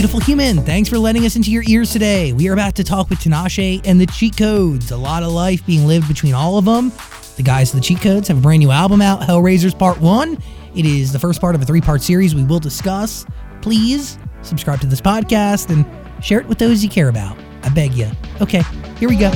beautiful 0.00 0.20
human. 0.20 0.56
Thanks 0.64 0.88
for 0.88 0.96
letting 0.96 1.26
us 1.26 1.36
into 1.36 1.50
your 1.50 1.62
ears 1.68 1.92
today. 1.92 2.32
We 2.32 2.48
are 2.48 2.54
about 2.54 2.74
to 2.76 2.84
talk 2.84 3.10
with 3.10 3.18
Tinashe 3.18 3.82
and 3.84 4.00
the 4.00 4.06
Cheat 4.06 4.34
Codes. 4.34 4.92
A 4.92 4.96
lot 4.96 5.22
of 5.22 5.30
life 5.30 5.66
being 5.66 5.86
lived 5.86 6.08
between 6.08 6.32
all 6.32 6.56
of 6.56 6.64
them. 6.64 6.90
The 7.36 7.42
guys 7.42 7.74
of 7.74 7.80
the 7.80 7.84
Cheat 7.86 8.00
Codes 8.00 8.28
have 8.28 8.38
a 8.38 8.40
brand 8.40 8.60
new 8.60 8.70
album 8.70 9.02
out, 9.02 9.20
Hellraisers 9.20 9.78
Part 9.78 10.00
1. 10.00 10.42
It 10.74 10.86
is 10.86 11.12
the 11.12 11.18
first 11.18 11.38
part 11.38 11.54
of 11.54 11.60
a 11.60 11.66
three 11.66 11.82
part 11.82 12.00
series 12.00 12.34
we 12.34 12.44
will 12.44 12.58
discuss. 12.58 13.26
Please 13.60 14.16
subscribe 14.40 14.80
to 14.80 14.86
this 14.86 15.02
podcast 15.02 15.68
and 15.68 15.84
share 16.24 16.40
it 16.40 16.46
with 16.46 16.56
those 16.56 16.82
you 16.82 16.88
care 16.88 17.10
about. 17.10 17.36
I 17.62 17.68
beg 17.68 17.92
you. 17.92 18.10
Okay, 18.40 18.62
here 18.98 19.10
we 19.10 19.16
go. 19.16 19.30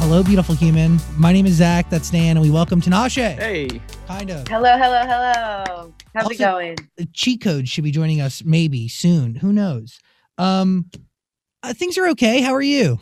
Hello, 0.00 0.24
beautiful 0.24 0.56
human. 0.56 0.98
My 1.16 1.32
name 1.32 1.46
is 1.46 1.52
Zach. 1.52 1.88
That's 1.90 2.10
Dan, 2.10 2.36
and 2.36 2.40
we 2.40 2.50
welcome 2.50 2.80
Tinashe. 2.80 3.36
Hey. 3.38 3.80
Kind 4.12 4.30
of. 4.30 4.46
Hello, 4.46 4.76
hello, 4.76 5.00
hello. 5.06 5.94
How's 6.14 6.24
Also- 6.24 6.34
it 6.34 6.38
going? 6.38 6.76
Cheat 7.14 7.40
code 7.40 7.66
should 7.66 7.82
be 7.82 7.90
joining 7.90 8.20
us 8.20 8.44
maybe 8.44 8.86
soon. 8.86 9.36
Who 9.36 9.54
knows? 9.54 9.98
Um, 10.36 10.90
uh, 11.62 11.72
things 11.72 11.96
are 11.96 12.06
okay. 12.08 12.42
How 12.42 12.52
are 12.52 12.60
you? 12.62 13.00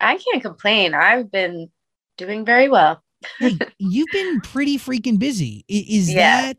I 0.00 0.16
can't 0.16 0.40
complain. 0.42 0.94
I've 0.94 1.30
been 1.30 1.68
doing 2.16 2.46
very 2.46 2.70
well. 2.70 3.02
Hey, 3.38 3.58
you've 3.78 4.08
been 4.12 4.40
pretty 4.40 4.78
freaking 4.78 5.18
busy. 5.18 5.62
Is 5.68 6.10
Yeah. 6.10 6.54
that 6.54 6.56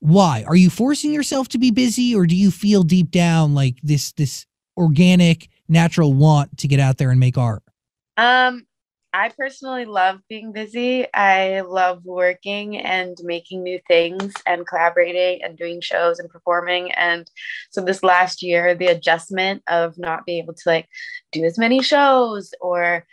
why? 0.00 0.44
Are 0.46 0.54
you 0.56 0.68
forcing 0.68 1.12
yourself 1.14 1.48
to 1.48 1.58
be 1.58 1.70
busy, 1.70 2.14
or 2.14 2.26
do 2.26 2.36
you 2.36 2.50
feel 2.50 2.82
deep 2.82 3.10
down 3.10 3.54
like 3.54 3.78
this 3.82 4.12
this 4.12 4.44
organic, 4.76 5.48
natural 5.70 6.12
want 6.12 6.58
to 6.58 6.68
get 6.68 6.80
out 6.80 6.98
there 6.98 7.10
and 7.10 7.18
make 7.18 7.38
art? 7.38 7.62
Um, 8.18 8.66
I 9.18 9.30
personally 9.30 9.84
love 9.84 10.20
being 10.28 10.52
busy. 10.52 11.12
I 11.12 11.62
love 11.62 12.04
working 12.04 12.76
and 12.76 13.18
making 13.24 13.64
new 13.64 13.80
things 13.88 14.32
and 14.46 14.64
collaborating 14.64 15.42
and 15.42 15.58
doing 15.58 15.80
shows 15.80 16.20
and 16.20 16.28
performing. 16.28 16.92
And 16.92 17.28
so 17.70 17.80
this 17.80 18.04
last 18.04 18.44
year, 18.44 18.76
the 18.76 18.86
adjustment 18.86 19.64
of 19.66 19.98
not 19.98 20.24
being 20.24 20.44
able 20.44 20.54
to 20.54 20.62
like 20.66 20.88
do 21.32 21.42
as 21.44 21.58
many 21.58 21.82
shows 21.82 22.54
or 22.60 23.06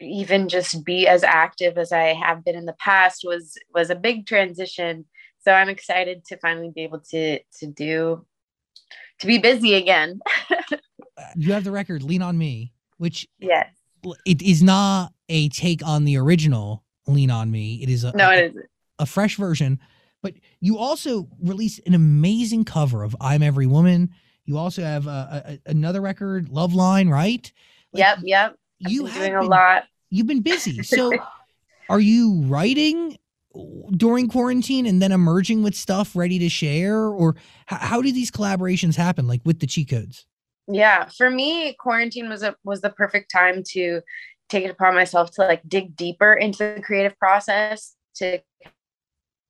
even 0.00 0.50
just 0.50 0.84
be 0.84 1.08
as 1.08 1.24
active 1.24 1.78
as 1.78 1.92
I 1.92 2.12
have 2.12 2.44
been 2.44 2.54
in 2.54 2.66
the 2.66 2.76
past 2.78 3.22
was 3.24 3.56
was 3.72 3.88
a 3.88 3.94
big 3.94 4.26
transition. 4.26 5.06
So 5.40 5.52
I'm 5.52 5.70
excited 5.70 6.26
to 6.26 6.36
finally 6.36 6.72
be 6.74 6.82
able 6.82 7.00
to 7.10 7.38
to 7.38 7.66
do 7.66 8.26
to 9.20 9.26
be 9.26 9.38
busy 9.38 9.74
again. 9.74 10.20
You 11.36 11.52
have 11.52 11.62
the 11.62 11.70
record 11.70 12.02
"Lean 12.02 12.22
on 12.22 12.36
Me," 12.36 12.72
which 12.96 13.28
yes. 13.38 13.68
It 14.26 14.42
is 14.42 14.62
not 14.62 15.12
a 15.28 15.48
take 15.50 15.84
on 15.86 16.04
the 16.04 16.16
original 16.18 16.82
"Lean 17.06 17.30
on 17.30 17.50
Me." 17.50 17.80
It 17.82 17.88
is 17.88 18.04
a 18.04 18.12
No, 18.16 18.30
it 18.30 18.50
isn't. 18.50 18.66
a 18.98 19.06
fresh 19.06 19.36
version. 19.36 19.78
But 20.22 20.34
you 20.60 20.78
also 20.78 21.28
released 21.40 21.80
an 21.86 21.94
amazing 21.94 22.64
cover 22.64 23.02
of 23.02 23.16
"I'm 23.20 23.42
Every 23.42 23.66
Woman." 23.66 24.10
You 24.44 24.58
also 24.58 24.82
have 24.82 25.06
uh, 25.08 25.42
a, 25.44 25.58
another 25.66 26.00
record, 26.00 26.48
"Love 26.48 26.74
Line," 26.74 27.08
right? 27.08 27.50
Like, 27.92 28.00
Yep, 28.00 28.18
yep. 28.24 28.56
I've 28.84 28.92
You 28.92 29.06
have 29.06 29.14
doing 29.14 29.34
a 29.36 29.40
been- 29.40 29.48
lot. 29.48 29.84
You've 30.10 30.26
been 30.26 30.42
busy. 30.42 30.82
So, 30.82 31.12
are 31.88 32.00
you 32.00 32.42
writing 32.46 33.18
during 33.96 34.28
quarantine 34.28 34.86
and 34.86 35.00
then 35.02 35.12
emerging 35.12 35.62
with 35.62 35.74
stuff 35.74 36.14
ready 36.16 36.38
to 36.40 36.48
share, 36.48 37.06
or 37.06 37.34
how, 37.66 37.76
how 37.76 38.02
do 38.02 38.12
these 38.12 38.30
collaborations 38.30 38.96
happen? 38.96 39.26
Like 39.26 39.40
with 39.44 39.60
the 39.60 39.66
cheat 39.66 39.88
codes? 39.90 40.26
Yeah, 40.68 41.08
for 41.16 41.28
me, 41.30 41.74
quarantine 41.74 42.28
was 42.28 42.42
a 42.42 42.54
was 42.64 42.80
the 42.80 42.90
perfect 42.90 43.30
time 43.30 43.62
to 43.70 44.00
take 44.48 44.64
it 44.64 44.70
upon 44.70 44.94
myself 44.94 45.30
to 45.32 45.42
like 45.42 45.62
dig 45.66 45.96
deeper 45.96 46.34
into 46.34 46.74
the 46.74 46.82
creative 46.82 47.18
process, 47.18 47.94
to 48.16 48.40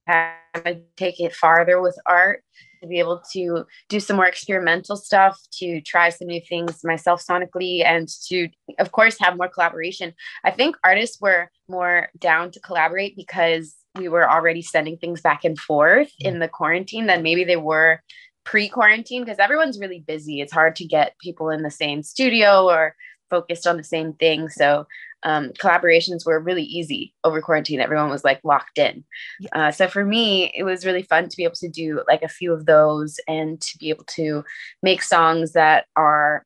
kind 0.09 0.33
of 0.55 0.67
uh, 0.67 0.75
take 0.97 1.21
it 1.21 1.35
farther 1.35 1.81
with 1.81 1.99
art, 2.07 2.43
to 2.83 2.89
be 2.89 2.99
able 2.99 3.23
to 3.33 3.65
do 3.89 4.01
some 4.01 4.17
more 4.17 4.27
experimental 4.27 4.97
stuff, 4.97 5.39
to 5.53 5.81
try 5.83 6.09
some 6.09 6.29
new 6.29 6.41
things 6.49 6.81
myself 6.85 7.25
sonically, 7.25 7.85
and 7.85 8.09
to, 8.29 8.49
of 8.79 8.93
course, 8.93 9.17
have 9.21 9.37
more 9.37 9.49
collaboration. 9.49 10.13
I 10.45 10.51
think 10.51 10.77
artists 10.85 11.21
were 11.21 11.51
more 11.69 12.09
down 12.19 12.51
to 12.53 12.61
collaborate 12.61 13.17
because 13.17 13.75
we 13.97 14.09
were 14.09 14.29
already 14.29 14.63
sending 14.63 14.97
things 14.97 15.21
back 15.21 15.45
and 15.45 15.59
forth 15.59 16.09
mm. 16.23 16.27
in 16.27 16.39
the 16.39 16.49
quarantine 16.49 17.07
than 17.07 17.23
maybe 17.23 17.45
they 17.45 17.57
were 17.57 18.01
pre-quarantine 18.45 19.25
because 19.25 19.39
everyone's 19.39 19.79
really 19.79 20.01
busy. 20.01 20.41
It's 20.41 20.53
hard 20.53 20.77
to 20.77 20.85
get 20.85 21.19
people 21.19 21.51
in 21.51 21.63
the 21.63 21.71
same 21.71 22.03
studio 22.03 22.69
or 22.69 22.95
focused 23.31 23.67
on 23.67 23.77
the 23.77 23.85
same 23.85 24.13
thing. 24.15 24.49
So 24.49 24.87
um, 25.23 25.51
collaborations 25.51 26.27
were 26.27 26.41
really 26.41 26.65
easy 26.65 27.15
over 27.25 27.41
quarantine. 27.41 27.81
Everyone 27.81 28.11
was 28.11 28.25
like 28.25 28.41
locked 28.45 28.79
in. 28.79 29.05
Uh, 29.53 29.71
so 29.71 29.87
for 29.89 30.05
me, 30.05 30.53
it 30.55 30.65
was 30.65 30.85
really 30.85 31.03
fun 31.03 31.29
to 31.29 31.37
be 31.37 31.45
able 31.45 31.55
to 31.57 31.69
do 31.69 32.03
like 32.09 32.23
a 32.23 32.29
few 32.29 32.53
of 32.53 32.67
those 32.67 33.19
and 33.29 33.61
to 33.61 33.79
be 33.79 33.91
able 33.91 34.05
to 34.05 34.45
make 34.83 35.03
songs 35.03 35.53
that 35.53 35.87
are 35.97 36.45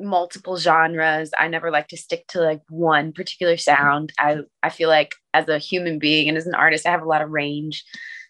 multiple 0.00 0.56
genres. 0.56 1.30
I 1.38 1.48
never 1.48 1.70
like 1.70 1.88
to 1.88 1.96
stick 1.96 2.26
to 2.28 2.40
like 2.40 2.62
one 2.68 3.12
particular 3.12 3.56
sound. 3.56 4.12
I 4.18 4.38
I 4.62 4.70
feel 4.70 4.88
like 4.88 5.14
as 5.34 5.48
a 5.48 5.58
human 5.58 5.98
being 5.98 6.28
and 6.28 6.36
as 6.36 6.46
an 6.46 6.54
artist, 6.54 6.86
I 6.86 6.90
have 6.90 7.02
a 7.02 7.08
lot 7.08 7.22
of 7.22 7.30
range. 7.30 7.84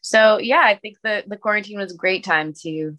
So 0.04 0.37
yeah, 0.38 0.60
I 0.65 0.76
think 0.76 0.98
the 1.03 1.25
the 1.26 1.38
quarantine 1.38 1.78
was 1.78 1.94
a 1.94 1.97
great 1.97 2.25
time 2.25 2.53
to 2.60 2.94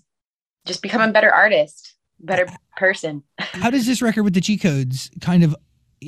just 0.66 0.82
become 0.82 1.08
a 1.08 1.12
better 1.12 1.32
artist, 1.32 1.94
better 2.20 2.48
person. 2.78 3.22
How 3.40 3.70
does 3.70 3.86
this 3.86 4.02
record 4.02 4.24
with 4.24 4.34
the 4.34 4.42
cheat 4.42 4.62
codes 4.62 5.12
kind 5.22 5.44
of 5.44 5.56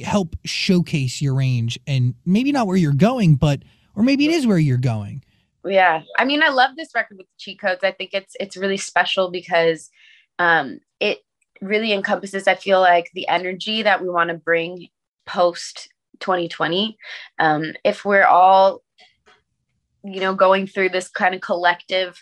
help 0.04 0.36
showcase 0.44 1.22
your 1.22 1.36
range 1.36 1.80
and 1.86 2.16
maybe 2.26 2.52
not 2.52 2.66
where 2.66 2.78
you're 2.78 2.94
going, 2.94 3.36
but 3.36 3.62
or 3.96 4.02
maybe 4.02 4.26
it 4.26 4.32
is 4.32 4.48
where 4.48 4.58
you're 4.58 4.78
going? 4.78 5.24
Yeah. 5.64 6.02
I 6.18 6.26
mean, 6.26 6.42
I 6.42 6.50
love 6.50 6.72
this 6.76 6.90
record 6.96 7.20
with 7.20 7.28
the 7.28 7.38
cheat 7.38 7.60
codes. 7.60 7.84
I 7.84 7.92
think 7.92 8.12
it's 8.14 8.36
it's 8.40 8.58
really 8.58 8.78
special 8.78 9.30
because 9.30 9.92
um 10.40 10.80
it 11.00 11.20
really 11.62 11.94
encompasses, 11.94 12.48
I 12.48 12.56
feel 12.56 12.80
like, 12.80 13.12
the 13.14 13.28
energy 13.28 13.84
that 13.84 14.02
we 14.02 14.10
want 14.10 14.30
to 14.30 14.36
bring 14.36 14.88
post 15.28 15.90
2020. 16.22 16.98
Um, 17.38 17.74
if 17.84 18.04
we're 18.04 18.26
all, 18.26 18.82
you 20.04 20.20
know, 20.20 20.34
going 20.34 20.68
through 20.68 20.90
this 20.90 21.10
kind 21.10 21.36
of 21.36 21.42
collective 21.42 22.22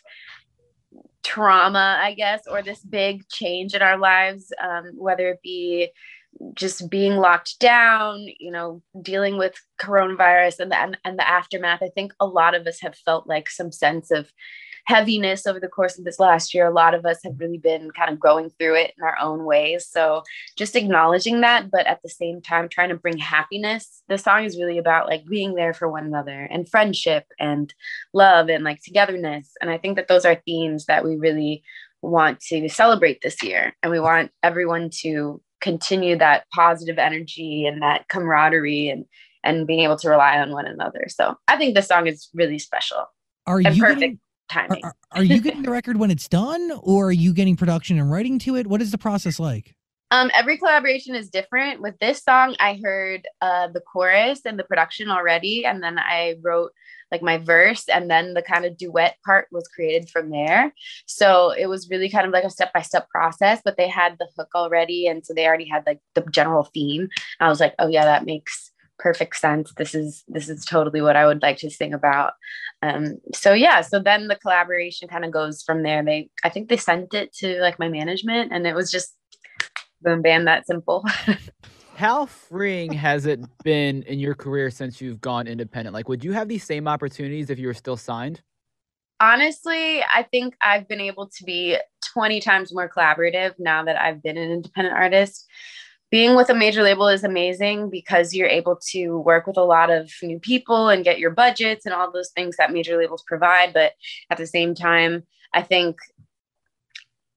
trauma, 1.23 1.99
I 2.01 2.13
guess, 2.13 2.43
or 2.49 2.61
this 2.61 2.79
big 2.79 3.27
change 3.29 3.73
in 3.73 3.81
our 3.81 3.97
lives, 3.97 4.51
um, 4.61 4.91
whether 4.95 5.29
it 5.29 5.41
be 5.41 5.91
just 6.53 6.89
being 6.89 7.15
locked 7.15 7.59
down, 7.59 8.27
you 8.39 8.51
know, 8.51 8.81
dealing 9.01 9.37
with 9.37 9.55
coronavirus 9.81 10.59
and 10.59 10.71
the 10.71 10.77
and, 10.77 10.97
and 11.03 11.17
the 11.17 11.27
aftermath. 11.27 11.81
I 11.81 11.89
think 11.89 12.13
a 12.19 12.25
lot 12.25 12.55
of 12.55 12.67
us 12.67 12.81
have 12.81 12.95
felt 12.95 13.27
like 13.27 13.49
some 13.49 13.71
sense 13.71 14.11
of 14.11 14.31
heaviness 14.85 15.47
over 15.47 15.59
the 15.59 15.67
course 15.67 15.97
of 15.97 16.05
this 16.05 16.19
last 16.19 16.53
year. 16.53 16.67
A 16.67 16.73
lot 16.73 16.93
of 16.93 17.05
us 17.05 17.19
have 17.23 17.39
really 17.39 17.57
been 17.57 17.91
kind 17.91 18.11
of 18.11 18.19
going 18.19 18.51
through 18.51 18.75
it 18.75 18.93
in 18.97 19.03
our 19.03 19.17
own 19.19 19.43
ways. 19.43 19.87
So 19.87 20.23
just 20.55 20.75
acknowledging 20.75 21.41
that, 21.41 21.71
but 21.71 21.87
at 21.87 22.01
the 22.03 22.09
same 22.09 22.41
time 22.41 22.69
trying 22.69 22.89
to 22.89 22.95
bring 22.95 23.17
happiness. 23.17 24.03
The 24.07 24.17
song 24.17 24.43
is 24.43 24.57
really 24.57 24.77
about 24.77 25.07
like 25.07 25.25
being 25.25 25.55
there 25.55 25.73
for 25.73 25.89
one 25.89 26.05
another 26.05 26.47
and 26.51 26.69
friendship 26.69 27.25
and 27.39 27.73
love 28.13 28.49
and 28.49 28.63
like 28.63 28.81
togetherness. 28.81 29.51
And 29.59 29.69
I 29.69 29.77
think 29.77 29.95
that 29.97 30.07
those 30.07 30.25
are 30.25 30.41
themes 30.45 30.85
that 30.85 31.03
we 31.03 31.15
really 31.15 31.63
want 32.01 32.39
to 32.39 32.69
celebrate 32.69 33.21
this 33.21 33.41
year. 33.41 33.75
And 33.81 33.91
we 33.91 33.99
want 33.99 34.31
everyone 34.43 34.89
to 35.01 35.41
continue 35.61 36.15
that 36.17 36.45
positive 36.53 36.99
energy 36.99 37.65
and 37.65 37.81
that 37.81 38.07
camaraderie 38.07 38.89
and 38.89 39.05
and 39.43 39.67
being 39.67 39.81
able 39.81 39.95
to 39.95 40.09
rely 40.09 40.39
on 40.39 40.51
one 40.51 40.65
another. 40.65 41.05
So 41.07 41.35
I 41.47 41.55
think 41.55 41.75
this 41.75 41.87
song 41.87 42.07
is 42.07 42.29
really 42.33 42.57
special 42.57 43.05
Are 43.45 43.59
and 43.59 43.75
you 43.75 43.81
perfect 43.81 44.17
timing. 44.49 44.83
are- 44.83 44.95
are 45.11 45.23
you 45.23 45.41
getting 45.41 45.63
the 45.63 45.71
record 45.71 45.97
when 45.97 46.11
it's 46.11 46.27
done, 46.27 46.71
or 46.81 47.07
are 47.07 47.11
you 47.11 47.33
getting 47.33 47.55
production 47.55 47.99
and 47.99 48.11
writing 48.11 48.39
to 48.39 48.55
it? 48.55 48.67
What 48.67 48.81
is 48.81 48.91
the 48.91 48.97
process 48.97 49.39
like? 49.39 49.75
Um, 50.11 50.29
every 50.33 50.57
collaboration 50.57 51.15
is 51.15 51.29
different. 51.29 51.81
With 51.81 51.97
this 51.99 52.23
song, 52.23 52.55
I 52.59 52.79
heard 52.81 53.27
uh, 53.41 53.67
the 53.69 53.81
chorus 53.81 54.41
and 54.45 54.57
the 54.57 54.63
production 54.63 55.09
already, 55.09 55.65
and 55.65 55.83
then 55.83 55.97
I 55.97 56.35
wrote 56.41 56.71
like 57.11 57.21
my 57.21 57.37
verse, 57.37 57.87
and 57.87 58.09
then 58.09 58.33
the 58.33 58.41
kind 58.41 58.65
of 58.65 58.77
duet 58.77 59.17
part 59.25 59.47
was 59.51 59.67
created 59.67 60.09
from 60.09 60.29
there. 60.29 60.73
So 61.05 61.51
it 61.51 61.67
was 61.67 61.89
really 61.89 62.09
kind 62.09 62.25
of 62.25 62.33
like 62.33 62.43
a 62.43 62.49
step 62.49 62.71
by 62.73 62.81
step 62.81 63.09
process. 63.09 63.61
But 63.65 63.77
they 63.77 63.87
had 63.87 64.17
the 64.19 64.27
hook 64.37 64.49
already, 64.55 65.07
and 65.07 65.25
so 65.25 65.33
they 65.33 65.47
already 65.47 65.67
had 65.67 65.83
like 65.85 65.99
the 66.13 66.21
general 66.31 66.69
theme. 66.73 67.09
I 67.39 67.49
was 67.49 67.59
like, 67.59 67.73
oh 67.79 67.87
yeah, 67.87 68.05
that 68.05 68.25
makes 68.25 68.71
perfect 68.97 69.35
sense. 69.35 69.73
This 69.77 69.93
is 69.95 70.23
this 70.27 70.49
is 70.49 70.65
totally 70.65 71.01
what 71.01 71.15
I 71.15 71.25
would 71.25 71.41
like 71.41 71.57
to 71.57 71.69
sing 71.69 71.93
about. 71.93 72.33
Um, 72.85 73.17
so 73.33 73.53
yeah, 73.53 73.81
so 73.81 73.99
then 73.99 74.27
the 74.27 74.35
collaboration 74.35 75.07
kind 75.07 75.25
of 75.25 75.31
goes 75.31 75.63
from 75.63 75.83
there. 75.83 76.03
They, 76.03 76.29
I 76.43 76.49
think 76.49 76.69
they 76.69 76.77
sent 76.77 77.13
it 77.13 77.33
to 77.37 77.59
like 77.61 77.79
my 77.79 77.89
management, 77.89 78.51
and 78.51 78.67
it 78.67 78.75
was 78.75 78.91
just 78.91 79.15
boom, 80.01 80.21
bam, 80.21 80.45
that 80.45 80.67
simple. 80.67 81.03
How 81.95 82.25
freeing 82.25 82.91
has 82.91 83.25
it 83.25 83.39
been 83.63 84.03
in 84.03 84.19
your 84.19 84.35
career 84.35 84.69
since 84.69 84.99
you've 84.99 85.21
gone 85.21 85.47
independent? 85.47 85.93
Like, 85.93 86.09
would 86.09 86.23
you 86.23 86.33
have 86.33 86.49
these 86.49 86.63
same 86.63 86.87
opportunities 86.87 87.49
if 87.49 87.57
you 87.57 87.67
were 87.67 87.73
still 87.73 87.95
signed? 87.95 88.41
Honestly, 89.21 90.03
I 90.03 90.23
think 90.29 90.55
I've 90.61 90.89
been 90.89 90.99
able 90.99 91.29
to 91.29 91.43
be 91.45 91.77
20 92.13 92.41
times 92.41 92.73
more 92.73 92.89
collaborative 92.89 93.53
now 93.59 93.85
that 93.85 93.99
I've 93.99 94.21
been 94.21 94.37
an 94.37 94.51
independent 94.51 94.93
artist 94.93 95.47
being 96.15 96.37
with 96.37 96.49
a 96.49 96.55
major 96.55 96.81
label 96.81 97.09
is 97.09 97.25
amazing 97.25 97.89
because 97.89 98.33
you're 98.33 98.47
able 98.47 98.77
to 98.77 99.19
work 99.19 99.45
with 99.45 99.57
a 99.57 99.63
lot 99.65 99.89
of 99.89 100.09
new 100.23 100.39
people 100.39 100.87
and 100.87 101.03
get 101.03 101.19
your 101.19 101.29
budgets 101.29 101.85
and 101.85 101.93
all 101.93 102.09
those 102.09 102.29
things 102.29 102.55
that 102.55 102.71
major 102.71 102.97
labels 102.97 103.21
provide. 103.27 103.73
But 103.73 103.91
at 104.29 104.37
the 104.37 104.47
same 104.47 104.73
time, 104.73 105.23
I 105.53 105.61
think 105.61 105.97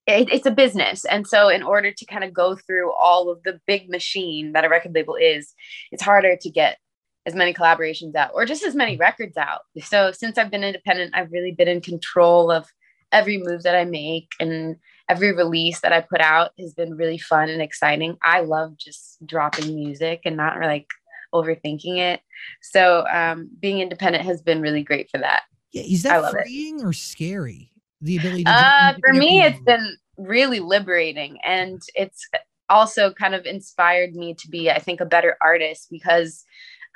it, 0.06 0.32
it's 0.32 0.46
a 0.46 0.52
business. 0.52 1.04
And 1.04 1.26
so, 1.26 1.48
in 1.48 1.64
order 1.64 1.90
to 1.90 2.04
kind 2.06 2.22
of 2.22 2.32
go 2.32 2.54
through 2.54 2.92
all 2.92 3.30
of 3.30 3.42
the 3.42 3.60
big 3.66 3.90
machine 3.90 4.52
that 4.52 4.64
a 4.64 4.68
record 4.68 4.94
label 4.94 5.16
is, 5.16 5.52
it's 5.90 6.04
harder 6.04 6.36
to 6.36 6.48
get 6.48 6.78
as 7.26 7.34
many 7.34 7.52
collaborations 7.52 8.14
out 8.14 8.30
or 8.32 8.46
just 8.46 8.62
as 8.62 8.76
many 8.76 8.96
records 8.96 9.36
out. 9.36 9.62
So, 9.82 10.12
since 10.12 10.38
I've 10.38 10.52
been 10.52 10.62
independent, 10.62 11.16
I've 11.16 11.32
really 11.32 11.50
been 11.50 11.66
in 11.66 11.80
control 11.80 12.52
of 12.52 12.68
every 13.10 13.38
move 13.38 13.64
that 13.64 13.74
I 13.74 13.84
make 13.84 14.28
and 14.38 14.76
every 15.08 15.32
release 15.32 15.80
that 15.80 15.92
I 15.92 16.00
put 16.00 16.20
out 16.20 16.50
has 16.58 16.74
been 16.74 16.96
really 16.96 17.18
fun 17.18 17.48
and 17.48 17.62
exciting. 17.62 18.16
I 18.22 18.40
love 18.40 18.76
just 18.76 19.24
dropping 19.26 19.74
music 19.74 20.22
and 20.24 20.36
not 20.36 20.60
like 20.60 20.86
overthinking 21.34 21.98
it. 21.98 22.20
So 22.62 23.06
um, 23.08 23.50
being 23.60 23.80
independent 23.80 24.24
has 24.24 24.42
been 24.42 24.60
really 24.60 24.82
great 24.82 25.10
for 25.10 25.18
that. 25.18 25.42
Yeah, 25.72 25.82
is 25.82 26.02
that 26.04 26.30
freeing 26.30 26.80
it. 26.80 26.84
or 26.84 26.92
scary? 26.92 27.70
The 28.00 28.16
ability 28.16 28.44
to 28.44 28.50
uh, 28.50 28.94
for 29.04 29.12
me, 29.12 29.42
it's 29.42 29.60
been 29.60 29.96
really 30.16 30.60
liberating, 30.60 31.38
and 31.44 31.82
it's 31.94 32.28
also 32.68 33.12
kind 33.12 33.34
of 33.34 33.44
inspired 33.44 34.14
me 34.14 34.34
to 34.34 34.48
be, 34.48 34.70
I 34.70 34.78
think, 34.78 35.00
a 35.00 35.06
better 35.06 35.36
artist 35.42 35.88
because 35.90 36.44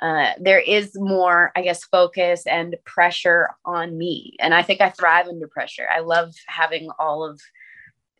uh, 0.00 0.32
there 0.38 0.60
is 0.60 0.92
more, 0.94 1.50
I 1.56 1.62
guess, 1.62 1.84
focus 1.84 2.46
and 2.46 2.76
pressure 2.84 3.50
on 3.64 3.98
me, 3.98 4.36
and 4.38 4.54
I 4.54 4.62
think 4.62 4.80
I 4.80 4.90
thrive 4.90 5.26
under 5.26 5.48
pressure. 5.48 5.86
I 5.92 6.00
love 6.00 6.34
having 6.46 6.88
all 7.00 7.24
of 7.24 7.40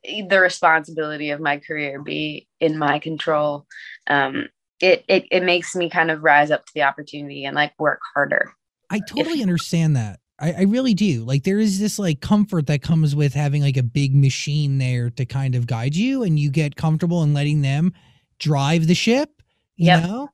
the 0.04 0.40
responsibility 0.40 1.30
of 1.30 1.40
my 1.40 1.58
career 1.58 2.00
be 2.02 2.48
in 2.60 2.78
my 2.78 2.98
control. 2.98 3.66
Um, 4.08 4.48
it, 4.80 5.04
it 5.08 5.26
it 5.30 5.42
makes 5.44 5.76
me 5.76 5.88
kind 5.88 6.10
of 6.10 6.24
rise 6.24 6.50
up 6.50 6.66
to 6.66 6.72
the 6.74 6.82
opportunity 6.82 7.44
and 7.44 7.54
like 7.54 7.72
work 7.78 8.00
harder. 8.14 8.52
I 8.90 9.00
totally 9.00 9.38
if, 9.38 9.42
understand 9.42 9.96
that. 9.96 10.18
I, 10.40 10.52
I 10.52 10.62
really 10.62 10.94
do. 10.94 11.24
Like 11.24 11.44
there 11.44 11.60
is 11.60 11.78
this 11.78 11.98
like 11.98 12.20
comfort 12.20 12.66
that 12.66 12.82
comes 12.82 13.14
with 13.14 13.32
having 13.32 13.62
like 13.62 13.76
a 13.76 13.82
big 13.82 14.14
machine 14.14 14.78
there 14.78 15.08
to 15.10 15.24
kind 15.24 15.54
of 15.54 15.66
guide 15.66 15.94
you 15.94 16.24
and 16.24 16.38
you 16.38 16.50
get 16.50 16.74
comfortable 16.74 17.22
in 17.22 17.32
letting 17.32 17.62
them 17.62 17.92
drive 18.38 18.88
the 18.88 18.94
ship 18.94 19.42
you 19.76 19.86
yep. 19.86 20.04
know? 20.04 20.28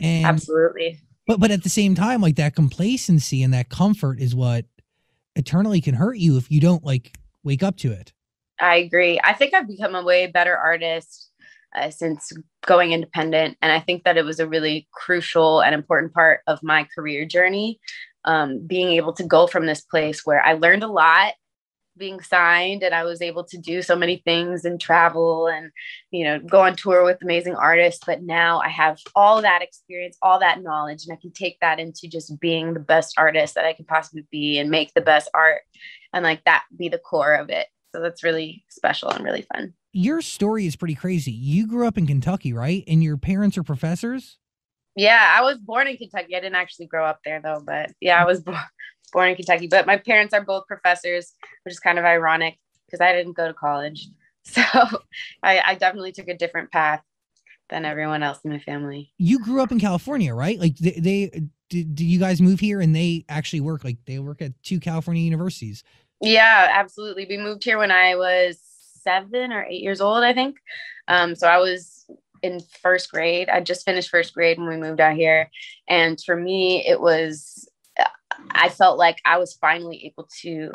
And 0.00 0.26
absolutely. 0.26 0.98
but 1.26 1.40
but 1.40 1.50
at 1.50 1.62
the 1.62 1.68
same 1.68 1.94
time 1.94 2.20
like 2.20 2.36
that 2.36 2.54
complacency 2.54 3.42
and 3.42 3.52
that 3.54 3.68
comfort 3.68 4.18
is 4.18 4.34
what 4.34 4.64
eternally 5.36 5.80
can 5.80 5.94
hurt 5.94 6.16
you 6.16 6.36
if 6.36 6.50
you 6.50 6.60
don't 6.60 6.84
like 6.84 7.16
wake 7.42 7.62
up 7.62 7.76
to 7.78 7.92
it 7.92 8.12
I 8.60 8.76
agree. 8.76 9.20
I 9.22 9.32
think 9.32 9.54
I've 9.54 9.68
become 9.68 9.94
a 9.94 10.04
way 10.04 10.26
better 10.26 10.56
artist 10.56 11.30
uh, 11.74 11.90
since 11.90 12.32
going 12.66 12.92
independent. 12.92 13.56
And 13.62 13.72
I 13.72 13.80
think 13.80 14.04
that 14.04 14.16
it 14.16 14.24
was 14.24 14.40
a 14.40 14.48
really 14.48 14.88
crucial 14.92 15.62
and 15.62 15.74
important 15.74 16.12
part 16.12 16.40
of 16.46 16.62
my 16.62 16.86
career 16.94 17.24
journey. 17.24 17.80
Um, 18.26 18.66
being 18.66 18.90
able 18.90 19.14
to 19.14 19.24
go 19.24 19.46
from 19.46 19.64
this 19.64 19.80
place 19.80 20.26
where 20.26 20.44
I 20.44 20.52
learned 20.52 20.82
a 20.82 20.88
lot 20.88 21.32
being 21.96 22.20
signed 22.20 22.82
and 22.82 22.94
I 22.94 23.04
was 23.04 23.22
able 23.22 23.44
to 23.44 23.58
do 23.58 23.82
so 23.82 23.94
many 23.94 24.22
things 24.24 24.64
and 24.64 24.80
travel 24.80 25.46
and 25.46 25.70
you 26.10 26.24
know 26.24 26.40
go 26.40 26.62
on 26.62 26.74
tour 26.74 27.04
with 27.04 27.22
amazing 27.22 27.54
artists 27.54 28.02
but 28.06 28.22
now 28.22 28.60
I 28.60 28.68
have 28.68 28.98
all 29.14 29.42
that 29.42 29.62
experience 29.62 30.16
all 30.22 30.40
that 30.40 30.62
knowledge 30.62 31.04
and 31.04 31.12
I 31.16 31.20
can 31.20 31.32
take 31.32 31.58
that 31.60 31.78
into 31.78 32.08
just 32.08 32.40
being 32.40 32.74
the 32.74 32.80
best 32.80 33.14
artist 33.18 33.54
that 33.54 33.66
I 33.66 33.74
can 33.74 33.84
possibly 33.84 34.26
be 34.30 34.58
and 34.58 34.70
make 34.70 34.94
the 34.94 35.00
best 35.00 35.28
art 35.34 35.60
and 36.12 36.24
like 36.24 36.44
that 36.44 36.64
be 36.76 36.88
the 36.88 36.98
core 36.98 37.34
of 37.34 37.50
it 37.50 37.66
so 37.92 38.00
that's 38.00 38.22
really 38.22 38.64
special 38.68 39.10
and 39.10 39.24
really 39.24 39.46
fun. 39.52 39.74
Your 39.92 40.22
story 40.22 40.66
is 40.66 40.76
pretty 40.76 40.94
crazy. 40.94 41.32
You 41.32 41.66
grew 41.66 41.86
up 41.86 41.98
in 41.98 42.06
Kentucky, 42.06 42.52
right? 42.52 42.84
And 42.86 43.02
your 43.02 43.16
parents 43.16 43.58
are 43.58 43.62
professors? 43.62 44.38
Yeah, 44.96 45.34
I 45.36 45.42
was 45.42 45.58
born 45.58 45.88
in 45.88 45.96
Kentucky. 45.96 46.36
I 46.36 46.40
didn't 46.40 46.56
actually 46.56 46.86
grow 46.86 47.04
up 47.04 47.20
there 47.24 47.40
though, 47.40 47.62
but 47.64 47.90
yeah, 48.00 48.20
I 48.20 48.26
was 48.26 48.40
born 48.40 48.58
born 49.12 49.30
in 49.30 49.36
Kentucky. 49.36 49.66
But 49.66 49.86
my 49.86 49.96
parents 49.96 50.32
are 50.34 50.44
both 50.44 50.66
professors, 50.66 51.34
which 51.64 51.72
is 51.72 51.80
kind 51.80 51.98
of 51.98 52.04
ironic 52.04 52.58
because 52.86 53.00
I 53.00 53.12
didn't 53.12 53.36
go 53.36 53.46
to 53.46 53.54
college. 53.54 54.08
So 54.42 54.62
I, 55.42 55.60
I 55.64 55.74
definitely 55.74 56.12
took 56.12 56.28
a 56.28 56.36
different 56.36 56.72
path 56.72 57.02
than 57.68 57.84
everyone 57.84 58.22
else 58.22 58.38
in 58.42 58.50
my 58.50 58.58
family. 58.58 59.12
You 59.18 59.38
grew 59.38 59.62
up 59.62 59.70
in 59.70 59.78
California, 59.78 60.34
right? 60.34 60.58
Like 60.58 60.76
they, 60.78 60.92
they 60.92 61.42
did, 61.68 61.94
did 61.94 62.04
you 62.04 62.18
guys 62.18 62.40
move 62.40 62.60
here 62.60 62.80
and 62.80 62.94
they 62.94 63.24
actually 63.28 63.60
work 63.60 63.84
like 63.84 63.98
they 64.06 64.18
work 64.18 64.42
at 64.42 64.52
two 64.62 64.80
California 64.80 65.22
universities? 65.22 65.84
Yeah, 66.20 66.68
absolutely. 66.70 67.26
We 67.28 67.38
moved 67.38 67.64
here 67.64 67.78
when 67.78 67.90
I 67.90 68.16
was 68.16 68.58
seven 69.02 69.52
or 69.52 69.64
eight 69.64 69.82
years 69.82 70.00
old, 70.00 70.22
I 70.22 70.34
think. 70.34 70.56
Um, 71.08 71.34
so 71.34 71.48
I 71.48 71.58
was 71.58 72.06
in 72.42 72.60
first 72.82 73.10
grade. 73.10 73.48
I 73.48 73.60
just 73.60 73.84
finished 73.84 74.10
first 74.10 74.34
grade 74.34 74.58
when 74.58 74.68
we 74.68 74.76
moved 74.76 75.00
out 75.00 75.16
here. 75.16 75.50
And 75.88 76.18
for 76.24 76.36
me, 76.36 76.86
it 76.86 77.00
was, 77.00 77.68
I 78.50 78.68
felt 78.68 78.98
like 78.98 79.20
I 79.24 79.38
was 79.38 79.54
finally 79.54 80.06
able 80.06 80.28
to 80.42 80.70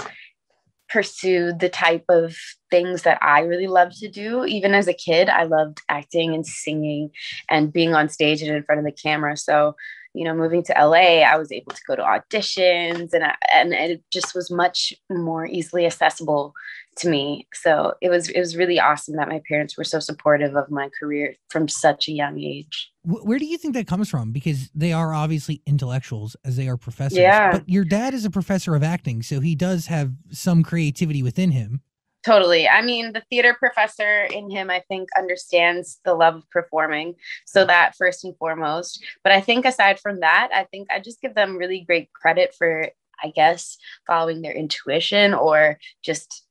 pursue 0.89 1.51
the 1.53 1.69
type 1.69 2.05
of 2.09 2.35
things 2.69 3.03
that 3.03 3.17
I 3.21 3.41
really 3.41 3.67
love 3.67 3.91
to 3.99 4.09
do. 4.09 4.45
Even 4.45 4.73
as 4.73 4.87
a 4.87 4.93
kid, 4.93 5.29
I 5.29 5.43
loved 5.43 5.81
acting 5.89 6.33
and 6.33 6.45
singing 6.45 7.09
and 7.49 7.73
being 7.73 7.93
on 7.93 8.09
stage 8.09 8.41
and 8.41 8.55
in 8.55 8.63
front 8.63 8.79
of 8.79 8.85
the 8.85 8.91
camera. 8.91 9.35
So 9.37 9.75
you 10.15 10.23
know, 10.23 10.33
moving 10.33 10.63
to 10.63 10.73
LA, 10.73 11.21
I 11.21 11.37
was 11.37 11.51
able 11.51 11.73
to 11.73 11.81
go 11.87 11.95
to 11.95 12.01
auditions 12.01 13.13
and 13.13 13.23
I, 13.23 13.35
and 13.53 13.73
it 13.73 14.03
just 14.11 14.33
was 14.33 14.49
much 14.49 14.93
more 15.09 15.45
easily 15.45 15.85
accessible 15.85 16.53
to 16.97 17.09
me. 17.09 17.47
So 17.53 17.93
it 18.01 18.09
was 18.09 18.29
it 18.29 18.39
was 18.39 18.55
really 18.55 18.79
awesome 18.79 19.17
that 19.17 19.27
my 19.27 19.41
parents 19.47 19.77
were 19.77 19.83
so 19.83 19.99
supportive 19.99 20.55
of 20.55 20.71
my 20.71 20.89
career 20.97 21.35
from 21.49 21.67
such 21.67 22.07
a 22.07 22.11
young 22.11 22.39
age. 22.39 22.91
Where 23.03 23.37
do 23.37 23.45
you 23.45 23.57
think 23.57 23.73
that 23.73 23.87
comes 23.87 24.09
from? 24.09 24.31
Because 24.31 24.69
they 24.73 24.93
are 24.93 25.13
obviously 25.13 25.61
intellectuals 25.65 26.35
as 26.45 26.55
they 26.55 26.67
are 26.67 26.77
professors. 26.77 27.17
Yeah. 27.17 27.51
But 27.51 27.69
your 27.69 27.83
dad 27.83 28.13
is 28.13 28.25
a 28.25 28.29
professor 28.29 28.73
of 28.75 28.83
acting, 28.83 29.21
so 29.21 29.41
he 29.41 29.53
does 29.53 29.87
have 29.87 30.13
some 30.31 30.63
creativity 30.63 31.21
within 31.21 31.51
him. 31.51 31.81
Totally. 32.25 32.67
I 32.67 32.81
mean, 32.81 33.13
the 33.13 33.23
theater 33.29 33.55
professor 33.59 34.23
in 34.23 34.49
him, 34.49 34.71
I 34.71 34.81
think, 34.87 35.09
understands 35.15 35.99
the 36.05 36.15
love 36.15 36.37
of 36.37 36.49
performing. 36.49 37.13
So 37.45 37.65
that 37.65 37.95
first 37.95 38.25
and 38.25 38.35
foremost. 38.37 39.03
But 39.23 39.31
I 39.31 39.41
think 39.41 39.63
aside 39.63 39.99
from 39.99 40.21
that, 40.21 40.49
I 40.51 40.63
think 40.63 40.87
I 40.91 40.99
just 40.99 41.21
give 41.21 41.35
them 41.35 41.55
really 41.55 41.81
great 41.81 42.11
credit 42.13 42.55
for, 42.57 42.89
I 43.23 43.29
guess, 43.29 43.77
following 44.07 44.41
their 44.41 44.53
intuition 44.53 45.35
or 45.35 45.77
just 46.01 46.45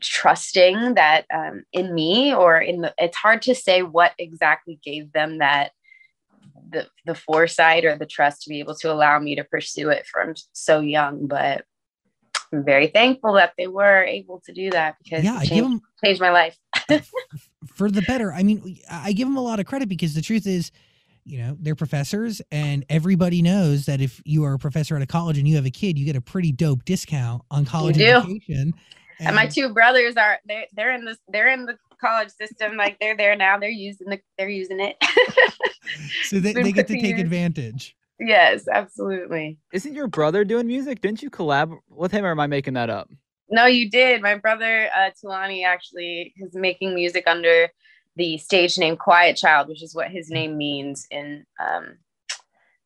trusting 0.00 0.94
that 0.94 1.24
um, 1.32 1.62
in 1.72 1.94
me 1.94 2.34
or 2.34 2.58
in 2.58 2.80
the, 2.80 2.92
it's 2.98 3.16
hard 3.16 3.42
to 3.42 3.54
say 3.54 3.82
what 3.82 4.14
exactly 4.18 4.80
gave 4.84 5.12
them 5.12 5.38
that 5.38 5.70
the, 6.68 6.88
the 7.06 7.14
foresight 7.14 7.84
or 7.84 7.96
the 7.96 8.06
trust 8.06 8.42
to 8.42 8.48
be 8.48 8.58
able 8.58 8.74
to 8.74 8.92
allow 8.92 9.20
me 9.20 9.36
to 9.36 9.44
pursue 9.44 9.90
it 9.90 10.04
from 10.06 10.34
so 10.52 10.80
young 10.80 11.26
but 11.28 11.64
I'm 12.52 12.64
very 12.64 12.88
thankful 12.88 13.34
that 13.34 13.54
they 13.56 13.66
were 13.66 14.04
able 14.04 14.40
to 14.40 14.52
do 14.52 14.70
that 14.70 14.96
because 15.02 15.24
yeah, 15.24 15.40
it 15.40 15.48
changed, 15.48 15.64
them, 15.64 15.80
changed 16.04 16.20
my 16.20 16.30
life. 16.30 16.58
for 17.74 17.90
the 17.90 18.02
better. 18.02 18.32
I 18.32 18.42
mean, 18.42 18.78
I 18.90 19.12
give 19.12 19.26
them 19.26 19.36
a 19.36 19.42
lot 19.42 19.60
of 19.60 19.66
credit 19.66 19.88
because 19.88 20.14
the 20.14 20.22
truth 20.22 20.46
is, 20.46 20.70
you 21.24 21.38
know, 21.38 21.56
they're 21.60 21.76
professors 21.76 22.42
and 22.50 22.84
everybody 22.88 23.42
knows 23.42 23.86
that 23.86 24.00
if 24.00 24.20
you 24.24 24.44
are 24.44 24.54
a 24.54 24.58
professor 24.58 24.96
at 24.96 25.02
a 25.02 25.06
college 25.06 25.38
and 25.38 25.46
you 25.46 25.56
have 25.56 25.66
a 25.66 25.70
kid, 25.70 25.98
you 25.98 26.04
get 26.04 26.16
a 26.16 26.20
pretty 26.20 26.52
dope 26.52 26.84
discount 26.84 27.42
on 27.50 27.64
college 27.64 27.98
education. 28.00 28.74
And, 29.18 29.28
and 29.28 29.36
my 29.36 29.46
two 29.46 29.72
brothers 29.72 30.16
are 30.16 30.40
they 30.46 30.66
they're 30.74 30.92
in 30.92 31.04
this 31.04 31.18
they're 31.28 31.52
in 31.52 31.64
the 31.66 31.78
college 32.00 32.30
system 32.30 32.76
like 32.76 32.98
they're 32.98 33.16
there 33.16 33.36
now 33.36 33.56
they're 33.56 33.70
using 33.70 34.08
the 34.08 34.20
they're 34.36 34.48
using 34.48 34.80
it 34.80 34.96
so 36.24 36.40
they, 36.40 36.52
they 36.52 36.72
get 36.72 36.88
to 36.88 37.00
take 37.00 37.18
advantage 37.18 37.94
Yes, 38.24 38.68
absolutely. 38.72 39.58
Isn't 39.72 39.94
your 39.94 40.06
brother 40.06 40.44
doing 40.44 40.66
music? 40.66 41.00
Didn't 41.00 41.22
you 41.22 41.30
collab 41.30 41.76
with 41.88 42.12
him, 42.12 42.24
or 42.24 42.30
am 42.30 42.40
I 42.40 42.46
making 42.46 42.74
that 42.74 42.88
up? 42.90 43.10
No, 43.50 43.66
you 43.66 43.90
did. 43.90 44.22
My 44.22 44.36
brother 44.36 44.88
uh, 44.96 45.10
Thulani 45.10 45.64
actually 45.64 46.32
is 46.36 46.54
making 46.54 46.94
music 46.94 47.24
under 47.26 47.68
the 48.16 48.38
stage 48.38 48.78
name 48.78 48.96
Quiet 48.96 49.36
Child, 49.36 49.68
which 49.68 49.82
is 49.82 49.94
what 49.94 50.10
his 50.10 50.30
name 50.30 50.56
means. 50.56 51.06
And 51.10 51.44
um, 51.60 51.98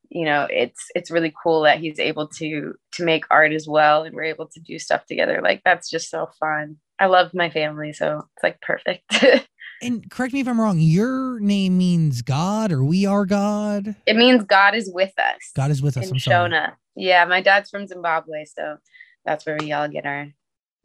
you 0.09 0.25
know, 0.25 0.47
it's 0.50 0.87
it's 0.95 1.11
really 1.11 1.35
cool 1.43 1.62
that 1.62 1.81
he's 1.81 1.99
able 1.99 2.28
to 2.28 2.75
to 2.93 3.05
make 3.05 3.25
art 3.31 3.52
as 3.52 3.69
well, 3.69 4.05
and 4.05 4.14
we're 4.14 4.25
able 4.25 4.49
to 4.49 4.61
do 4.61 4.78
stuff 4.78 5.05
together. 5.07 5.40
Like 5.43 5.62
that's 5.64 5.90
just 5.90 6.11
so 6.11 6.28
fun. 6.40 6.76
I 6.99 7.07
love 7.07 7.35
my 7.35 7.50
family, 7.50 7.93
so 7.93 8.19
it's 8.19 8.43
like 8.43 8.61
perfect. 8.62 9.05
And 9.83 10.11
correct 10.11 10.33
me 10.33 10.40
if 10.40 10.49
I'm 10.49 10.61
wrong, 10.61 10.78
your 10.78 11.38
name 11.40 11.76
means 11.76 12.23
God 12.23 12.73
or 12.73 12.83
we 12.83 13.04
are 13.04 13.26
God? 13.26 13.95
It 14.06 14.16
means 14.16 14.45
God 14.45 14.75
is 14.75 14.90
with 14.92 15.12
us. 15.18 15.52
God 15.54 15.71
is 15.71 15.83
with 15.83 15.97
us. 15.97 16.11
I'm 16.11 16.16
Shona. 16.16 16.50
Sorry. 16.50 16.73
Yeah, 16.97 17.25
my 17.26 17.42
dad's 17.42 17.68
from 17.68 17.87
Zimbabwe, 17.87 18.47
so 18.47 18.78
that's 19.25 19.45
where 19.45 19.59
we 19.61 19.73
all 19.73 19.88
get 19.88 20.06
our 20.06 20.28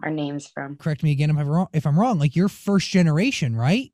our 0.04 0.10
names 0.10 0.48
from. 0.48 0.78
Correct 0.78 1.04
me 1.04 1.12
again 1.12 1.30
if 1.30 1.38
I'm 1.38 1.48
wrong. 1.48 1.68
If 1.74 1.86
I'm 1.86 1.98
wrong, 2.00 2.20
like 2.20 2.36
you're 2.36 2.50
first 2.50 2.90
generation, 2.90 3.56
right? 3.56 3.92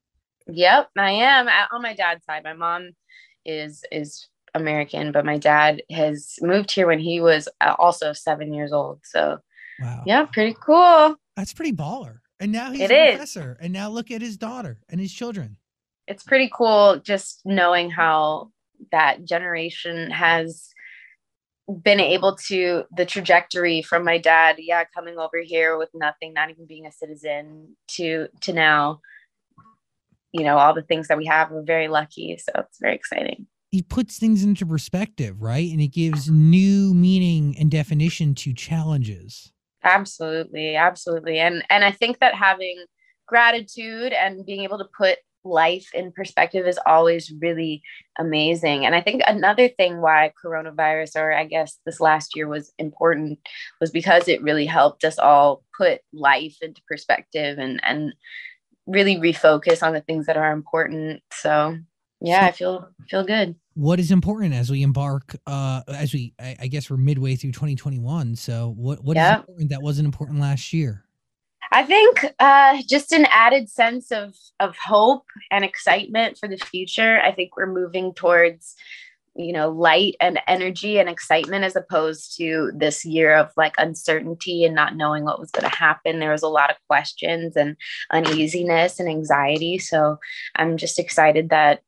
Yep, 0.48 0.90
I 0.98 1.12
am 1.12 1.48
on 1.72 1.82
my 1.82 1.94
dad's 1.94 2.26
side. 2.26 2.44
My 2.44 2.54
mom 2.54 2.92
is 3.46 3.84
is 3.92 4.28
American, 4.56 5.12
but 5.12 5.26
my 5.26 5.38
dad 5.38 5.82
has 5.92 6.38
moved 6.42 6.72
here 6.72 6.88
when 6.88 7.00
he 7.00 7.22
was 7.22 7.48
uh, 7.62 7.76
also 7.78 8.14
seven 8.14 8.54
years 8.54 8.72
old. 8.72 9.02
So, 9.04 9.40
wow, 9.80 10.04
yeah, 10.06 10.26
pretty 10.26 10.56
cool. 10.60 11.16
That's 11.36 11.54
pretty 11.54 11.74
baller. 11.74 12.20
And 12.40 12.52
now 12.52 12.72
he's 12.72 12.82
it 12.82 12.92
a 12.92 13.06
is. 13.06 13.12
professor. 13.16 13.58
And 13.60 13.74
now 13.74 13.90
look 13.90 14.12
at 14.12 14.22
his 14.22 14.38
daughter 14.38 14.80
and 14.90 15.00
his 15.02 15.12
children. 15.14 15.58
it's 16.08 16.24
pretty 16.24 16.50
cool 16.54 17.00
just 17.04 17.42
knowing 17.46 17.90
how 17.90 18.52
that 18.92 19.26
generation 19.26 20.12
has 20.12 20.70
been 21.84 22.00
able 22.00 22.36
to 22.48 22.84
the 22.96 23.06
trajectory 23.06 23.82
from 23.82 24.06
my 24.06 24.18
dad 24.18 24.56
yeah 24.60 24.84
coming 24.96 25.18
over 25.18 25.40
here 25.44 25.78
with 25.78 25.90
nothing 25.94 26.32
not 26.34 26.50
even 26.50 26.66
being 26.66 26.86
a 26.86 26.92
citizen 26.92 27.76
to 27.90 28.28
to 28.40 28.54
now 28.54 29.02
you 30.32 30.46
know 30.46 30.58
all 30.58 30.74
the 30.74 30.82
things 30.84 31.10
that 31.10 31.18
we 31.18 31.26
have 31.26 31.52
we're 31.52 31.64
very 31.64 31.90
lucky 31.90 32.38
so 32.38 32.52
it's 32.60 32.80
very 32.80 32.96
exciting 32.96 33.48
he 33.70 33.82
puts 33.82 34.18
things 34.18 34.44
into 34.46 34.66
perspective 34.66 35.42
right 35.42 35.70
and 35.70 35.82
it 35.82 35.90
gives 35.90 36.30
new 36.30 36.94
meaning 36.94 37.54
and 37.60 37.70
definition 37.70 38.34
to 38.34 38.54
challenges 38.54 39.52
absolutely 39.84 40.76
absolutely 40.76 41.40
and 41.40 41.64
and 41.70 41.84
i 41.84 41.92
think 41.92 42.20
that 42.20 42.34
having 42.34 42.84
gratitude 43.28 44.14
and 44.14 44.46
being 44.46 44.64
able 44.64 44.78
to 44.78 44.88
put 44.98 45.18
life 45.48 45.90
in 45.94 46.12
perspective 46.12 46.68
is 46.68 46.80
always 46.86 47.32
really 47.42 47.82
amazing. 48.20 48.86
And 48.86 48.96
I 48.96 49.02
think 49.02 49.22
another 49.26 49.68
thing 49.68 50.02
why 50.02 50.32
coronavirus, 50.44 51.16
or 51.16 51.34
I 51.34 51.46
guess 51.46 51.80
this 51.86 52.00
last 52.00 52.36
year 52.36 52.48
was 52.48 52.72
important, 52.78 53.40
was 53.80 53.92
because 53.92 54.28
it 54.28 54.44
really 54.44 54.66
helped 54.66 55.04
us 55.04 55.18
all 55.18 55.64
put 55.76 56.02
life 56.14 56.58
into 56.62 56.82
perspective 56.88 57.58
and 57.58 57.80
and 57.84 58.14
really 58.86 59.18
refocus 59.18 59.84
on 59.84 59.94
the 59.94 60.02
things 60.02 60.26
that 60.28 60.38
are 60.38 60.52
important. 60.52 61.22
So 61.34 61.78
yeah, 62.22 62.46
I 62.46 62.52
feel 62.52 62.90
feel 63.10 63.24
good. 63.24 63.56
What 63.78 64.00
is 64.00 64.10
important 64.10 64.56
as 64.56 64.72
we 64.72 64.82
embark 64.82 65.36
uh 65.46 65.84
as 65.88 66.12
we 66.12 66.34
I, 66.40 66.56
I 66.62 66.68
guess 66.68 66.90
we're 66.90 66.98
midway 66.98 67.36
through 67.36 67.52
2021. 67.52 68.36
So 68.36 68.74
what 68.76 69.04
what 69.04 69.18
is 69.18 69.36
important 69.36 69.70
that 69.70 69.84
wasn't 69.84 70.08
important 70.08 70.40
last 70.40 70.74
year? 70.74 71.04
I 71.72 71.84
think 71.84 72.26
uh, 72.40 72.82
just 72.88 73.12
an 73.12 73.28
added 73.30 73.70
sense 73.70 74.12
of 74.12 74.34
of 74.60 74.76
hope 74.78 75.26
and 75.52 75.64
excitement 75.64 76.40
for 76.40 76.48
the 76.48 76.58
future. 76.58 77.20
I 77.20 77.32
think 77.32 77.56
we're 77.56 77.72
moving 77.72 78.16
towards 78.16 78.76
you 79.36 79.54
know 79.54 79.70
light 79.70 80.16
and 80.20 80.40
energy 80.48 80.98
and 80.98 81.08
excitement 81.08 81.64
as 81.64 81.76
opposed 81.76 82.36
to 82.38 82.72
this 82.74 83.06
year 83.06 83.36
of 83.36 83.52
like 83.56 83.76
uncertainty 83.78 84.66
and 84.66 84.74
not 84.74 84.96
knowing 84.96 85.24
what 85.24 85.40
was 85.40 85.52
going 85.52 85.70
to 85.70 85.78
happen 85.78 86.18
there 86.18 86.32
was 86.32 86.42
a 86.42 86.48
lot 86.48 86.72
of 86.72 86.76
questions 86.88 87.56
and 87.56 87.78
uneasiness 88.10 89.00
and 89.00 89.08
anxiety 89.08 89.78
so 89.78 90.18
i'm 90.56 90.76
just 90.76 90.98
excited 90.98 91.50
that 91.50 91.82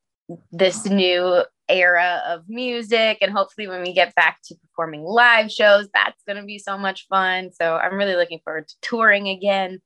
this 0.52 0.86
new 0.86 1.42
era 1.70 2.22
of 2.26 2.48
music 2.48 3.18
and 3.20 3.32
hopefully 3.32 3.66
when 3.68 3.82
we 3.82 3.92
get 3.92 4.14
back 4.14 4.38
to 4.44 4.54
performing 4.56 5.02
live 5.02 5.50
shows 5.50 5.88
that's 5.94 6.22
going 6.26 6.36
to 6.36 6.44
be 6.44 6.58
so 6.58 6.76
much 6.76 7.06
fun. 7.08 7.50
So 7.52 7.76
i'm 7.76 7.94
really 7.94 8.16
looking 8.16 8.40
forward 8.44 8.68
to 8.68 8.74
touring 8.82 9.28
again 9.28 9.80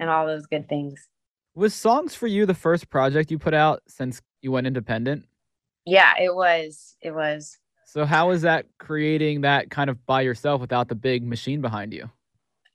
and 0.00 0.08
all 0.08 0.26
those 0.26 0.46
good 0.46 0.68
things. 0.68 1.08
Was 1.54 1.74
songs 1.74 2.14
for 2.14 2.26
you 2.26 2.46
the 2.46 2.54
first 2.54 2.90
project 2.90 3.30
you 3.30 3.38
put 3.38 3.54
out 3.54 3.82
since 3.86 4.20
you 4.42 4.52
went 4.52 4.66
independent? 4.66 5.26
Yeah 5.84 6.14
it 6.20 6.34
was 6.34 6.96
it 7.00 7.12
was. 7.12 7.58
So 7.86 8.04
how 8.04 8.30
is 8.30 8.42
that 8.42 8.66
creating 8.78 9.42
that 9.42 9.70
kind 9.70 9.88
of 9.88 10.04
by 10.06 10.22
yourself 10.22 10.60
without 10.60 10.88
the 10.88 10.94
big 10.94 11.24
machine 11.24 11.60
behind 11.60 11.92
you? 11.92 12.10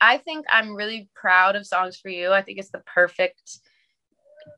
I 0.01 0.17
think 0.17 0.45
i'm 0.49 0.75
really 0.75 1.09
proud 1.13 1.55
of 1.55 1.67
songs 1.67 1.97
for 1.97 2.09
you. 2.09 2.31
I 2.31 2.41
think 2.41 2.59
it's 2.59 2.71
the 2.71 2.83
perfect 2.85 3.59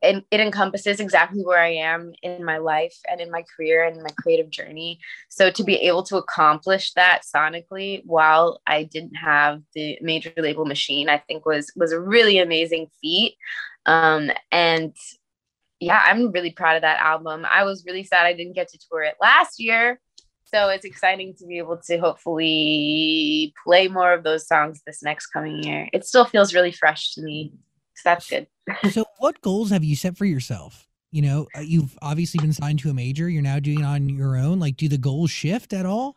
and 0.02 0.22
it 0.30 0.40
encompasses 0.40 1.00
exactly 1.00 1.42
where 1.42 1.60
I 1.60 1.74
am 1.74 2.12
in 2.22 2.44
my 2.44 2.58
life 2.58 2.96
and 3.10 3.20
in 3.20 3.30
my 3.30 3.44
career 3.56 3.84
and 3.84 4.02
my 4.02 4.10
creative 4.20 4.50
journey. 4.50 5.00
So 5.28 5.50
to 5.50 5.64
be 5.64 5.76
able 5.76 6.02
to 6.04 6.16
accomplish 6.16 6.92
that 6.94 7.22
sonically 7.22 8.02
while 8.04 8.60
I 8.66 8.84
didn't 8.84 9.14
have 9.14 9.62
the 9.74 9.98
major 10.00 10.32
label 10.36 10.64
machine, 10.64 11.08
I 11.08 11.18
think 11.18 11.46
was 11.46 11.72
was 11.76 11.92
a 11.92 12.00
really 12.00 12.38
amazing 12.38 12.88
feat. 13.00 13.36
Um, 13.86 14.30
and 14.50 14.94
yeah, 15.80 16.02
I'm 16.04 16.30
really 16.30 16.52
proud 16.52 16.76
of 16.76 16.82
that 16.82 17.00
album. 17.00 17.44
I 17.50 17.64
was 17.64 17.84
really 17.84 18.04
sad 18.04 18.26
I 18.26 18.34
didn't 18.34 18.54
get 18.54 18.68
to 18.68 18.78
tour 18.88 19.02
it 19.02 19.16
last 19.20 19.58
year. 19.58 20.00
So 20.44 20.68
it's 20.68 20.84
exciting 20.84 21.34
to 21.38 21.46
be 21.46 21.58
able 21.58 21.78
to 21.86 21.98
hopefully 21.98 23.54
play 23.64 23.88
more 23.88 24.12
of 24.12 24.22
those 24.22 24.46
songs 24.46 24.82
this 24.86 25.02
next 25.02 25.28
coming 25.28 25.62
year. 25.62 25.88
It 25.92 26.04
still 26.04 26.26
feels 26.26 26.54
really 26.54 26.72
fresh 26.72 27.14
to 27.14 27.22
me. 27.22 27.52
So 28.02 28.10
that's 28.10 28.28
good 28.28 28.46
so 28.90 29.04
what 29.18 29.40
goals 29.40 29.70
have 29.70 29.84
you 29.84 29.96
set 29.96 30.16
for 30.16 30.24
yourself? 30.24 30.86
You 31.10 31.22
know, 31.22 31.46
uh, 31.56 31.60
you've 31.60 31.98
obviously 32.00 32.38
been 32.40 32.52
signed 32.52 32.78
to 32.80 32.90
a 32.90 32.94
major. 32.94 33.28
You're 33.28 33.42
now 33.42 33.58
doing 33.58 33.80
it 33.80 33.84
on 33.84 34.08
your 34.08 34.36
own. 34.36 34.58
Like, 34.58 34.76
do 34.76 34.88
the 34.88 34.98
goals 34.98 35.30
shift 35.30 35.72
at 35.72 35.84
all? 35.84 36.16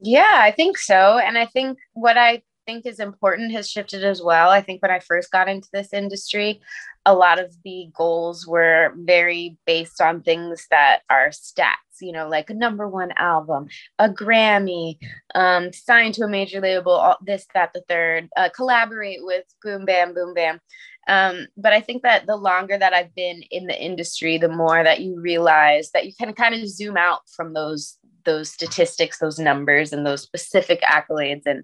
Yeah, 0.00 0.32
I 0.32 0.50
think 0.50 0.76
so. 0.76 1.18
And 1.18 1.38
I 1.38 1.46
think 1.46 1.78
what 1.94 2.18
I 2.18 2.42
think 2.66 2.84
is 2.84 3.00
important 3.00 3.52
has 3.52 3.70
shifted 3.70 4.04
as 4.04 4.22
well. 4.22 4.50
I 4.50 4.60
think 4.60 4.82
when 4.82 4.90
I 4.90 4.98
first 4.98 5.30
got 5.30 5.48
into 5.48 5.68
this 5.72 5.92
industry, 5.94 6.60
a 7.06 7.14
lot 7.14 7.38
of 7.38 7.54
the 7.64 7.88
goals 7.94 8.46
were 8.46 8.92
very 8.96 9.56
based 9.66 10.00
on 10.00 10.22
things 10.22 10.66
that 10.70 11.02
are 11.08 11.28
stats, 11.28 12.00
you 12.00 12.12
know, 12.12 12.28
like 12.28 12.50
a 12.50 12.54
number 12.54 12.88
one 12.88 13.12
album, 13.16 13.68
a 13.98 14.08
Grammy, 14.08 14.98
um, 15.34 15.72
signed 15.72 16.14
to 16.14 16.24
a 16.24 16.28
major 16.28 16.60
label, 16.60 16.92
all, 16.92 17.18
this, 17.24 17.46
that, 17.54 17.72
the 17.74 17.82
third, 17.88 18.28
uh, 18.36 18.48
collaborate 18.54 19.20
with 19.22 19.44
Boom 19.62 19.84
Bam, 19.84 20.14
Boom 20.14 20.34
Bam. 20.34 20.60
Um, 21.06 21.46
but 21.56 21.72
I 21.72 21.80
think 21.80 22.02
that 22.02 22.26
the 22.26 22.36
longer 22.36 22.78
that 22.78 22.92
I've 22.92 23.14
been 23.14 23.42
in 23.50 23.66
the 23.66 23.80
industry, 23.80 24.38
the 24.38 24.48
more 24.48 24.82
that 24.82 25.00
you 25.00 25.20
realize 25.20 25.90
that 25.92 26.06
you 26.06 26.12
can 26.18 26.32
kind 26.32 26.54
of 26.54 26.68
zoom 26.68 26.96
out 26.96 27.20
from 27.34 27.52
those 27.54 27.98
those 28.24 28.50
statistics, 28.50 29.18
those 29.18 29.38
numbers, 29.38 29.92
and 29.92 30.06
those 30.06 30.22
specific 30.22 30.80
accolades. 30.80 31.42
And 31.44 31.62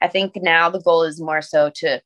I 0.00 0.08
think 0.08 0.36
now 0.36 0.70
the 0.70 0.80
goal 0.80 1.02
is 1.02 1.20
more 1.20 1.42
so 1.42 1.70
to 1.76 2.00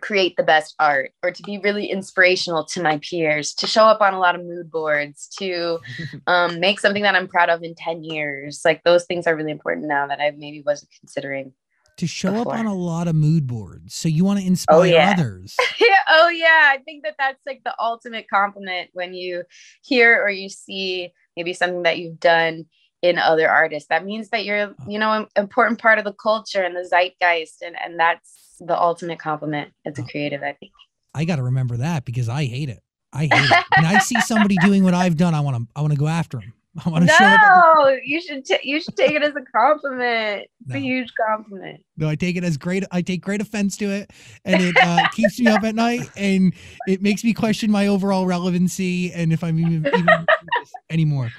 create 0.00 0.34
the 0.36 0.42
best 0.42 0.74
art 0.78 1.12
or 1.22 1.30
to 1.30 1.42
be 1.42 1.58
really 1.58 1.86
inspirational 1.86 2.64
to 2.64 2.82
my 2.82 2.98
peers, 2.98 3.54
to 3.54 3.66
show 3.66 3.84
up 3.84 4.00
on 4.00 4.14
a 4.14 4.18
lot 4.18 4.34
of 4.34 4.44
mood 4.44 4.70
boards, 4.70 5.28
to 5.38 5.78
um, 6.26 6.60
make 6.60 6.80
something 6.80 7.02
that 7.02 7.14
I'm 7.14 7.28
proud 7.28 7.48
of 7.48 7.62
in 7.62 7.74
10 7.74 8.04
years. 8.04 8.62
Like 8.64 8.82
those 8.84 9.04
things 9.04 9.26
are 9.26 9.36
really 9.36 9.52
important 9.52 9.86
now 9.86 10.06
that 10.06 10.20
I 10.20 10.30
maybe 10.32 10.62
wasn't 10.64 10.90
considering 11.00 11.52
to 11.98 12.06
show 12.06 12.32
before. 12.32 12.52
up 12.52 12.58
on 12.58 12.66
a 12.66 12.74
lot 12.74 13.08
of 13.08 13.14
mood 13.14 13.46
boards. 13.46 13.94
So 13.94 14.08
you 14.08 14.24
want 14.24 14.40
to 14.40 14.44
oh, 14.44 14.48
inspire 14.48 14.78
oh, 14.78 14.82
yeah. 14.82 15.14
others. 15.16 15.56
oh 16.08 16.28
yeah, 16.28 16.72
I 16.72 16.78
think 16.84 17.04
that 17.04 17.14
that's 17.18 17.40
like 17.46 17.62
the 17.64 17.74
ultimate 17.78 18.28
compliment 18.28 18.90
when 18.92 19.14
you 19.14 19.44
hear 19.82 20.22
or 20.22 20.30
you 20.30 20.48
see 20.48 21.12
maybe 21.36 21.52
something 21.52 21.82
that 21.82 21.98
you've 21.98 22.20
done 22.20 22.66
in 23.02 23.18
other 23.18 23.48
artists. 23.48 23.88
That 23.88 24.04
means 24.04 24.30
that 24.30 24.44
you're, 24.44 24.68
oh. 24.68 24.74
you 24.88 24.98
know, 24.98 25.12
an 25.12 25.26
important 25.36 25.80
part 25.80 25.98
of 25.98 26.04
the 26.04 26.14
culture 26.14 26.62
and 26.62 26.76
the 26.76 26.84
zeitgeist 26.84 27.62
and 27.62 27.76
and 27.80 27.98
that's 27.98 28.56
the 28.60 28.80
ultimate 28.80 29.18
compliment 29.18 29.72
as 29.84 29.98
a 29.98 30.02
oh. 30.02 30.06
creative, 30.06 30.42
I 30.42 30.52
think. 30.52 30.72
I 31.14 31.24
got 31.24 31.36
to 31.36 31.42
remember 31.42 31.76
that 31.78 32.04
because 32.04 32.28
I 32.28 32.44
hate 32.44 32.68
it. 32.68 32.82
I 33.12 33.26
hate 33.26 33.32
it. 33.32 33.64
when 33.76 33.86
I 33.86 33.98
see 33.98 34.20
somebody 34.20 34.56
doing 34.56 34.82
what 34.82 34.94
I've 34.94 35.16
done, 35.16 35.34
I 35.34 35.40
want 35.40 35.56
to 35.56 35.68
I 35.76 35.80
want 35.80 35.92
to 35.92 35.98
go 35.98 36.08
after 36.08 36.38
them. 36.38 36.52
I 36.84 36.88
want 36.88 37.02
to 37.02 37.06
no, 37.06 37.14
show 37.16 37.36
No, 37.36 37.98
you 38.04 38.20
should 38.20 38.44
t- 38.44 38.58
you 38.62 38.80
should 38.80 38.96
take 38.96 39.12
it 39.12 39.22
as 39.22 39.34
a 39.36 39.42
compliment. 39.42 40.48
It's 40.60 40.70
no. 40.70 40.76
a 40.76 40.78
huge 40.78 41.12
compliment. 41.14 41.84
No, 41.96 42.08
I 42.08 42.16
take 42.16 42.36
it 42.36 42.42
as 42.42 42.56
great. 42.56 42.84
I 42.90 43.00
take 43.02 43.20
great 43.20 43.40
offense 43.40 43.76
to 43.76 43.86
it, 43.86 44.10
and 44.44 44.60
it 44.60 44.76
uh, 44.82 45.08
keeps 45.12 45.38
me 45.38 45.46
up 45.46 45.62
at 45.62 45.74
night, 45.74 46.10
and 46.16 46.52
it 46.88 47.00
makes 47.00 47.22
me 47.22 47.32
question 47.32 47.70
my 47.70 47.86
overall 47.86 48.26
relevancy 48.26 49.12
and 49.12 49.32
if 49.32 49.44
I'm 49.44 49.58
even, 49.58 49.86
even 49.86 50.26
anymore. 50.90 51.30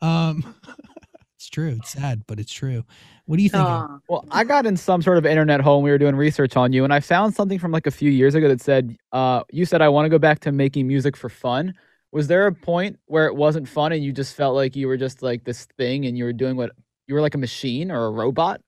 Um, 0.00 0.54
it's 1.36 1.48
true. 1.48 1.76
It's 1.78 1.90
sad, 1.90 2.22
but 2.28 2.38
it's 2.38 2.52
true. 2.52 2.84
What 3.26 3.38
do 3.38 3.42
you 3.42 3.48
think? 3.48 3.64
Uh, 3.64 3.88
well, 4.08 4.26
I 4.30 4.44
got 4.44 4.64
in 4.64 4.76
some 4.76 5.02
sort 5.02 5.18
of 5.18 5.26
internet 5.26 5.60
hole. 5.60 5.82
We 5.82 5.90
were 5.90 5.98
doing 5.98 6.14
research 6.14 6.56
on 6.56 6.72
you, 6.72 6.84
and 6.84 6.92
I 6.92 7.00
found 7.00 7.34
something 7.34 7.58
from 7.58 7.72
like 7.72 7.86
a 7.86 7.90
few 7.90 8.10
years 8.10 8.36
ago 8.36 8.48
that 8.48 8.60
said, 8.60 8.96
uh, 9.12 9.42
"You 9.50 9.64
said 9.64 9.82
I 9.82 9.88
want 9.88 10.04
to 10.04 10.10
go 10.10 10.18
back 10.18 10.40
to 10.40 10.52
making 10.52 10.86
music 10.86 11.16
for 11.16 11.28
fun." 11.28 11.74
Was 12.14 12.28
there 12.28 12.46
a 12.46 12.52
point 12.52 12.96
where 13.06 13.26
it 13.26 13.34
wasn't 13.34 13.68
fun 13.68 13.90
and 13.90 14.04
you 14.04 14.12
just 14.12 14.36
felt 14.36 14.54
like 14.54 14.76
you 14.76 14.86
were 14.86 14.96
just 14.96 15.20
like 15.20 15.42
this 15.42 15.66
thing 15.76 16.06
and 16.06 16.16
you 16.16 16.22
were 16.22 16.32
doing 16.32 16.56
what 16.56 16.70
you 17.08 17.14
were 17.14 17.20
like 17.20 17.34
a 17.34 17.38
machine 17.38 17.90
or 17.90 18.06
a 18.06 18.10
robot? 18.10 18.60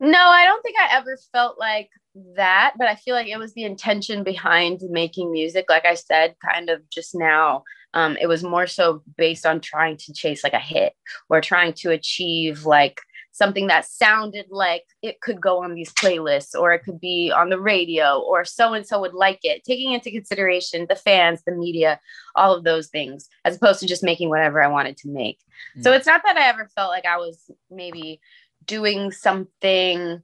No, 0.00 0.18
I 0.18 0.44
don't 0.44 0.60
think 0.62 0.76
I 0.78 0.96
ever 0.96 1.16
felt 1.32 1.60
like 1.60 1.90
that, 2.34 2.74
but 2.76 2.88
I 2.88 2.96
feel 2.96 3.14
like 3.14 3.28
it 3.28 3.38
was 3.38 3.54
the 3.54 3.62
intention 3.62 4.24
behind 4.24 4.80
making 4.90 5.30
music. 5.30 5.66
Like 5.68 5.86
I 5.86 5.94
said, 5.94 6.34
kind 6.44 6.70
of 6.70 6.82
just 6.90 7.14
now, 7.14 7.62
um, 7.94 8.16
it 8.20 8.26
was 8.26 8.42
more 8.42 8.66
so 8.66 9.02
based 9.16 9.46
on 9.46 9.60
trying 9.60 9.96
to 9.98 10.12
chase 10.12 10.42
like 10.42 10.52
a 10.52 10.58
hit 10.58 10.92
or 11.30 11.40
trying 11.40 11.74
to 11.74 11.92
achieve 11.92 12.64
like 12.64 13.00
something 13.38 13.68
that 13.68 13.86
sounded 13.86 14.46
like 14.50 14.84
it 15.00 15.20
could 15.20 15.40
go 15.40 15.62
on 15.62 15.74
these 15.74 15.92
playlists 15.92 16.58
or 16.58 16.72
it 16.72 16.80
could 16.80 17.00
be 17.00 17.30
on 17.30 17.48
the 17.48 17.60
radio 17.60 18.18
or 18.18 18.44
so 18.44 18.74
and 18.74 18.84
so 18.84 19.00
would 19.00 19.14
like 19.14 19.38
it, 19.44 19.62
taking 19.64 19.92
into 19.92 20.10
consideration 20.10 20.86
the 20.88 20.96
fans, 20.96 21.42
the 21.46 21.52
media, 21.52 22.00
all 22.34 22.52
of 22.52 22.64
those 22.64 22.88
things, 22.88 23.28
as 23.44 23.56
opposed 23.56 23.78
to 23.80 23.86
just 23.86 24.02
making 24.02 24.28
whatever 24.28 24.60
I 24.60 24.66
wanted 24.66 24.96
to 24.98 25.08
make. 25.08 25.38
Mm. 25.78 25.84
So 25.84 25.92
it's 25.92 26.06
not 26.06 26.22
that 26.24 26.36
I 26.36 26.48
ever 26.48 26.68
felt 26.74 26.90
like 26.90 27.06
I 27.06 27.16
was 27.16 27.50
maybe 27.70 28.20
doing 28.66 29.12
something 29.12 30.20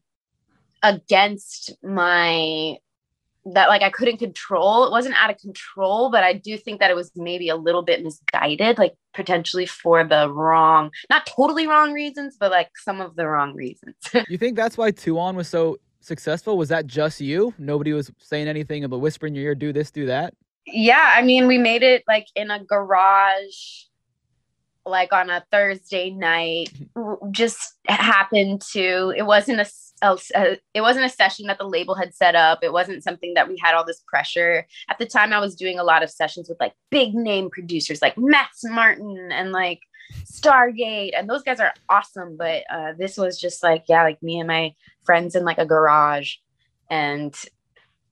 against 0.83 1.73
my 1.83 2.77
that 3.47 3.69
like 3.69 3.83
I 3.83 3.91
couldn't 3.91 4.19
control. 4.19 4.85
It 4.85 4.91
wasn't 4.91 5.17
out 5.17 5.31
of 5.31 5.39
control, 5.39 6.11
but 6.11 6.25
I 6.25 6.33
do 6.33 6.57
think 6.57 6.81
that 6.81 6.91
it 6.91 6.97
was 6.97 7.11
maybe 7.15 7.49
a 7.49 7.57
little 7.57 7.83
bit 7.83 8.03
misguided, 8.03 8.79
like 8.79 8.95
potentially 9.13 9.67
for 9.67 10.05
the 10.05 10.31
wrong, 10.31 10.91
not 11.11 11.27
totally 11.27 11.67
wrong 11.67 11.93
reasons, 11.93 12.37
but 12.39 12.51
like 12.51 12.71
some 12.77 13.01
of 13.01 13.17
the 13.17 13.27
wrong 13.27 13.55
reasons. 13.55 13.95
you 14.29 14.39
think 14.39 14.57
that's 14.57 14.79
why 14.79 14.91
2 14.91 15.19
On 15.19 15.37
was 15.37 15.49
so 15.49 15.79
successful? 16.01 16.57
Was 16.57 16.71
that 16.71 16.87
just 16.87 17.21
you? 17.21 17.53
Nobody 17.59 17.93
was 17.93 18.11
saying 18.19 18.49
anything 18.49 18.85
about 18.85 19.01
whispering 19.01 19.35
in 19.35 19.43
your 19.43 19.51
ear, 19.51 19.55
do 19.55 19.73
this, 19.73 19.91
do 19.91 20.07
that? 20.07 20.35
Yeah, 20.67 21.13
I 21.15 21.23
mean, 21.23 21.47
we 21.47 21.59
made 21.59 21.83
it 21.83 22.05
like 22.09 22.27
in 22.35 22.51
a 22.51 22.65
garage, 22.65 23.85
like 24.87 25.13
on 25.13 25.31
a 25.31 25.45
Thursday 25.51 26.11
night. 26.11 26.71
Just 27.31 27.75
happened 27.89 28.63
to. 28.73 29.13
It 29.17 29.25
wasn't 29.25 29.61
a, 29.61 29.67
a, 30.03 30.59
it 30.75 30.81
wasn't 30.81 31.07
a 31.07 31.11
session 31.11 31.47
that 31.47 31.59
the 31.59 31.69
label 31.69 31.95
had 31.95 32.15
set 32.15 32.35
up. 32.35 32.61
It 32.63 32.73
wasn't 32.73 33.05
something 33.05 33.35
that 33.35 33.49
we 33.49 33.59
had 33.63 33.75
all 33.75 33.85
this 33.85 34.03
pressure. 34.07 34.67
At 34.89 34.99
the 34.99 35.07
time, 35.07 35.33
I 35.33 35.39
was 35.39 35.57
doing 35.57 35.79
a 35.79 35.85
lot 35.85 36.03
of 36.03 36.11
sessions 36.11 36.49
with 36.49 36.61
like 36.61 36.75
big 36.91 37.15
name 37.15 37.51
producers 37.51 38.03
like 38.03 38.19
Max 38.19 38.61
Martin 38.65 39.31
and 39.33 39.53
like 39.53 39.81
Stargate, 40.25 41.13
and 41.17 41.29
those 41.29 41.43
guys 41.43 41.61
are 41.61 41.73
awesome. 41.89 42.37
But 42.37 42.65
uh, 42.71 42.93
this 42.99 43.17
was 43.17 43.41
just 43.41 43.63
like, 43.63 43.85
yeah, 43.89 44.03
like 44.03 44.23
me 44.23 44.39
and 44.39 44.49
my 44.49 44.75
friends 45.05 45.35
in 45.35 45.45
like 45.45 45.59
a 45.59 45.67
garage, 45.67 46.37
and 46.91 47.35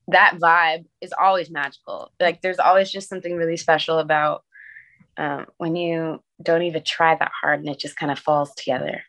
that 0.09 0.39
vibe 0.43 0.87
is 1.01 1.13
always 1.19 1.51
magical. 1.51 2.13
Like 2.19 2.43
there's 2.43 2.59
always 2.59 2.91
just 2.91 3.09
something 3.09 3.37
really 3.37 3.57
special 3.57 3.99
about 3.99 4.45
um, 5.17 5.47
when 5.59 5.77
you 5.77 6.23
don't 6.43 6.63
even 6.63 6.83
try 6.85 7.15
that 7.15 7.31
hard 7.41 7.61
and 7.61 7.69
it 7.69 7.79
just 7.79 7.97
kind 7.97 8.11
of 8.11 8.19
falls 8.19 8.55
together. 8.55 9.03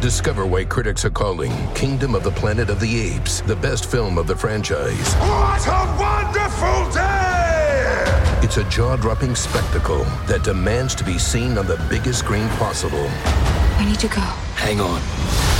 Discover 0.00 0.46
why 0.46 0.64
critics 0.64 1.04
are 1.04 1.10
calling 1.10 1.52
Kingdom 1.74 2.14
of 2.14 2.24
the 2.24 2.30
Planet 2.30 2.70
of 2.70 2.80
the 2.80 3.00
Apes 3.00 3.42
the 3.42 3.56
best 3.56 3.90
film 3.90 4.16
of 4.16 4.26
the 4.26 4.34
franchise. 4.34 5.14
What 5.14 5.66
a 5.66 5.96
wonderful 6.00 6.90
day! 6.90 8.40
It's 8.42 8.56
a 8.56 8.64
jaw 8.70 8.96
dropping 8.96 9.34
spectacle 9.34 10.04
that 10.26 10.42
demands 10.42 10.94
to 10.94 11.04
be 11.04 11.18
seen 11.18 11.58
on 11.58 11.66
the 11.66 11.76
biggest 11.90 12.20
screen 12.20 12.48
possible. 12.50 13.10
We 13.78 13.84
need 13.84 14.00
to 14.00 14.08
go. 14.08 14.22
Hang 14.56 14.80
on. 14.80 15.59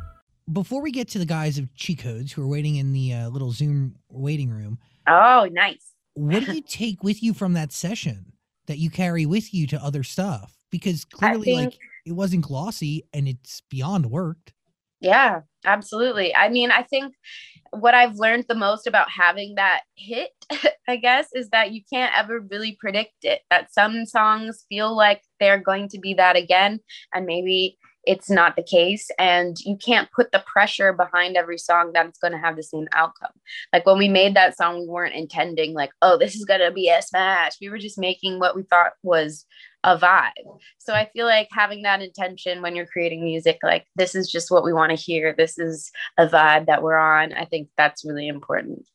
before 0.51 0.81
we 0.81 0.91
get 0.91 1.07
to 1.09 1.19
the 1.19 1.25
guys 1.25 1.57
of 1.57 1.73
cheat 1.75 1.99
codes 1.99 2.31
who 2.31 2.41
are 2.41 2.47
waiting 2.47 2.75
in 2.75 2.93
the 2.93 3.13
uh, 3.13 3.29
little 3.29 3.51
Zoom 3.51 3.95
waiting 4.09 4.49
room. 4.49 4.79
Oh, 5.07 5.47
nice. 5.51 5.93
what 6.13 6.45
do 6.45 6.53
you 6.55 6.61
take 6.61 7.03
with 7.03 7.23
you 7.23 7.33
from 7.33 7.53
that 7.53 7.71
session 7.71 8.33
that 8.67 8.77
you 8.77 8.89
carry 8.89 9.25
with 9.25 9.53
you 9.53 9.67
to 9.67 9.83
other 9.83 10.03
stuff? 10.03 10.57
Because 10.71 11.05
clearly, 11.05 11.45
think, 11.45 11.71
like, 11.71 11.79
it 12.05 12.13
wasn't 12.13 12.43
glossy 12.43 13.05
and 13.13 13.27
it's 13.27 13.61
beyond 13.69 14.07
worked. 14.07 14.53
Yeah, 15.01 15.41
absolutely. 15.65 16.33
I 16.35 16.49
mean, 16.49 16.69
I 16.69 16.83
think 16.83 17.15
what 17.71 17.95
I've 17.95 18.15
learned 18.15 18.45
the 18.47 18.55
most 18.55 18.85
about 18.85 19.09
having 19.09 19.55
that 19.55 19.81
hit, 19.95 20.29
I 20.87 20.97
guess, 20.97 21.27
is 21.33 21.49
that 21.49 21.71
you 21.71 21.81
can't 21.91 22.13
ever 22.15 22.39
really 22.39 22.77
predict 22.79 23.23
it. 23.23 23.41
That 23.49 23.73
some 23.73 24.05
songs 24.05 24.65
feel 24.69 24.95
like 24.95 25.23
they're 25.39 25.59
going 25.59 25.89
to 25.89 25.99
be 25.99 26.13
that 26.15 26.35
again, 26.35 26.79
and 27.13 27.25
maybe 27.25 27.77
it's 28.05 28.29
not 28.29 28.55
the 28.55 28.63
case 28.63 29.09
and 29.19 29.57
you 29.59 29.77
can't 29.77 30.11
put 30.11 30.31
the 30.31 30.43
pressure 30.45 30.91
behind 30.91 31.37
every 31.37 31.57
song 31.57 31.91
that 31.93 32.07
it's 32.07 32.19
going 32.19 32.33
to 32.33 32.39
have 32.39 32.55
the 32.55 32.63
same 32.63 32.87
outcome. 32.93 33.31
Like 33.71 33.85
when 33.85 33.97
we 33.97 34.07
made 34.07 34.35
that 34.35 34.57
song 34.57 34.79
we 34.79 34.87
weren't 34.87 35.15
intending 35.15 35.73
like 35.73 35.91
oh 36.01 36.17
this 36.17 36.35
is 36.35 36.45
going 36.45 36.61
to 36.61 36.71
be 36.71 36.89
a 36.89 37.01
smash. 37.01 37.53
We 37.61 37.69
were 37.69 37.77
just 37.77 37.99
making 37.99 38.39
what 38.39 38.55
we 38.55 38.63
thought 38.63 38.93
was 39.03 39.45
a 39.83 39.97
vibe. 39.97 40.31
So 40.77 40.93
i 40.93 41.09
feel 41.13 41.25
like 41.25 41.47
having 41.51 41.83
that 41.83 42.01
intention 42.01 42.61
when 42.61 42.75
you're 42.75 42.85
creating 42.85 43.23
music 43.23 43.59
like 43.63 43.85
this 43.95 44.15
is 44.15 44.31
just 44.31 44.51
what 44.51 44.63
we 44.63 44.73
want 44.73 44.91
to 44.91 44.95
hear 44.95 45.33
this 45.37 45.57
is 45.57 45.91
a 46.17 46.27
vibe 46.27 46.67
that 46.67 46.83
we're 46.83 46.97
on 46.97 47.33
i 47.33 47.45
think 47.45 47.69
that's 47.77 48.05
really 48.05 48.27
important. 48.27 48.85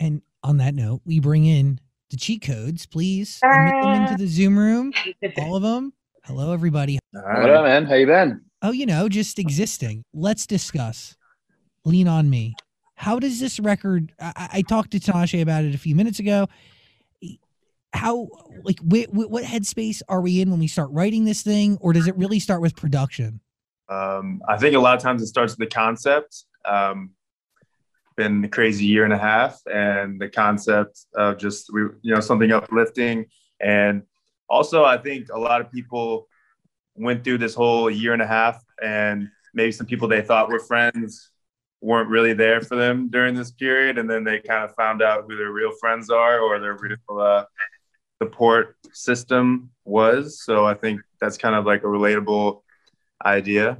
And 0.00 0.22
on 0.42 0.58
that 0.58 0.74
note 0.74 1.02
we 1.04 1.20
bring 1.20 1.44
in 1.44 1.80
the 2.10 2.16
cheat 2.16 2.42
codes 2.42 2.86
please. 2.86 3.38
Admit 3.42 3.82
them 3.82 4.02
into 4.02 4.14
ah. 4.14 4.16
the 4.16 4.26
zoom 4.26 4.58
room 4.58 4.92
all 5.38 5.56
of 5.56 5.62
them 5.62 5.92
hello 6.24 6.52
everybody. 6.52 6.98
Right. 7.12 7.42
what 7.42 7.50
up 7.50 7.64
man. 7.64 7.84
How 7.84 7.94
you 7.94 8.06
been 8.06 8.45
Oh, 8.62 8.72
you 8.72 8.86
know, 8.86 9.08
just 9.08 9.38
existing. 9.38 10.04
Let's 10.14 10.46
discuss. 10.46 11.16
Lean 11.84 12.08
on 12.08 12.30
me. 12.30 12.54
How 12.94 13.18
does 13.18 13.38
this 13.38 13.60
record? 13.60 14.12
I, 14.18 14.48
I 14.54 14.62
talked 14.62 14.92
to 14.92 14.98
Tinashe 14.98 15.40
about 15.40 15.64
it 15.64 15.74
a 15.74 15.78
few 15.78 15.94
minutes 15.94 16.18
ago. 16.18 16.48
How, 17.92 18.28
like, 18.62 18.78
wh- 18.80 19.10
wh- 19.10 19.30
what 19.30 19.44
headspace 19.44 20.02
are 20.08 20.20
we 20.20 20.40
in 20.40 20.50
when 20.50 20.58
we 20.58 20.66
start 20.66 20.90
writing 20.90 21.24
this 21.24 21.42
thing, 21.42 21.78
or 21.80 21.92
does 21.92 22.08
it 22.08 22.16
really 22.16 22.40
start 22.40 22.60
with 22.60 22.74
production? 22.74 23.40
Um, 23.88 24.42
I 24.48 24.56
think 24.56 24.74
a 24.74 24.80
lot 24.80 24.96
of 24.96 25.02
times 25.02 25.22
it 25.22 25.26
starts 25.26 25.52
with 25.52 25.68
the 25.68 25.74
concept. 25.74 26.44
Um, 26.64 27.10
been 28.16 28.44
a 28.44 28.48
crazy 28.48 28.86
year 28.86 29.04
and 29.04 29.12
a 29.12 29.18
half, 29.18 29.60
and 29.72 30.20
the 30.20 30.28
concept 30.28 31.04
of 31.14 31.38
just 31.38 31.70
we, 31.72 31.82
you 32.02 32.14
know, 32.14 32.20
something 32.20 32.50
uplifting, 32.50 33.26
and 33.60 34.02
also 34.48 34.84
I 34.84 34.96
think 34.96 35.28
a 35.32 35.38
lot 35.38 35.60
of 35.60 35.70
people 35.70 36.26
went 36.96 37.24
through 37.24 37.38
this 37.38 37.54
whole 37.54 37.90
year 37.90 38.12
and 38.12 38.22
a 38.22 38.26
half, 38.26 38.62
and 38.82 39.28
maybe 39.54 39.72
some 39.72 39.86
people 39.86 40.08
they 40.08 40.22
thought 40.22 40.48
were 40.48 40.58
friends 40.58 41.30
weren't 41.80 42.08
really 42.08 42.32
there 42.32 42.60
for 42.60 42.76
them 42.76 43.08
during 43.10 43.34
this 43.34 43.50
period, 43.50 43.98
and 43.98 44.08
then 44.08 44.24
they 44.24 44.40
kind 44.40 44.64
of 44.64 44.74
found 44.74 45.02
out 45.02 45.24
who 45.26 45.36
their 45.36 45.52
real 45.52 45.72
friends 45.72 46.10
are 46.10 46.40
or 46.40 46.58
their 46.58 46.76
real 46.76 47.20
uh, 47.20 47.44
support 48.22 48.76
system 48.92 49.70
was. 49.84 50.42
So 50.42 50.66
I 50.66 50.74
think 50.74 51.00
that's 51.20 51.36
kind 51.36 51.54
of 51.54 51.66
like 51.66 51.82
a 51.82 51.86
relatable 51.86 52.62
idea. 53.24 53.78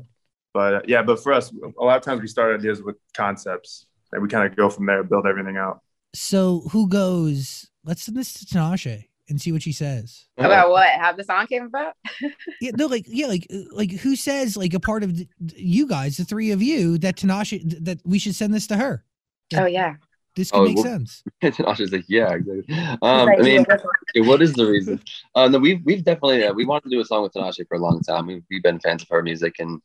But 0.52 0.74
uh, 0.74 0.82
yeah, 0.86 1.02
but 1.02 1.22
for 1.22 1.32
us, 1.32 1.52
a 1.78 1.84
lot 1.84 1.96
of 1.96 2.02
times 2.02 2.20
we 2.20 2.28
start 2.28 2.58
ideas 2.58 2.82
with 2.82 2.96
concepts, 3.14 3.86
and 4.12 4.22
we 4.22 4.28
kind 4.28 4.46
of 4.46 4.56
go 4.56 4.70
from 4.70 4.86
there, 4.86 5.02
build 5.02 5.26
everything 5.26 5.56
out. 5.56 5.80
So 6.14 6.60
who 6.70 6.88
goes? 6.88 7.68
Let's 7.84 8.02
send 8.02 8.16
this 8.16 8.32
to 8.34 8.46
Tinashe 8.46 9.06
and 9.28 9.40
see 9.40 9.52
what 9.52 9.62
she 9.62 9.72
says. 9.72 10.26
About 10.38 10.70
what? 10.70 10.88
How 10.88 11.12
the 11.12 11.24
song 11.24 11.46
came 11.46 11.64
about? 11.64 11.94
yeah, 12.60 12.72
no, 12.76 12.86
like 12.86 13.04
yeah, 13.08 13.26
like 13.26 13.46
uh, 13.52 13.58
like 13.72 13.90
who 13.92 14.16
says 14.16 14.56
like 14.56 14.74
a 14.74 14.80
part 14.80 15.02
of 15.02 15.16
the, 15.16 15.28
you 15.56 15.86
guys, 15.86 16.16
the 16.16 16.24
three 16.24 16.50
of 16.50 16.62
you, 16.62 16.98
that 16.98 17.16
Tinashe 17.16 17.84
that 17.84 18.00
we 18.04 18.18
should 18.18 18.34
send 18.34 18.54
this 18.54 18.66
to 18.68 18.76
her. 18.76 19.04
That, 19.50 19.62
oh 19.62 19.66
yeah. 19.66 19.94
This 20.34 20.50
could 20.50 20.60
oh, 20.60 20.64
make 20.64 20.76
well, 20.76 20.84
sense. 20.84 21.22
Tinashe's 21.42 21.92
like, 21.92 22.04
yeah, 22.08 22.34
exactly. 22.34 22.74
Um, 23.00 23.28
I 23.30 23.36
mean, 23.38 23.60
okay, 23.62 24.20
what 24.20 24.42
is 24.42 24.52
the 24.52 24.66
reason? 24.70 25.00
Uh, 25.34 25.48
no, 25.48 25.58
we've 25.58 25.80
we've 25.84 26.04
definitely 26.04 26.44
uh, 26.44 26.52
we 26.52 26.66
wanted 26.66 26.84
to 26.84 26.90
do 26.90 27.00
a 27.00 27.04
song 27.04 27.22
with 27.22 27.32
Tinashe 27.32 27.66
for 27.68 27.76
a 27.76 27.80
long 27.80 28.00
time. 28.02 28.26
We've, 28.26 28.42
we've 28.50 28.62
been 28.62 28.78
fans 28.80 29.02
of 29.02 29.08
her 29.08 29.22
music 29.22 29.54
and 29.58 29.80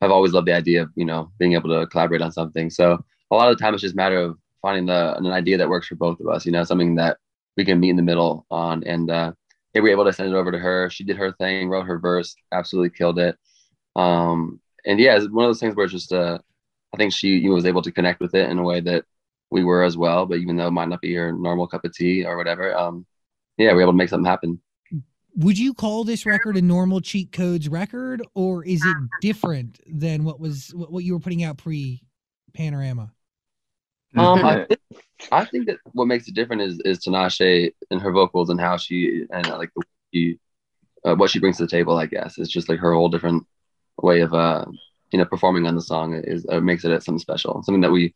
I've 0.00 0.10
always 0.10 0.32
loved 0.32 0.46
the 0.46 0.52
idea 0.52 0.82
of 0.82 0.90
you 0.94 1.04
know 1.04 1.32
being 1.38 1.54
able 1.54 1.70
to 1.70 1.86
collaborate 1.88 2.22
on 2.22 2.32
something. 2.32 2.70
So 2.70 3.04
a 3.30 3.34
lot 3.34 3.50
of 3.50 3.56
the 3.56 3.62
time 3.62 3.74
it's 3.74 3.82
just 3.82 3.94
a 3.94 3.96
matter 3.96 4.18
of 4.18 4.38
finding 4.62 4.86
the 4.86 5.16
an 5.16 5.26
idea 5.26 5.58
that 5.58 5.68
works 5.68 5.88
for 5.88 5.96
both 5.96 6.20
of 6.20 6.28
us. 6.28 6.46
You 6.46 6.52
know, 6.52 6.64
something 6.64 6.94
that 6.96 7.18
we 7.56 7.64
can 7.64 7.80
meet 7.80 7.90
in 7.90 7.96
the 7.96 8.02
middle 8.02 8.46
on. 8.50 8.84
And 8.84 9.10
uh, 9.10 9.32
we 9.74 9.80
were 9.80 9.88
able 9.88 10.04
to 10.04 10.12
send 10.12 10.32
it 10.32 10.36
over 10.36 10.52
to 10.52 10.58
her. 10.58 10.90
She 10.90 11.04
did 11.04 11.16
her 11.16 11.32
thing, 11.32 11.68
wrote 11.68 11.86
her 11.86 11.98
verse, 11.98 12.34
absolutely 12.52 12.90
killed 12.90 13.18
it. 13.18 13.36
Um, 13.94 14.60
and 14.84 15.00
yeah, 15.00 15.16
it's 15.16 15.28
one 15.28 15.44
of 15.44 15.48
those 15.48 15.60
things 15.60 15.74
where 15.74 15.84
it's 15.84 15.92
just, 15.92 16.12
uh, 16.12 16.38
I 16.94 16.96
think 16.96 17.12
she 17.12 17.28
you 17.28 17.48
know, 17.48 17.54
was 17.54 17.66
able 17.66 17.82
to 17.82 17.92
connect 17.92 18.20
with 18.20 18.34
it 18.34 18.48
in 18.50 18.58
a 18.58 18.62
way 18.62 18.80
that 18.80 19.04
we 19.50 19.64
were 19.64 19.82
as 19.82 19.96
well. 19.96 20.26
But 20.26 20.38
even 20.38 20.56
though 20.56 20.68
it 20.68 20.72
might 20.72 20.88
not 20.88 21.00
be 21.00 21.14
her 21.14 21.32
normal 21.32 21.66
cup 21.66 21.84
of 21.84 21.94
tea 21.94 22.24
or 22.24 22.36
whatever, 22.36 22.76
um, 22.76 23.06
yeah, 23.58 23.70
we 23.70 23.76
were 23.76 23.82
able 23.82 23.92
to 23.92 23.96
make 23.96 24.08
something 24.08 24.26
happen. 24.26 24.60
Would 25.36 25.58
you 25.58 25.74
call 25.74 26.04
this 26.04 26.24
record 26.24 26.56
a 26.56 26.62
normal 26.62 27.00
cheat 27.02 27.30
codes 27.30 27.68
record, 27.68 28.22
or 28.34 28.64
is 28.64 28.82
it 28.82 28.96
different 29.20 29.80
than 29.86 30.24
what 30.24 30.40
was 30.40 30.72
what 30.74 31.04
you 31.04 31.12
were 31.12 31.20
putting 31.20 31.44
out 31.44 31.58
pre 31.58 32.02
Panorama? 32.54 33.12
Um, 34.16 34.42
I 34.42 34.64
think, 34.68 34.80
I 35.32 35.44
think 35.44 35.66
that 35.66 35.78
what 35.92 36.06
makes 36.06 36.28
it 36.28 36.34
different 36.34 36.62
is 36.62 36.80
is 36.84 36.98
Tinashe 36.98 37.72
and 37.90 38.00
her 38.00 38.12
vocals 38.12 38.50
and 38.50 38.60
how 38.60 38.76
she 38.76 39.24
and 39.30 39.46
uh, 39.48 39.58
like 39.58 39.70
the 39.74 39.82
she, 40.12 40.38
uh, 41.04 41.14
what 41.14 41.30
she 41.30 41.40
brings 41.40 41.56
to 41.56 41.64
the 41.64 41.70
table. 41.70 41.96
I 41.96 42.06
guess 42.06 42.38
it's 42.38 42.50
just 42.50 42.68
like 42.68 42.78
her 42.78 42.92
whole 42.92 43.08
different 43.08 43.44
way 44.02 44.20
of 44.20 44.34
uh 44.34 44.66
you 45.10 45.18
know 45.18 45.24
performing 45.24 45.66
on 45.66 45.74
the 45.74 45.80
song 45.80 46.14
is 46.14 46.46
uh, 46.50 46.60
makes 46.60 46.84
it 46.84 47.02
something 47.02 47.18
special, 47.18 47.62
something 47.62 47.80
that 47.80 47.90
we 47.90 48.14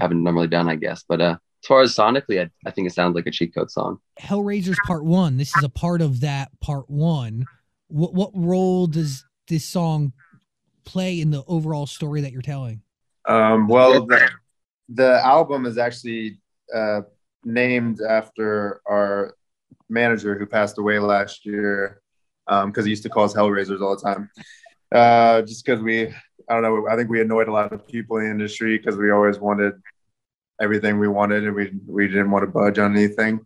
haven't 0.00 0.22
normally 0.22 0.48
done, 0.48 0.68
I 0.68 0.76
guess. 0.76 1.04
But 1.08 1.20
uh, 1.20 1.36
as 1.62 1.66
far 1.66 1.82
as 1.82 1.94
sonically, 1.94 2.40
I, 2.40 2.50
I 2.66 2.70
think 2.70 2.88
it 2.88 2.94
sounds 2.94 3.14
like 3.14 3.26
a 3.26 3.30
cheat 3.30 3.54
code 3.54 3.70
song. 3.70 3.98
Hellraisers 4.20 4.78
Part 4.86 5.04
One. 5.04 5.36
This 5.36 5.56
is 5.56 5.62
a 5.62 5.68
part 5.68 6.00
of 6.00 6.20
that 6.20 6.48
Part 6.60 6.88
One. 6.88 7.46
What 7.88 8.14
what 8.14 8.30
role 8.34 8.86
does 8.86 9.24
this 9.48 9.64
song 9.64 10.12
play 10.84 11.20
in 11.20 11.30
the 11.30 11.44
overall 11.46 11.86
story 11.86 12.22
that 12.22 12.32
you're 12.32 12.42
telling? 12.42 12.82
Um, 13.28 13.68
well, 13.68 14.06
the, 14.06 14.30
the 14.88 15.24
album 15.24 15.66
is 15.66 15.78
actually 15.78 16.38
uh, 16.74 17.02
named 17.44 18.00
after 18.00 18.80
our 18.86 19.34
manager 19.88 20.38
who 20.38 20.46
passed 20.46 20.78
away 20.78 20.98
last 20.98 21.44
year 21.44 22.00
because 22.46 22.78
um, 22.78 22.84
he 22.84 22.90
used 22.90 23.02
to 23.02 23.08
call 23.08 23.24
us 23.24 23.34
Hellraisers 23.34 23.80
all 23.80 23.96
the 23.96 24.02
time. 24.02 24.30
Uh, 24.92 25.42
just 25.42 25.64
because 25.64 25.82
we, 25.82 26.08
I 26.48 26.60
don't 26.60 26.62
know, 26.62 26.86
I 26.88 26.96
think 26.96 27.08
we 27.08 27.20
annoyed 27.20 27.48
a 27.48 27.52
lot 27.52 27.72
of 27.72 27.86
people 27.86 28.18
in 28.18 28.24
the 28.24 28.30
industry 28.30 28.76
because 28.76 28.96
we 28.96 29.10
always 29.10 29.38
wanted 29.38 29.74
everything 30.60 30.98
we 30.98 31.08
wanted 31.08 31.44
and 31.44 31.54
we 31.54 31.72
we 31.86 32.06
didn't 32.06 32.30
want 32.30 32.42
to 32.42 32.46
budge 32.46 32.78
on 32.78 32.96
anything. 32.96 33.40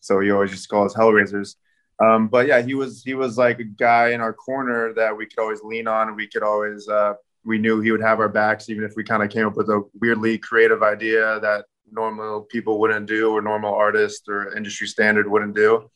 So 0.00 0.20
he 0.20 0.30
always 0.30 0.50
used 0.50 0.64
to 0.64 0.68
call 0.68 0.86
us 0.86 0.94
Hellraisers. 0.94 1.56
Um, 2.02 2.28
but 2.28 2.46
yeah, 2.46 2.62
he 2.62 2.74
was 2.74 3.02
he 3.02 3.14
was 3.14 3.38
like 3.38 3.58
a 3.58 3.64
guy 3.64 4.10
in 4.10 4.20
our 4.20 4.32
corner 4.32 4.92
that 4.94 5.16
we 5.16 5.26
could 5.26 5.40
always 5.40 5.62
lean 5.62 5.88
on. 5.88 6.14
We 6.16 6.28
could 6.28 6.42
always 6.42 6.88
uh, 6.88 7.14
we 7.44 7.58
knew 7.58 7.80
he 7.80 7.92
would 7.92 8.02
have 8.02 8.20
our 8.20 8.28
backs, 8.28 8.68
even 8.68 8.84
if 8.84 8.92
we 8.96 9.04
kind 9.04 9.22
of 9.22 9.30
came 9.30 9.46
up 9.46 9.56
with 9.56 9.68
a 9.68 9.82
weirdly 10.00 10.38
creative 10.38 10.82
idea 10.82 11.40
that 11.40 11.64
normal 11.90 12.42
people 12.42 12.78
wouldn't 12.78 13.06
do, 13.06 13.30
or 13.30 13.40
normal 13.40 13.74
artists 13.74 14.28
or 14.28 14.54
industry 14.56 14.86
standard 14.86 15.28
wouldn't 15.28 15.54
do. 15.54 15.90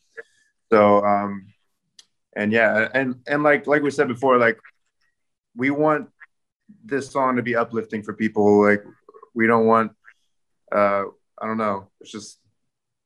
So 0.71 1.03
um, 1.05 1.47
and 2.35 2.51
yeah, 2.51 2.89
and 2.93 3.15
and 3.27 3.43
like 3.43 3.67
like 3.67 3.83
we 3.83 3.91
said 3.91 4.07
before, 4.07 4.37
like 4.37 4.57
we 5.55 5.69
want 5.69 6.09
this 6.83 7.11
song 7.11 7.35
to 7.35 7.43
be 7.43 7.55
uplifting 7.55 8.03
for 8.03 8.13
people. 8.13 8.63
Like 8.63 8.83
we 9.33 9.47
don't 9.47 9.67
want 9.67 9.91
uh, 10.71 11.03
I 11.39 11.45
don't 11.45 11.57
know. 11.57 11.89
It's 12.01 12.11
just 12.11 12.39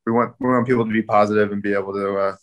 we 0.06 0.14
want 0.14 0.36
we 0.40 0.48
want 0.48 0.68
people 0.68 0.86
to 0.86 0.92
be 0.92 1.04
positive 1.04 1.52
and 1.52 1.62
be 1.62 1.74
able 1.74 1.94
to 1.94 2.18
uh, 2.18 2.36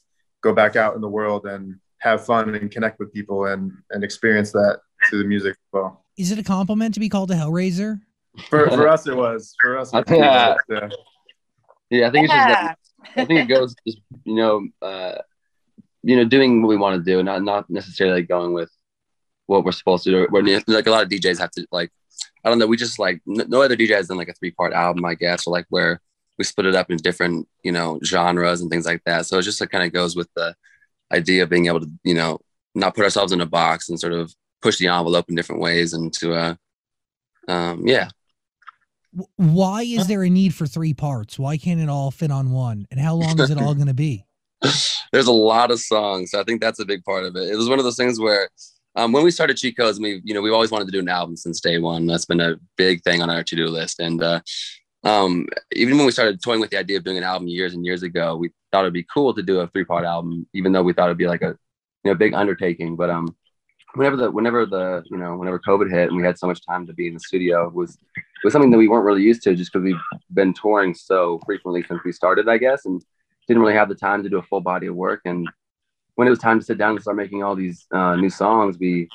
go 0.43 0.53
back 0.53 0.77
out 0.77 0.95
in 0.95 1.01
the 1.01 1.09
world 1.09 1.47
and 1.47 1.77
have 1.99 2.27
fun 2.27 2.55
and 2.55 2.71
connect 2.71 2.99
with 2.99 3.13
people 3.13 3.47
and 3.47 3.73
and 3.91 4.05
experience 4.05 4.53
that 4.53 4.81
through 5.09 5.23
the 5.23 5.29
music 5.29 5.53
as 5.53 5.73
well. 5.73 6.05
Is 6.17 6.31
it 6.31 6.39
a 6.39 6.43
compliment 6.43 6.95
to 6.95 7.01
be 7.01 7.09
called 7.09 7.31
a 7.31 7.35
Hellraiser? 7.35 8.01
For 8.49 8.69
for 8.71 8.89
us, 8.89 9.07
it 9.07 9.17
was. 9.17 9.55
For 9.61 9.79
us, 9.79 9.93
it 9.93 10.09
was. 10.09 10.57
yeah. 10.71 10.89
yeah, 11.91 12.09
I 12.09 12.11
think 12.11 12.25
it's 12.25 12.35
just. 12.35 12.77
I 13.17 13.25
think 13.25 13.41
it 13.41 13.49
goes 13.49 13.75
just 13.87 14.01
you 14.25 14.35
know, 14.35 14.67
uh, 14.83 15.19
you 16.03 16.17
know, 16.17 16.25
doing 16.25 16.63
what 16.63 16.69
we 16.69 16.77
want 16.77 16.97
to 16.97 17.11
do, 17.11 17.23
not 17.23 17.43
not 17.43 17.69
necessarily 17.71 18.23
going 18.23 18.53
with 18.53 18.71
what 19.47 19.65
we're 19.65 19.73
supposed 19.73 20.05
to 20.05 20.11
do. 20.11 20.27
We're 20.31 20.43
like 20.67 20.87
a 20.87 20.91
lot 20.91 21.03
of 21.03 21.09
DJs 21.09 21.39
have 21.39 21.51
to 21.53 21.67
like 21.71 21.91
I 22.45 22.51
don't 22.51 22.59
know. 22.59 22.67
We 22.67 22.77
just 22.77 22.99
like 22.99 23.21
no 23.27 23.63
other 23.63 23.77
DJ 23.77 23.91
has 23.91 24.09
done 24.09 24.19
like 24.19 24.29
a 24.29 24.35
three 24.35 24.51
part 24.51 24.73
album, 24.73 25.05
I 25.05 25.15
guess, 25.15 25.47
or 25.47 25.53
like 25.53 25.67
where 25.71 26.01
we 26.39 26.45
split 26.45 26.67
it 26.67 26.75
up 26.75 26.91
in 26.91 26.99
different, 26.99 27.49
you 27.63 27.73
know, 27.73 27.99
genres 28.05 28.61
and 28.61 28.71
things 28.71 28.87
like 28.87 29.03
that. 29.07 29.27
So 29.27 29.39
it 29.39 29.43
just 29.43 29.61
like, 29.61 29.71
kind 29.71 29.85
of 29.85 29.93
goes 29.93 30.17
with 30.17 30.29
the 30.35 30.55
idea 31.13 31.45
of 31.45 31.49
being 31.49 31.67
able 31.67 31.81
to, 31.81 31.91
you 32.03 32.15
know, 32.15 32.41
not 32.75 32.95
put 32.95 33.05
ourselves 33.05 33.33
in 33.33 33.41
a 33.41 33.47
box 33.47 33.89
and 33.89 33.99
sort 33.99 34.13
of 34.13 34.35
push 34.65 34.79
the 34.79 34.89
envelope 34.89 35.27
in 35.29 35.37
different 35.37 35.61
ways 35.61 35.93
and 35.93 36.13
to, 36.15 36.35
uh, 36.35 36.55
um, 37.47 37.87
yeah. 37.87 38.09
Why 39.37 39.83
is 39.83 40.09
there 40.09 40.25
a 40.25 40.31
need 40.31 40.55
for 40.55 40.67
three 40.67 40.95
parts? 40.95 41.39
Why 41.39 41.57
can't 41.57 41.81
it 41.81 41.89
all 41.89 42.11
fit 42.11 42.33
on 42.33 42.51
one? 42.51 42.87
And 42.91 42.99
how 42.99 43.15
long 43.15 43.39
is 43.39 43.51
it 43.51 43.59
all 43.59 43.75
going 43.75 43.87
to 43.87 43.95
be? 43.95 44.25
There's 45.13 45.29
a 45.29 45.33
lot 45.33 45.71
of 45.71 45.79
songs. 45.79 46.33
So 46.33 46.41
I 46.41 46.45
think 46.45 46.61
that's 46.61 46.81
a 46.81 46.85
big 46.85 47.05
part 47.05 47.25
of 47.25 47.37
it. 47.37 47.49
It 47.49 47.57
was 47.57 47.69
one 47.69 47.79
of 47.79 47.85
those 47.85 47.97
things 47.97 48.19
where 48.19 48.49
um, 48.97 49.13
when 49.13 49.23
we 49.23 49.31
started 49.31 49.57
Cheat 49.57 49.77
Codes, 49.77 50.01
we 50.01 50.21
you 50.25 50.35
know 50.35 50.41
we've 50.41 50.53
always 50.53 50.71
wanted 50.71 50.87
to 50.87 50.93
do 50.93 51.01
an 51.01 51.09
album 51.09 51.37
since 51.37 51.61
day 51.61 51.79
one. 51.79 52.07
That's 52.07 52.25
been 52.25 52.41
a 52.41 52.57
big 52.77 53.03
thing 53.03 53.23
on 53.23 53.31
our 53.31 53.43
to 53.43 53.57
do 53.57 53.67
list. 53.67 54.01
And 54.01 54.23
uh, 54.23 54.41
um, 55.05 55.47
even 55.73 55.97
when 55.97 56.07
we 56.07 56.13
started 56.13 56.43
toying 56.43 56.61
with 56.61 56.71
the 56.71 56.79
idea 56.79 56.97
of 56.97 57.05
doing 57.05 57.19
an 57.19 57.25
album 57.25 57.49
years 57.49 57.75
and 57.75 57.85
years 57.85 58.03
ago, 58.03 58.37
we 58.37 58.51
thought 58.73 58.83
it'd 58.83 58.93
be 58.93 59.07
cool 59.13 59.35
to 59.35 59.43
do 59.43 59.61
a 59.61 59.69
three 59.69 59.85
part 59.85 60.05
album, 60.05 60.47
even 60.55 60.73
though 60.73 60.83
we 60.83 60.93
thought 60.93 61.07
it'd 61.07 61.19
be 61.19 61.29
like 61.29 61.43
a 61.43 61.57
you 62.05 62.11
know 62.11 62.15
big 62.15 62.35
undertaking. 62.35 62.97
But 62.97 63.11
um, 63.11 63.37
whenever 63.95 64.17
the 64.17 64.31
whenever 64.31 64.67
the 64.67 65.03
you 65.07 65.17
know 65.17 65.37
whenever 65.37 65.59
COVID 65.59 65.91
hit 65.91 66.09
and 66.09 66.17
we 66.17 66.25
had 66.25 66.39
so 66.39 66.47
much 66.47 66.65
time 66.67 66.87
to 66.87 66.93
be 66.93 67.07
in 67.07 67.15
the 67.15 67.21
studio 67.21 67.69
was 67.69 67.99
was 68.43 68.53
something 68.53 68.71
that 68.71 68.79
we 68.79 68.89
weren't 68.89 69.05
really 69.05 69.23
used 69.23 69.43
to 69.43 69.55
just 69.55 69.73
because 69.73 69.85
we've 69.85 70.01
been 70.33 70.53
touring 70.53 70.95
so 70.95 71.41
frequently 71.47 71.83
since 71.83 72.01
we 72.05 72.13
started, 72.13 72.49
I 72.49 72.59
guess, 72.59 72.85
and 72.85 73.03
didn't 73.49 73.63
really 73.63 73.75
have 73.75 73.89
the 73.89 73.95
time 73.95 74.23
to 74.23 74.29
do 74.29 74.39
a 74.39 74.43
full 74.43 74.61
body 74.61 74.87
of 74.87 74.95
work 74.95 75.21
and 75.25 75.49
when 76.15 76.29
it 76.29 76.31
was 76.31 76.39
time 76.39 76.59
to 76.59 76.65
sit 76.65 76.79
down 76.79 76.93
and 76.93 77.01
start 77.01 77.17
making 77.17 77.43
all 77.43 77.57
these 77.57 77.87
uh, 77.93 78.17
new 78.17 78.31
songs, 78.31 78.79
we, 78.79 79.09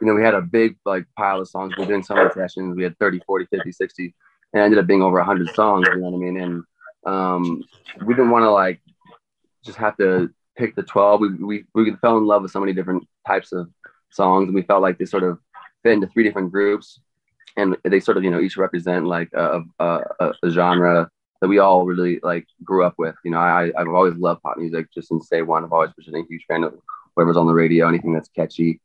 you 0.00 0.06
know, 0.06 0.14
we 0.14 0.22
had 0.22 0.34
a 0.34 0.40
big 0.40 0.76
like 0.84 1.06
pile 1.16 1.40
of 1.40 1.48
songs. 1.48 1.74
We 1.76 1.84
were 1.84 1.88
doing 1.88 2.02
summer 2.02 2.30
sessions. 2.32 2.76
We 2.76 2.82
had 2.82 2.98
30, 2.98 3.20
40, 3.26 3.46
50, 3.46 3.72
60, 3.72 4.14
and 4.52 4.62
ended 4.62 4.78
up 4.78 4.86
being 4.86 5.02
over 5.02 5.18
100 5.18 5.54
songs. 5.54 5.86
You 5.88 6.00
know 6.00 6.10
what 6.10 6.16
I 6.16 6.18
mean? 6.18 6.40
And 6.40 6.64
um, 7.06 7.64
we 8.04 8.14
didn't 8.14 8.30
want 8.30 8.44
to 8.44 8.50
like 8.50 8.80
just 9.64 9.78
have 9.78 9.96
to 9.98 10.30
pick 10.56 10.74
the 10.76 10.82
12. 10.82 11.20
We, 11.20 11.28
we, 11.34 11.64
we 11.74 11.96
fell 11.96 12.16
in 12.18 12.26
love 12.26 12.42
with 12.42 12.52
so 12.52 12.60
many 12.60 12.72
different 12.72 13.06
types 13.26 13.52
of 13.52 13.68
songs, 14.16 14.48
and 14.48 14.54
we 14.54 14.62
felt 14.62 14.82
like 14.82 14.98
they 14.98 15.04
sort 15.04 15.22
of 15.22 15.38
fit 15.82 15.92
into 15.92 16.08
three 16.08 16.24
different 16.24 16.50
groups. 16.52 17.00
And 17.58 17.76
they 17.84 18.00
sort 18.00 18.18
of, 18.18 18.24
you 18.24 18.30
know, 18.30 18.40
each 18.40 18.58
represent 18.58 19.06
like 19.06 19.30
a, 19.32 19.62
a, 19.78 20.00
a 20.42 20.50
genre 20.50 21.10
that 21.40 21.48
we 21.48 21.58
all 21.58 21.86
really 21.86 22.20
like 22.22 22.46
grew 22.62 22.84
up 22.84 22.94
with. 22.98 23.14
You 23.24 23.30
know, 23.30 23.38
I 23.38 23.72
I've 23.76 23.88
always 23.88 24.14
loved 24.16 24.42
pop 24.42 24.58
music 24.58 24.92
just 24.92 25.08
since 25.08 25.28
day 25.28 25.42
one. 25.42 25.64
I've 25.64 25.72
always 25.72 25.90
been 25.92 26.16
a 26.16 26.24
huge 26.28 26.44
fan 26.48 26.64
of 26.64 26.74
whatever's 27.14 27.36
on 27.36 27.46
the 27.46 27.54
radio, 27.54 27.88
anything 27.88 28.12
that's 28.12 28.28
catchy. 28.28 28.80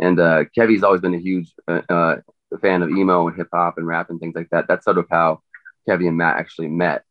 And 0.00 0.18
uh, 0.18 0.44
Kevi's 0.56 0.82
always 0.82 1.00
been 1.00 1.14
a 1.14 1.18
huge 1.18 1.52
uh, 1.68 1.82
uh, 1.88 2.16
fan 2.60 2.82
of 2.82 2.90
emo 2.90 3.28
and 3.28 3.36
hip 3.36 3.48
hop 3.52 3.78
and 3.78 3.86
rap 3.86 4.10
and 4.10 4.18
things 4.20 4.34
like 4.34 4.50
that. 4.50 4.66
That's 4.68 4.84
sort 4.84 4.98
of 4.98 5.06
how 5.10 5.42
Kevi 5.88 6.08
and 6.08 6.16
Matt 6.16 6.38
actually 6.38 6.68
met. 6.68 7.04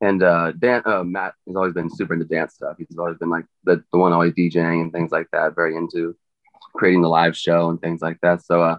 And 0.00 0.22
uh, 0.22 0.52
Dan, 0.52 0.82
uh, 0.84 1.02
Matt 1.02 1.34
has 1.46 1.56
always 1.56 1.74
been 1.74 1.90
super 1.90 2.14
into 2.14 2.24
dance 2.26 2.54
stuff. 2.54 2.76
He's 2.78 2.98
always 2.98 3.18
been 3.18 3.30
like 3.30 3.46
the, 3.64 3.82
the 3.92 3.98
one 3.98 4.12
always 4.12 4.32
DJing 4.34 4.82
and 4.82 4.92
things 4.92 5.10
like 5.10 5.26
that, 5.32 5.56
very 5.56 5.76
into 5.76 6.16
creating 6.74 7.02
the 7.02 7.08
live 7.08 7.36
show 7.36 7.70
and 7.70 7.80
things 7.80 8.00
like 8.00 8.18
that. 8.22 8.44
So 8.44 8.62
uh, 8.62 8.78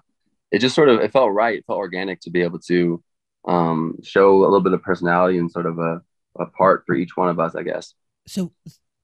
it 0.51 0.59
just 0.59 0.75
sort 0.75 0.89
of 0.89 0.99
it 0.99 1.11
felt 1.11 1.31
right, 1.31 1.59
it 1.59 1.65
felt 1.65 1.77
organic 1.77 2.21
to 2.21 2.29
be 2.29 2.41
able 2.41 2.59
to 2.59 3.03
um, 3.47 3.97
show 4.03 4.37
a 4.37 4.45
little 4.45 4.61
bit 4.61 4.73
of 4.73 4.81
personality 4.81 5.37
and 5.37 5.51
sort 5.51 5.65
of 5.65 5.79
a, 5.79 6.01
a 6.37 6.45
part 6.47 6.83
for 6.85 6.95
each 6.95 7.15
one 7.15 7.29
of 7.29 7.39
us, 7.39 7.55
I 7.55 7.63
guess. 7.63 7.93
So 8.27 8.51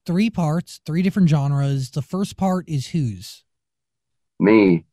three 0.04 0.30
parts, 0.30 0.80
three 0.86 1.02
different 1.02 1.28
genres. 1.28 1.90
The 1.90 2.02
first 2.02 2.36
part 2.36 2.68
is 2.68 2.88
whose? 2.88 3.44
Me. 4.38 4.84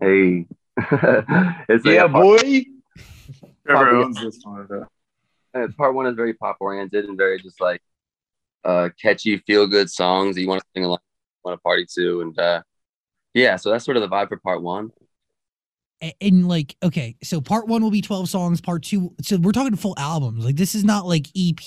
Hey. 0.00 0.46
it's 0.76 1.84
yeah, 1.84 2.04
like 2.04 2.12
boy. 2.12 2.64
Whoever 3.64 3.90
owns 3.90 4.20
this 4.20 4.40
one. 4.42 4.86
And 5.52 5.76
part 5.76 5.94
one 5.94 6.06
is 6.06 6.14
very 6.14 6.34
pop 6.34 6.56
oriented 6.60 7.06
and 7.06 7.16
very 7.16 7.40
just 7.40 7.60
like 7.60 7.82
uh, 8.64 8.90
catchy, 9.00 9.38
feel 9.38 9.66
good 9.66 9.90
songs 9.90 10.36
that 10.36 10.42
you 10.42 10.48
want 10.48 10.60
to 10.60 10.66
sing 10.74 10.84
along, 10.84 10.98
want 11.44 11.58
to 11.58 11.62
party 11.62 11.86
to, 11.96 12.20
and 12.22 12.38
uh, 12.38 12.62
yeah, 13.34 13.56
so 13.56 13.70
that's 13.70 13.84
sort 13.84 13.96
of 13.96 14.02
the 14.02 14.08
vibe 14.08 14.28
for 14.28 14.36
part 14.38 14.62
one. 14.62 14.90
And 16.22 16.48
like 16.48 16.76
okay 16.82 17.16
so 17.22 17.42
part 17.42 17.68
one 17.68 17.82
will 17.82 17.90
be 17.90 18.00
12 18.00 18.26
songs 18.26 18.62
part 18.62 18.84
two 18.84 19.12
so 19.20 19.36
we're 19.36 19.52
talking 19.52 19.76
full 19.76 19.94
albums. 19.98 20.42
Like 20.42 20.56
this 20.56 20.74
is 20.74 20.82
not 20.82 21.06
like 21.06 21.26
ep 21.36 21.60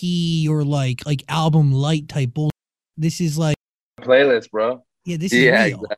or 0.49 0.63
like 0.63 1.06
like 1.06 1.23
album 1.30 1.71
light 1.71 2.10
type 2.10 2.34
bull 2.34 2.49
this 2.97 3.21
is 3.21 3.38
like 3.38 3.56
playlist 4.02 4.49
bro. 4.49 4.84
Yeah 5.06 5.17
this 5.17 5.34
is 5.34 5.39
yeah 5.39 5.65
real. 5.65 5.82
Exactly. 5.82 5.97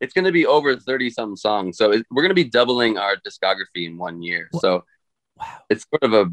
it's 0.00 0.12
gonna 0.12 0.30
be 0.30 0.44
over 0.44 0.76
30 0.76 1.08
some 1.08 1.36
songs 1.38 1.78
so 1.78 1.90
it, 1.92 2.04
we're 2.10 2.20
gonna 2.20 2.34
be 2.34 2.44
doubling 2.44 2.98
our 2.98 3.16
discography 3.16 3.86
in 3.86 3.96
one 3.96 4.22
year 4.22 4.50
well, 4.52 4.60
so 4.60 4.84
wow. 5.38 5.46
it's 5.70 5.86
sort 5.88 6.02
of 6.02 6.12
a 6.12 6.30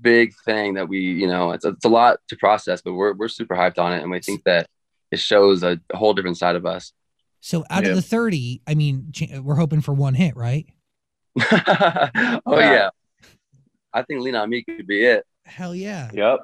big 0.00 0.32
thing 0.46 0.72
that 0.74 0.88
we 0.88 1.00
you 1.00 1.26
know 1.26 1.50
it's, 1.50 1.66
it's 1.66 1.84
a 1.84 1.90
lot 1.90 2.20
to 2.28 2.36
process 2.36 2.80
but 2.80 2.94
we're, 2.94 3.12
we're 3.12 3.28
super 3.28 3.54
hyped 3.54 3.78
on 3.78 3.92
it 3.92 4.00
and 4.00 4.10
we 4.10 4.18
think 4.18 4.42
that 4.44 4.66
it 5.10 5.18
shows 5.18 5.62
a, 5.62 5.78
a 5.92 5.96
whole 5.98 6.14
different 6.14 6.38
side 6.38 6.56
of 6.56 6.64
us 6.64 6.94
so 7.40 7.64
out 7.70 7.84
yeah. 7.84 7.90
of 7.90 7.96
the 7.96 8.02
30, 8.02 8.62
I 8.66 8.74
mean, 8.74 9.12
we're 9.42 9.54
hoping 9.54 9.80
for 9.80 9.94
one 9.94 10.14
hit, 10.14 10.36
right? 10.36 10.66
oh 11.40 12.40
yeah. 12.46 12.90
I 13.92 14.02
think 14.02 14.20
Lean 14.20 14.36
on 14.36 14.50
Me 14.50 14.62
could 14.62 14.86
be 14.86 15.04
it. 15.04 15.24
Hell 15.44 15.74
yeah. 15.74 16.10
Yep. 16.12 16.40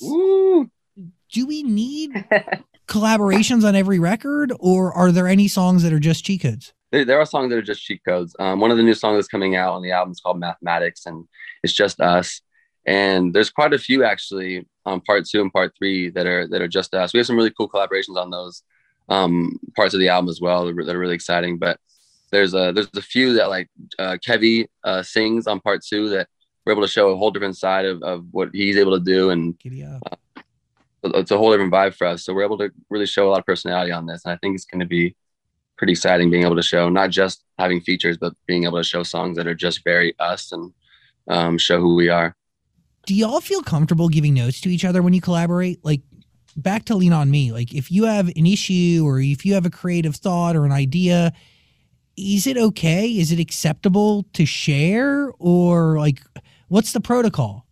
Woo. 0.00 0.70
Do 1.32 1.46
we 1.46 1.62
need 1.62 2.12
collaborations 2.88 3.66
on 3.66 3.74
every 3.74 3.98
record, 3.98 4.52
or 4.60 4.92
are 4.92 5.10
there 5.10 5.26
any 5.26 5.48
songs 5.48 5.82
that 5.82 5.92
are 5.92 5.98
just 6.00 6.24
cheat 6.24 6.42
codes? 6.42 6.74
There, 6.90 7.04
there 7.04 7.20
are 7.20 7.26
songs 7.26 7.50
that 7.50 7.56
are 7.56 7.62
just 7.62 7.82
cheat 7.82 8.02
codes. 8.06 8.36
Um, 8.38 8.60
one 8.60 8.70
of 8.70 8.76
the 8.76 8.82
new 8.82 8.94
songs 8.94 9.16
that's 9.16 9.28
coming 9.28 9.56
out 9.56 9.72
on 9.72 9.82
the 9.82 9.92
album 9.92 10.12
is 10.12 10.20
called 10.20 10.38
Mathematics, 10.38 11.06
and 11.06 11.26
it's 11.62 11.72
just 11.72 12.00
us. 12.00 12.42
And 12.86 13.32
there's 13.32 13.50
quite 13.50 13.72
a 13.72 13.78
few 13.78 14.04
actually 14.04 14.66
on 14.84 15.00
part 15.00 15.24
two 15.24 15.40
and 15.40 15.52
part 15.52 15.72
three 15.78 16.10
that 16.10 16.26
are 16.26 16.46
that 16.48 16.60
are 16.60 16.68
just 16.68 16.92
us. 16.94 17.12
We 17.12 17.18
have 17.18 17.26
some 17.26 17.36
really 17.36 17.52
cool 17.56 17.68
collaborations 17.68 18.16
on 18.16 18.30
those 18.30 18.62
um, 19.08 19.58
parts 19.76 19.94
of 19.94 20.00
the 20.00 20.08
album 20.08 20.28
as 20.28 20.40
well 20.40 20.66
that 20.66 20.94
are 20.94 20.98
really 20.98 21.14
exciting. 21.14 21.58
But 21.58 21.78
there's 22.30 22.54
a 22.54 22.72
there's 22.72 22.88
a 22.96 23.02
few 23.02 23.34
that 23.34 23.48
like 23.48 23.68
uh, 23.98 24.16
Kevi 24.26 24.66
uh, 24.84 25.02
sings 25.02 25.46
on 25.46 25.60
part 25.60 25.84
two 25.84 26.08
that 26.10 26.28
we're 26.64 26.72
able 26.72 26.82
to 26.82 26.88
show 26.88 27.10
a 27.10 27.16
whole 27.16 27.30
different 27.30 27.58
side 27.58 27.84
of, 27.84 28.02
of 28.02 28.24
what 28.30 28.50
he's 28.52 28.76
able 28.76 28.98
to 28.98 29.04
do, 29.04 29.30
and 29.30 29.54
uh, 30.04 30.40
it's 31.04 31.30
a 31.30 31.36
whole 31.36 31.50
different 31.50 31.72
vibe 31.72 31.94
for 31.94 32.06
us. 32.06 32.24
So 32.24 32.32
we're 32.32 32.44
able 32.44 32.58
to 32.58 32.70
really 32.88 33.06
show 33.06 33.28
a 33.28 33.30
lot 33.30 33.40
of 33.40 33.46
personality 33.46 33.92
on 33.92 34.06
this, 34.06 34.24
and 34.24 34.32
I 34.32 34.36
think 34.36 34.54
it's 34.54 34.64
going 34.64 34.80
to 34.80 34.86
be 34.86 35.14
pretty 35.76 35.92
exciting 35.92 36.30
being 36.30 36.44
able 36.44 36.56
to 36.56 36.62
show 36.62 36.88
not 36.88 37.10
just 37.10 37.44
having 37.58 37.80
features, 37.80 38.16
but 38.16 38.34
being 38.46 38.64
able 38.64 38.78
to 38.78 38.84
show 38.84 39.02
songs 39.02 39.36
that 39.36 39.46
are 39.46 39.54
just 39.54 39.82
very 39.84 40.14
us 40.18 40.52
and 40.52 40.72
um, 41.28 41.58
show 41.58 41.80
who 41.80 41.94
we 41.96 42.08
are. 42.08 42.36
Do 43.04 43.14
y'all 43.14 43.40
feel 43.40 43.62
comfortable 43.62 44.08
giving 44.08 44.34
notes 44.34 44.60
to 44.60 44.68
each 44.68 44.84
other 44.84 45.02
when 45.02 45.12
you 45.12 45.20
collaborate? 45.20 45.84
Like 45.84 46.02
back 46.56 46.84
to 46.86 46.94
lean 46.94 47.12
on 47.12 47.30
me. 47.30 47.52
Like 47.52 47.74
if 47.74 47.90
you 47.90 48.04
have 48.04 48.28
an 48.28 48.46
issue 48.46 49.02
or 49.04 49.20
if 49.20 49.44
you 49.44 49.54
have 49.54 49.66
a 49.66 49.70
creative 49.70 50.16
thought 50.16 50.56
or 50.56 50.64
an 50.64 50.72
idea, 50.72 51.32
is 52.16 52.46
it 52.46 52.56
okay? 52.56 53.08
Is 53.08 53.32
it 53.32 53.40
acceptable 53.40 54.24
to 54.34 54.44
share 54.44 55.32
or 55.38 55.98
like 55.98 56.22
what's 56.68 56.92
the 56.92 57.00
protocol? 57.00 57.66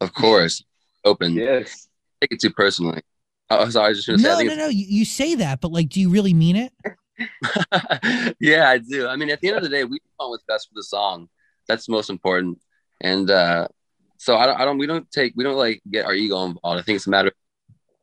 Of 0.00 0.12
course. 0.14 0.62
Open. 1.04 1.34
Yes. 1.34 1.88
take 2.20 2.32
it 2.32 2.40
too 2.40 2.50
personally. 2.50 3.02
Oh, 3.50 3.68
sorry, 3.68 3.86
I 3.86 3.88
was 3.90 3.98
just 3.98 4.08
gonna 4.08 4.18
say. 4.18 4.30
I 4.30 4.42
No, 4.42 4.54
no, 4.54 4.62
no. 4.62 4.68
You, 4.68 4.86
you 4.88 5.04
say 5.04 5.34
that, 5.36 5.60
but 5.60 5.70
like, 5.70 5.90
do 5.90 6.00
you 6.00 6.08
really 6.08 6.32
mean 6.32 6.56
it? 6.56 6.72
yeah, 8.40 8.70
I 8.70 8.78
do. 8.78 9.06
I 9.06 9.16
mean, 9.16 9.30
at 9.30 9.40
the 9.40 9.48
end 9.48 9.58
of 9.58 9.62
the 9.62 9.68
day, 9.68 9.84
we 9.84 9.98
want 10.18 10.30
what's 10.30 10.44
best 10.44 10.68
for 10.68 10.74
the 10.74 10.82
song. 10.82 11.28
That's 11.68 11.88
most 11.88 12.10
important. 12.10 12.58
And 13.00 13.30
uh, 13.30 13.68
so 14.16 14.36
I 14.36 14.46
don't, 14.46 14.60
I 14.60 14.64
don't, 14.64 14.78
we 14.78 14.86
don't 14.86 15.10
take, 15.10 15.34
we 15.36 15.44
don't 15.44 15.56
like 15.56 15.82
get 15.90 16.06
our 16.06 16.14
ego 16.14 16.44
involved. 16.44 16.80
I 16.80 16.82
think 16.82 16.96
it's 16.96 17.06
a 17.06 17.10
matter 17.10 17.28
of 17.28 17.34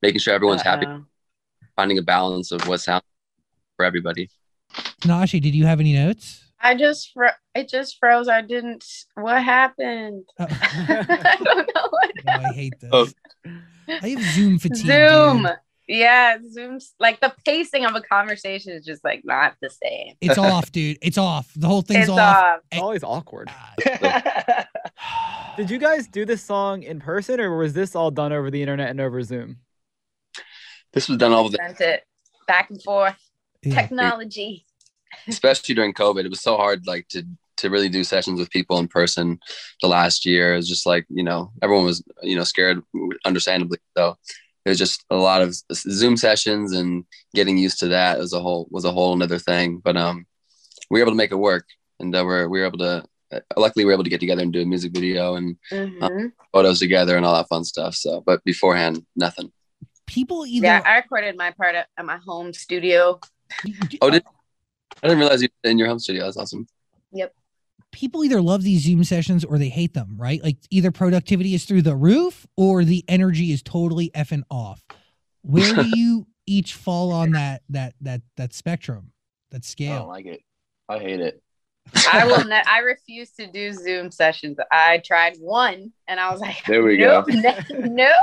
making 0.01 0.19
sure 0.19 0.33
everyone's 0.33 0.61
happy, 0.61 0.85
Uh-oh. 0.85 1.05
finding 1.75 1.97
a 1.97 2.01
balance 2.01 2.51
of 2.51 2.67
what 2.67 2.79
sounds 2.81 3.03
for 3.77 3.85
everybody. 3.85 4.29
Tinashe, 5.01 5.41
did 5.41 5.53
you 5.55 5.65
have 5.65 5.79
any 5.79 5.93
notes? 5.93 6.43
I 6.63 6.75
just 6.75 7.11
fro- 7.13 7.29
it 7.55 7.67
just 7.69 7.97
froze. 7.99 8.27
I 8.27 8.41
didn't. 8.41 8.85
What 9.15 9.41
happened? 9.43 10.25
Oh. 10.39 10.45
I 10.49 11.37
don't 11.43 11.69
know 11.75 11.87
what. 11.89 12.11
Oh, 12.27 12.31
I 12.49 12.53
hate 12.53 12.73
this. 12.79 12.91
Oh. 12.93 13.07
I 13.89 14.09
have 14.09 14.21
Zoom 14.35 14.59
fatigue. 14.59 14.85
Zoom. 14.85 15.43
dude. 15.43 15.51
Yeah, 15.87 16.37
Zoom's 16.51 16.93
like 16.99 17.19
the 17.19 17.33
pacing 17.45 17.83
of 17.85 17.95
a 17.95 18.01
conversation 18.01 18.71
is 18.73 18.85
just 18.85 19.03
like 19.03 19.23
not 19.25 19.55
the 19.59 19.69
same. 19.71 20.13
It's 20.21 20.37
off, 20.37 20.71
dude. 20.71 20.99
It's 21.01 21.17
off. 21.17 21.51
The 21.55 21.67
whole 21.67 21.81
thing's 21.81 22.01
It's 22.03 22.09
off. 22.09 22.19
off. 22.19 22.59
It's 22.71 22.79
always 22.81 23.03
awkward. 23.03 23.49
Did 25.57 25.69
you 25.69 25.79
guys 25.79 26.07
do 26.07 26.25
this 26.25 26.43
song 26.43 26.83
in 26.83 26.99
person 26.99 27.39
or 27.41 27.57
was 27.57 27.73
this 27.73 27.95
all 27.95 28.11
done 28.11 28.31
over 28.31 28.49
the 28.51 28.61
internet 28.61 28.89
and 28.89 29.01
over 29.01 29.21
Zoom? 29.23 29.57
This 30.93 31.07
was 31.07 31.17
done 31.17 31.31
all 31.31 31.47
the, 31.49 31.57
Sent 31.57 31.81
it 31.81 32.03
back 32.47 32.69
and 32.69 32.81
forth. 32.81 33.17
Yeah. 33.63 33.75
Technology. 33.75 34.65
especially 35.27 35.75
during 35.75 35.93
COVID. 35.93 36.25
It 36.25 36.29
was 36.29 36.41
so 36.41 36.57
hard, 36.57 36.87
like 36.87 37.07
to 37.09 37.23
to 37.57 37.69
really 37.69 37.89
do 37.89 38.03
sessions 38.03 38.39
with 38.39 38.49
people 38.49 38.79
in 38.79 38.87
person. 38.87 39.39
The 39.81 39.87
last 39.87 40.25
year, 40.25 40.53
it 40.53 40.57
was 40.57 40.69
just 40.69 40.85
like 40.85 41.05
you 41.09 41.23
know 41.23 41.51
everyone 41.61 41.85
was 41.85 42.03
you 42.21 42.35
know 42.35 42.43
scared, 42.43 42.81
understandably. 43.25 43.77
So 43.97 44.17
it 44.65 44.69
was 44.69 44.77
just 44.77 45.05
a 45.09 45.15
lot 45.15 45.41
of 45.41 45.55
Zoom 45.73 46.17
sessions 46.17 46.71
and 46.73 47.03
getting 47.35 47.57
used 47.57 47.79
to 47.79 47.87
that 47.89 48.19
was 48.19 48.33
a 48.33 48.39
whole 48.39 48.67
was 48.71 48.85
a 48.85 48.91
whole 48.91 49.13
another 49.13 49.39
thing. 49.39 49.77
But 49.83 49.97
um, 49.97 50.25
we 50.89 50.99
were 50.99 51.03
able 51.03 51.11
to 51.13 51.17
make 51.17 51.31
it 51.31 51.35
work, 51.35 51.67
and 51.99 52.15
uh, 52.15 52.23
we're 52.25 52.47
we 52.47 52.59
were 52.59 52.65
able 52.67 52.79
to. 52.79 53.03
Uh, 53.33 53.39
luckily, 53.55 53.85
we 53.85 53.87
were 53.87 53.93
able 53.93 54.03
to 54.03 54.09
get 54.09 54.19
together 54.19 54.41
and 54.41 54.51
do 54.51 54.61
a 54.61 54.65
music 54.65 54.91
video 54.93 55.35
and 55.35 55.55
Mhm. 55.71 56.33
photos 56.51 56.79
together 56.79 57.15
and 57.15 57.25
all 57.25 57.35
that 57.35 57.47
fun 57.47 57.63
stuff. 57.63 57.95
So, 57.95 58.21
but 58.25 58.43
beforehand, 58.43 59.05
nothing. 59.15 59.53
People 60.11 60.45
either. 60.45 60.65
Yeah, 60.65 60.83
I 60.85 60.97
recorded 60.97 61.37
my 61.37 61.51
part 61.51 61.73
at, 61.73 61.87
at 61.97 62.03
my 62.03 62.17
home 62.17 62.51
studio. 62.51 63.17
Oh, 64.01 64.09
did 64.09 64.25
uh, 64.25 64.29
I 65.01 65.07
didn't 65.07 65.19
realize 65.19 65.41
you 65.41 65.47
did 65.63 65.69
in 65.71 65.77
your 65.77 65.87
home 65.87 65.99
studio. 65.99 66.25
That's 66.25 66.35
awesome. 66.35 66.67
Yep. 67.13 67.33
People 67.93 68.25
either 68.25 68.41
love 68.41 68.61
these 68.61 68.83
Zoom 68.83 69.05
sessions 69.05 69.45
or 69.45 69.57
they 69.57 69.69
hate 69.69 69.93
them, 69.93 70.17
right? 70.17 70.43
Like 70.43 70.57
either 70.69 70.91
productivity 70.91 71.53
is 71.53 71.63
through 71.63 71.83
the 71.83 71.95
roof 71.95 72.45
or 72.57 72.83
the 72.83 73.05
energy 73.07 73.53
is 73.53 73.63
totally 73.63 74.09
effing 74.09 74.43
off. 74.49 74.83
Where 75.43 75.73
do 75.73 75.87
you 75.95 76.27
each 76.45 76.73
fall 76.73 77.13
on 77.13 77.31
that 77.31 77.61
that 77.69 77.95
that 78.01 78.21
that 78.35 78.53
spectrum, 78.53 79.13
that 79.51 79.63
scale? 79.63 79.93
I 79.93 79.99
don't 79.99 80.07
like 80.09 80.25
it. 80.25 80.41
I 80.89 80.99
hate 80.99 81.21
it. 81.21 81.41
I 82.11 82.25
will. 82.25 82.43
Ne- 82.47 82.63
I 82.67 82.79
refuse 82.79 83.31
to 83.31 83.47
do 83.47 83.71
Zoom 83.71 84.11
sessions. 84.11 84.57
I 84.73 84.97
tried 85.05 85.37
one, 85.39 85.93
and 86.05 86.19
I 86.19 86.31
was 86.31 86.41
like, 86.41 86.65
There 86.65 86.83
we 86.83 86.97
nope, 86.97 87.27
go. 87.27 87.33
No, 87.39 87.55
no, 87.87 88.13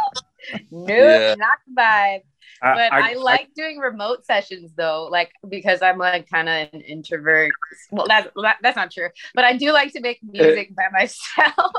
no, 0.70 0.94
Yeah. 0.94 1.34
not 1.36 1.58
the 1.66 1.74
vibe. 1.80 2.22
I- 2.62 2.74
But 2.74 2.92
I, 2.92 3.10
I- 3.10 3.14
like 3.14 3.48
doing 3.54 3.78
remote 3.78 4.24
sessions 4.24 4.72
though, 4.76 5.08
like 5.10 5.30
because 5.48 5.82
I'm 5.82 5.98
like 5.98 6.28
kind 6.28 6.48
of 6.48 6.68
an 6.72 6.80
introvert. 6.80 7.52
Well, 7.90 8.06
that's 8.08 8.28
that, 8.42 8.56
that's 8.62 8.76
not 8.76 8.90
true, 8.90 9.08
but 9.34 9.44
I 9.44 9.56
do 9.56 9.72
like 9.72 9.92
to 9.92 10.00
make 10.00 10.18
uh, 10.24 10.30
music 10.32 10.74
by 10.74 10.88
myself. 10.92 11.72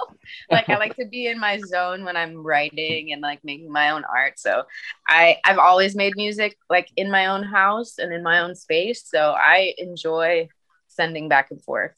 like 0.52 0.70
I 0.70 0.78
like 0.78 0.96
to 0.98 1.06
be 1.06 1.28
in 1.28 1.40
my 1.40 1.60
zone 1.60 2.06
when 2.06 2.16
I'm 2.16 2.38
writing 2.38 3.12
and 3.12 3.22
like 3.22 3.40
making 3.44 3.72
my 3.72 3.90
own 3.92 4.04
art. 4.06 4.40
So 4.40 4.64
I 5.08 5.38
I've 5.44 5.58
always 5.60 5.96
made 5.96 6.16
music 6.16 6.58
like 6.70 6.90
in 6.96 7.12
my 7.12 7.28
own 7.28 7.44
house 7.44 7.98
and 7.98 8.14
in 8.14 8.24
my 8.24 8.40
own 8.40 8.56
space. 8.56 9.04
So 9.06 9.32
I 9.32 9.74
enjoy 9.78 10.48
sending 10.88 11.30
back 11.30 11.52
and 11.52 11.62
forth 11.64 11.96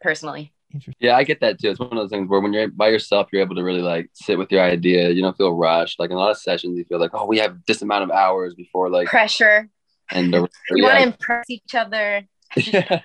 personally. 0.00 0.52
Interesting. 0.72 0.94
Yeah, 1.06 1.16
I 1.16 1.24
get 1.24 1.40
that 1.40 1.58
too. 1.58 1.70
It's 1.70 1.80
one 1.80 1.92
of 1.92 1.96
those 1.96 2.10
things 2.10 2.28
where 2.28 2.40
when 2.40 2.52
you're 2.52 2.68
by 2.68 2.88
yourself, 2.88 3.28
you're 3.32 3.42
able 3.42 3.56
to 3.56 3.64
really 3.64 3.80
like 3.80 4.10
sit 4.12 4.36
with 4.38 4.52
your 4.52 4.62
idea. 4.62 5.10
You 5.10 5.22
don't 5.22 5.36
feel 5.36 5.54
rushed. 5.54 5.98
Like 5.98 6.10
in 6.10 6.16
a 6.16 6.20
lot 6.20 6.30
of 6.30 6.38
sessions, 6.38 6.76
you 6.76 6.84
feel 6.84 6.98
like, 7.00 7.12
oh, 7.14 7.26
we 7.26 7.38
have 7.38 7.58
this 7.66 7.80
amount 7.82 8.04
of 8.04 8.10
hours 8.10 8.54
before 8.54 8.90
like 8.90 9.08
Pressure. 9.08 9.68
and 10.10 10.32
the, 10.32 10.48
You 10.70 10.82
want 10.84 10.96
to 10.98 11.02
impress 11.04 11.48
each 11.48 11.74
other. 11.74 12.22
yeah, 12.56 13.00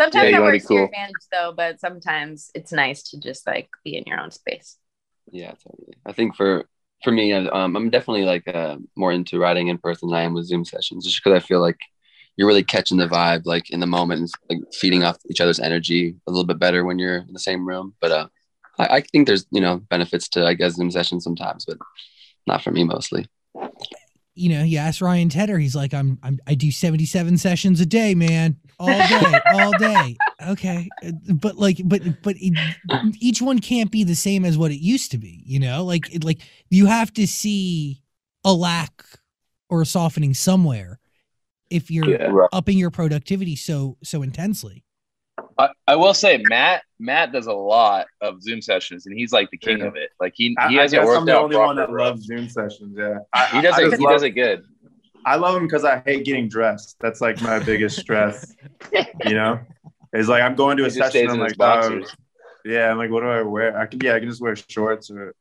Sometimes 0.00 0.30
you 0.30 0.32
that 0.32 0.40
wanna 0.40 0.52
be 0.52 0.58
works 0.58 0.66
to 0.66 0.74
your 0.74 0.82
cool. 0.82 0.84
advantage 0.86 1.14
though, 1.32 1.52
but 1.56 1.80
sometimes 1.80 2.50
it's 2.54 2.72
nice 2.72 3.02
to 3.10 3.20
just 3.20 3.46
like 3.46 3.68
be 3.84 3.96
in 3.96 4.04
your 4.06 4.18
own 4.20 4.30
space. 4.30 4.76
Yeah, 5.30 5.52
totally. 5.52 5.94
I 6.04 6.12
think 6.12 6.34
for 6.36 6.66
for 7.02 7.12
me, 7.12 7.32
um, 7.32 7.76
I'm 7.76 7.90
definitely 7.90 8.24
like 8.24 8.46
uh, 8.48 8.76
more 8.96 9.12
into 9.12 9.38
writing 9.38 9.68
in 9.68 9.78
person 9.78 10.08
than 10.08 10.18
I 10.18 10.22
am 10.22 10.34
with 10.34 10.46
Zoom 10.46 10.64
sessions, 10.64 11.04
just 11.04 11.22
because 11.22 11.36
I 11.42 11.46
feel 11.46 11.60
like 11.60 11.78
you're 12.40 12.46
really 12.46 12.64
catching 12.64 12.96
the 12.96 13.06
vibe, 13.06 13.42
like 13.44 13.68
in 13.68 13.80
the 13.80 13.86
moment, 13.86 14.20
and 14.20 14.30
like 14.48 14.72
feeding 14.72 15.04
off 15.04 15.18
each 15.28 15.42
other's 15.42 15.60
energy 15.60 16.16
a 16.26 16.30
little 16.30 16.46
bit 16.46 16.58
better 16.58 16.86
when 16.86 16.98
you're 16.98 17.18
in 17.18 17.34
the 17.34 17.38
same 17.38 17.68
room. 17.68 17.92
But 18.00 18.10
uh, 18.10 18.28
I, 18.78 18.86
I 18.86 19.00
think 19.02 19.26
there's 19.26 19.44
you 19.50 19.60
know 19.60 19.82
benefits 19.90 20.26
to 20.30 20.46
I 20.46 20.54
guess 20.54 20.76
Zoom 20.76 20.90
sessions 20.90 21.22
sometimes, 21.22 21.66
but 21.66 21.76
not 22.46 22.62
for 22.62 22.70
me 22.70 22.82
mostly. 22.82 23.28
You 24.34 24.48
know, 24.48 24.62
you 24.62 24.78
ask 24.78 25.02
Ryan 25.02 25.28
Tedder, 25.28 25.58
he's 25.58 25.76
like, 25.76 25.92
I'm, 25.92 26.18
I'm 26.22 26.38
I 26.46 26.54
do 26.54 26.70
77 26.70 27.36
sessions 27.36 27.78
a 27.78 27.84
day, 27.84 28.14
man. 28.14 28.56
All 28.78 28.86
day, 28.86 29.40
all 29.52 29.72
day. 29.72 30.16
Okay. 30.48 30.88
But 31.34 31.56
like, 31.56 31.82
but 31.84 32.22
but 32.22 32.36
it, 32.38 32.58
each 33.20 33.42
one 33.42 33.58
can't 33.58 33.90
be 33.90 34.02
the 34.02 34.14
same 34.14 34.46
as 34.46 34.56
what 34.56 34.70
it 34.70 34.80
used 34.80 35.10
to 35.10 35.18
be, 35.18 35.42
you 35.44 35.60
know? 35.60 35.84
Like 35.84 36.14
it, 36.14 36.24
like 36.24 36.40
you 36.70 36.86
have 36.86 37.12
to 37.14 37.26
see 37.26 38.02
a 38.46 38.52
lack 38.54 39.04
or 39.68 39.82
a 39.82 39.86
softening 39.86 40.32
somewhere 40.32 41.00
if 41.70 41.90
you're 41.90 42.08
Yeah. 42.08 42.24
Right. 42.24 42.48
upping 42.52 42.78
your 42.78 42.90
productivity 42.90 43.56
so 43.56 43.96
so 44.02 44.22
intensely. 44.22 44.84
I, 45.58 45.70
I 45.86 45.96
will 45.96 46.14
say 46.14 46.42
Matt 46.48 46.82
Matt 46.98 47.32
does 47.32 47.46
a 47.46 47.52
lot 47.52 48.06
of 48.20 48.42
Zoom 48.42 48.60
sessions 48.62 49.06
and 49.06 49.16
he's 49.18 49.32
like 49.32 49.50
the 49.50 49.56
king 49.58 49.78
Yeah. 49.78 49.86
of 49.86 49.96
it. 49.96 50.10
Like 50.20 50.32
he 50.36 50.56
he 50.68 50.76
has 50.76 50.92
it 50.92 50.96
guess 50.96 51.06
worked 51.06 51.20
I'm 51.20 51.26
the 51.26 51.36
out 51.36 51.44
only 51.44 51.56
one 51.56 51.76
that 51.76 51.92
loves 51.92 52.24
Zoom 52.24 52.48
sessions. 52.48 52.96
Yeah, 52.98 53.18
I, 53.32 53.46
He 53.46 53.60
does 53.62 53.74
I, 53.74 53.78
I 53.78 53.80
it 53.86 53.90
just 53.90 54.00
he 54.00 54.04
love, 54.04 54.12
does 54.14 54.22
it 54.22 54.30
good. 54.30 54.64
I 55.26 55.36
love 55.36 55.56
him 55.56 55.64
because 55.66 55.84
I 55.84 56.02
hate 56.06 56.24
getting 56.24 56.48
dressed. 56.48 56.96
That's 57.00 57.20
like 57.20 57.40
my 57.42 57.58
biggest 57.58 57.98
stress. 57.98 58.54
You 59.24 59.34
know, 59.34 59.60
it's 60.14 60.28
like 60.28 60.42
I'm 60.42 60.54
going 60.54 60.78
to 60.78 60.84
a 60.84 60.86
He 60.86 60.92
session. 60.92 61.28
I'm 61.28 61.38
like, 61.38 61.54
oh, 61.60 62.00
yeah. 62.64 62.90
I'm 62.90 62.96
like, 62.96 63.10
what 63.10 63.20
do 63.20 63.26
I 63.28 63.42
wear? 63.42 63.78
I 63.78 63.84
can, 63.86 64.00
yeah, 64.02 64.14
I 64.14 64.18
can 64.18 64.28
just 64.30 64.40
wear 64.40 64.56
shorts 64.56 65.10
or, 65.10 65.34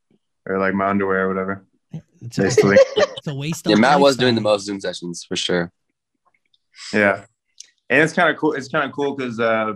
or 0.46 0.60
like 0.60 0.74
my 0.74 0.90
underwear 0.90 1.26
or 1.26 1.28
whatever. 1.30 1.66
It's 2.22 2.38
a, 2.38 2.42
Basically, 2.44 2.76
it's 2.98 3.28
a 3.28 3.34
waste 3.34 3.66
of 3.66 3.72
Yeah, 3.72 3.78
Matt 3.78 4.02
was 4.02 4.18
doing 4.18 4.36
the 4.36 4.42
most 4.42 4.66
Zoom 4.66 4.82
sessions 4.82 5.24
for 5.24 5.38
sure. 5.38 5.72
Yeah. 6.94 7.26
And 7.90 8.04
it's 8.04 8.14
kind 8.14 8.30
of 8.30 8.38
cool. 8.38 8.54
It's 8.54 8.68
kind 8.68 8.88
of 8.88 8.96
cool 8.96 9.16
because 9.16 9.40
uh, 9.40 9.74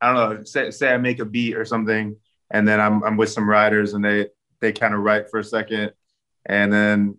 I 0.00 0.12
don't 0.12 0.38
know. 0.38 0.44
Say, 0.44 0.70
say 0.70 0.92
I 0.92 0.98
make 0.98 1.18
a 1.18 1.24
beat 1.24 1.56
or 1.56 1.64
something, 1.64 2.16
and 2.50 2.68
then 2.68 2.80
I'm 2.80 3.02
I'm 3.04 3.16
with 3.16 3.30
some 3.30 3.48
writers, 3.48 3.94
and 3.94 4.04
they 4.04 4.26
they 4.60 4.72
kind 4.72 4.94
of 4.94 5.00
write 5.00 5.30
for 5.30 5.40
a 5.40 5.44
second, 5.44 5.92
and 6.46 6.72
then 6.72 7.18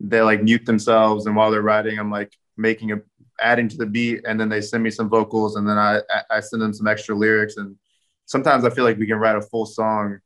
they 0.00 0.20
like 0.22 0.42
mute 0.42 0.64
themselves, 0.64 1.26
and 1.26 1.36
while 1.36 1.50
they're 1.50 1.62
writing, 1.62 1.98
I'm 1.98 2.10
like 2.10 2.32
making 2.56 2.92
a 2.92 3.00
adding 3.40 3.68
to 3.68 3.76
the 3.76 3.86
beat, 3.86 4.24
and 4.26 4.40
then 4.40 4.48
they 4.48 4.60
send 4.62 4.82
me 4.82 4.90
some 4.90 5.10
vocals, 5.10 5.56
and 5.56 5.68
then 5.68 5.78
I 5.78 6.00
I- 6.30 6.40
send 6.40 6.62
them 6.62 6.72
some 6.72 6.86
extra 6.86 7.14
lyrics, 7.14 7.56
and 7.58 7.76
sometimes 8.24 8.64
I 8.64 8.70
feel 8.70 8.84
like 8.84 8.98
we 8.98 9.06
can 9.06 9.18
write 9.18 9.36
a 9.36 9.42
full 9.42 9.66
song 9.66 10.20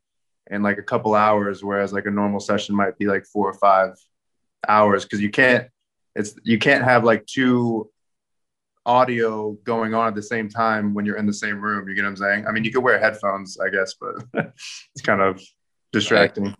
in 0.50 0.62
like 0.62 0.78
a 0.78 0.82
couple 0.82 1.14
hours, 1.14 1.64
whereas 1.64 1.92
like 1.92 2.06
a 2.06 2.10
normal 2.10 2.40
session 2.40 2.74
might 2.74 2.98
be 2.98 3.06
like 3.06 3.24
four 3.24 3.48
or 3.48 3.54
five 3.54 3.96
hours 4.68 5.04
because 5.04 5.20
you 5.20 5.30
can't 5.30 5.68
it's 6.14 6.34
you 6.42 6.58
can't 6.58 6.84
have 6.84 7.04
like 7.04 7.24
two 7.26 7.90
audio 8.90 9.52
going 9.62 9.94
on 9.94 10.08
at 10.08 10.14
the 10.16 10.22
same 10.22 10.48
time 10.48 10.94
when 10.94 11.06
you're 11.06 11.16
in 11.16 11.26
the 11.26 11.32
same 11.32 11.60
room. 11.60 11.88
You 11.88 11.94
get 11.94 12.02
what 12.02 12.08
I'm 12.08 12.16
saying? 12.16 12.46
I 12.48 12.50
mean, 12.50 12.64
you 12.64 12.72
could 12.72 12.82
wear 12.82 12.98
headphones, 12.98 13.56
I 13.64 13.70
guess, 13.70 13.94
but 13.94 14.24
it's 14.94 15.02
kind 15.02 15.20
of 15.20 15.40
distracting. 15.92 16.54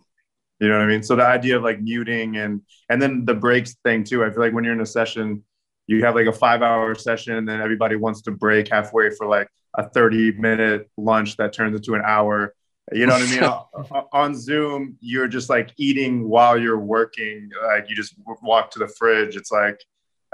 You 0.61 0.69
know 0.69 0.77
what 0.77 0.85
I 0.85 0.87
mean? 0.87 1.03
So 1.03 1.17
the 1.17 1.25
idea 1.25 1.57
of 1.57 1.63
like 1.63 1.81
muting 1.81 2.37
and 2.37 2.61
and 2.89 3.01
then 3.01 3.25
the 3.25 3.33
breaks 3.33 3.75
thing 3.83 4.05
too. 4.05 4.23
I 4.23 4.29
feel 4.29 4.39
like 4.39 4.53
when 4.53 4.63
you're 4.63 4.73
in 4.73 4.79
a 4.81 4.85
session, 4.85 5.43
you 5.87 6.05
have 6.05 6.15
like 6.15 6.27
a 6.27 6.31
five 6.31 6.61
hour 6.61 6.95
session, 6.95 7.35
and 7.35 7.47
then 7.47 7.59
everybody 7.59 7.97
wants 7.97 8.21
to 8.23 8.31
break 8.31 8.69
halfway 8.69 9.09
for 9.09 9.27
like 9.27 9.49
a 9.77 9.89
30 9.89 10.33
minute 10.33 10.89
lunch 10.97 11.35
that 11.37 11.51
turns 11.51 11.75
into 11.75 11.95
an 11.95 12.01
hour. 12.05 12.53
You 12.93 13.07
know 13.07 13.13
what 13.13 13.23
I 13.23 13.83
mean? 13.83 14.03
On 14.13 14.35
Zoom, 14.35 14.97
you're 15.01 15.27
just 15.27 15.49
like 15.49 15.73
eating 15.77 16.29
while 16.29 16.57
you're 16.57 16.79
working. 16.79 17.49
Like 17.65 17.89
you 17.89 17.95
just 17.95 18.15
walk 18.41 18.71
to 18.71 18.79
the 18.79 18.87
fridge. 18.87 19.35
It's 19.35 19.51
like, 19.51 19.79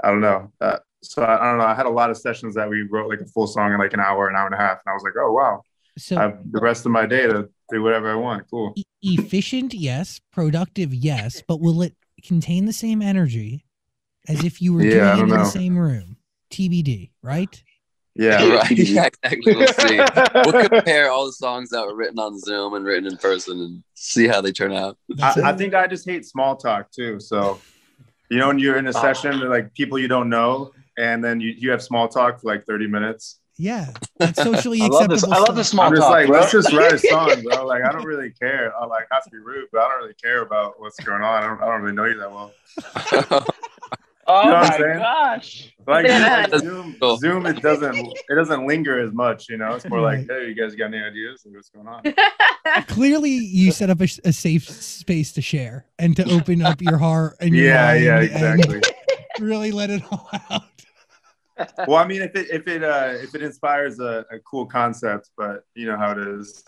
I 0.04 0.08
don't 0.08 0.20
know. 0.20 0.52
Uh, 0.60 0.78
so 1.02 1.22
I, 1.22 1.40
I 1.40 1.50
don't 1.50 1.58
know. 1.58 1.64
I 1.64 1.74
had 1.74 1.86
a 1.86 1.90
lot 1.90 2.10
of 2.10 2.16
sessions 2.16 2.54
that 2.54 2.68
we 2.68 2.82
wrote 2.82 3.08
like 3.08 3.20
a 3.20 3.26
full 3.26 3.46
song 3.46 3.72
in 3.72 3.78
like 3.78 3.92
an 3.92 4.00
hour, 4.00 4.28
an 4.28 4.36
hour 4.36 4.46
and 4.46 4.54
a 4.54 4.58
half. 4.58 4.78
And 4.84 4.90
I 4.90 4.92
was 4.92 5.02
like, 5.02 5.14
oh, 5.18 5.32
wow. 5.32 5.62
So 5.96 6.16
I 6.16 6.22
have 6.22 6.38
the 6.50 6.60
rest 6.60 6.86
of 6.86 6.92
my 6.92 7.06
day 7.06 7.26
to 7.26 7.48
do 7.70 7.82
whatever 7.82 8.10
I 8.10 8.14
want. 8.14 8.48
Cool. 8.50 8.72
e- 8.76 8.84
efficient, 9.02 9.74
yes. 9.74 10.20
Productive, 10.32 10.94
yes. 10.94 11.42
But 11.46 11.60
will 11.60 11.82
it 11.82 11.94
contain 12.24 12.66
the 12.66 12.72
same 12.72 13.02
energy 13.02 13.64
as 14.28 14.44
if 14.44 14.60
you 14.60 14.72
were 14.72 14.82
Yeah, 14.82 15.16
doing 15.16 15.26
it 15.26 15.30
don't 15.30 15.30
in 15.30 15.38
the 15.38 15.44
same 15.44 15.78
room? 15.78 16.16
TBD, 16.50 17.10
right? 17.22 17.62
Yeah. 18.14 18.48
right. 18.56 18.70
Yeah, 18.78 19.06
exactly. 19.06 19.54
We'll 19.54 19.66
see. 19.68 20.00
we'll 20.34 20.68
compare 20.68 21.10
all 21.10 21.26
the 21.26 21.32
songs 21.32 21.70
that 21.70 21.86
were 21.86 21.94
written 21.94 22.18
on 22.18 22.38
Zoom 22.38 22.74
and 22.74 22.84
written 22.84 23.06
in 23.06 23.16
person 23.16 23.60
and 23.60 23.82
see 23.94 24.26
how 24.26 24.40
they 24.40 24.52
turn 24.52 24.72
out. 24.72 24.98
I, 25.20 25.40
I 25.44 25.52
think 25.52 25.74
I 25.74 25.86
just 25.86 26.08
hate 26.08 26.26
small 26.26 26.56
talk 26.56 26.90
too. 26.90 27.20
So, 27.20 27.60
you 28.30 28.38
know, 28.38 28.48
when 28.48 28.58
you're 28.58 28.76
in 28.76 28.86
a 28.86 28.92
ah. 28.94 29.00
session 29.00 29.40
like 29.48 29.72
people 29.74 29.98
you 29.98 30.08
don't 30.08 30.28
know, 30.28 30.72
and 30.98 31.22
then 31.24 31.40
you, 31.40 31.54
you 31.56 31.70
have 31.70 31.82
small 31.82 32.08
talk 32.08 32.40
for 32.40 32.48
like 32.48 32.66
30 32.66 32.86
minutes. 32.88 33.38
Yeah, 33.56 33.92
that's 34.18 34.40
socially 34.42 34.80
I 34.82 34.86
acceptable. 34.86 35.14
this. 35.16 35.24
I 35.24 35.38
love 35.38 35.56
the 35.56 35.64
small 35.64 35.86
I'm 35.86 35.92
just 35.92 36.02
talk. 36.02 36.10
like, 36.12 36.26
bro. 36.28 36.38
let's 36.40 36.52
just 36.52 36.72
write 36.72 36.92
a 36.92 36.98
song, 37.10 37.42
bro. 37.42 37.66
Like, 37.66 37.82
I 37.82 37.90
don't 37.92 38.04
really 38.04 38.30
care. 38.30 38.72
I 38.76 38.84
like 38.86 39.06
not 39.10 39.24
to 39.24 39.30
be 39.30 39.38
rude, 39.38 39.66
but 39.72 39.80
I 39.80 39.88
don't 39.88 39.98
really 40.02 40.14
care 40.22 40.42
about 40.42 40.74
what's 40.78 40.98
going 41.00 41.22
on. 41.22 41.42
I 41.42 41.46
don't, 41.46 41.62
I 41.62 41.66
don't 41.66 41.80
really 41.82 41.94
know 41.96 42.04
you 42.04 42.18
that 42.18 42.30
well. 42.30 42.52
oh 44.28 44.42
You 44.44 44.50
know 44.50 44.56
my 44.60 44.76
saying? 44.78 44.98
gosh. 44.98 45.74
Like, 45.86 46.06
Yeah. 46.06 46.46
like 46.52 46.60
Zoom, 46.62 46.96
Zoom, 47.18 47.46
it 47.46 47.60
doesn't, 47.62 47.96
it 47.96 48.34
doesn't 48.34 48.66
linger 48.66 49.00
as 49.00 49.12
much. 49.12 49.48
You 49.48 49.56
know, 49.56 49.74
it's 49.74 49.88
more 49.88 50.00
like, 50.02 50.28
hey, 50.28 50.46
you 50.48 50.54
guys 50.54 50.74
got 50.76 50.86
any 50.94 50.98
ideas? 51.02 51.42
Like, 51.44 51.54
What's 51.56 51.70
going 51.70 51.88
on? 51.88 52.84
Clearly, 52.86 53.30
you 53.30 53.72
set 53.72 53.90
up 53.90 54.00
a, 54.00 54.08
a 54.24 54.32
safe 54.32 54.68
space 54.68 55.32
to 55.32 55.42
share 55.42 55.86
and 55.98 56.14
to 56.16 56.30
open 56.30 56.62
up 56.62 56.80
your 56.82 56.98
heart 56.98 57.36
and 57.40 57.54
your 57.56 57.66
Yeah, 57.66 57.86
mind 57.86 58.04
yeah, 58.04 58.16
and 58.20 58.60
exactly. 58.60 58.80
really 59.40 59.72
let 59.72 59.90
it 59.90 60.02
all 60.12 60.28
out. 60.50 60.62
Well, 61.86 61.96
I 61.96 62.06
mean, 62.06 62.22
if 62.22 62.34
it 62.34 62.50
if 62.50 62.66
it 62.68 62.82
uh, 62.82 63.12
if 63.14 63.34
it 63.34 63.42
inspires 63.42 63.98
a, 64.00 64.24
a 64.30 64.38
cool 64.40 64.66
concept, 64.66 65.30
but 65.36 65.64
you 65.74 65.86
know 65.86 65.96
how 65.96 66.12
it 66.12 66.18
is. 66.18 66.64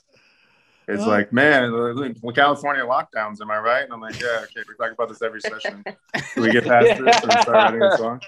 It's 0.88 1.00
Well- 1.00 1.08
like, 1.08 1.32
man, 1.32 1.70
look, 1.70 2.16
look, 2.22 2.34
California 2.34 2.82
lockdowns. 2.84 3.40
Am 3.40 3.48
I 3.50 3.58
right? 3.58 3.84
And 3.84 3.92
I'm 3.92 4.00
like, 4.00 4.20
yeah, 4.20 4.40
okay. 4.42 4.62
We 4.68 4.74
talk 4.76 4.92
about 4.92 5.08
this 5.08 5.22
every 5.22 5.40
session. 5.40 5.84
Can 5.84 6.42
we 6.42 6.50
get 6.50 6.64
past 6.64 7.00
this 7.04 7.22
and 7.22 7.32
start 7.32 7.48
writing 7.48 7.82
a 7.82 7.96
song? 7.96 8.20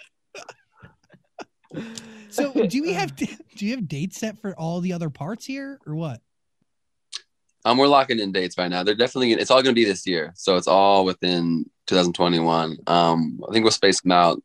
So, 2.28 2.52
do 2.52 2.82
we 2.82 2.92
have 2.92 3.14
do 3.16 3.26
you 3.58 3.72
have 3.72 3.88
dates 3.88 4.18
set 4.18 4.38
for 4.38 4.54
all 4.58 4.80
the 4.80 4.92
other 4.92 5.10
parts 5.10 5.44
here, 5.44 5.80
or 5.86 5.94
what? 5.94 6.20
Um, 7.64 7.78
we're 7.78 7.88
locking 7.88 8.18
in 8.18 8.32
dates 8.32 8.56
right 8.58 8.68
now. 8.68 8.82
They're 8.82 8.94
definitely 8.94 9.32
it's 9.32 9.50
all 9.50 9.62
gonna 9.62 9.74
be 9.74 9.84
this 9.84 10.06
year, 10.06 10.32
so 10.36 10.56
it's 10.56 10.66
all 10.68 11.04
within 11.04 11.68
2021. 11.88 12.78
Um, 12.86 13.40
I 13.48 13.52
think 13.52 13.64
we'll 13.64 13.70
space 13.72 14.00
them 14.00 14.12
out 14.12 14.42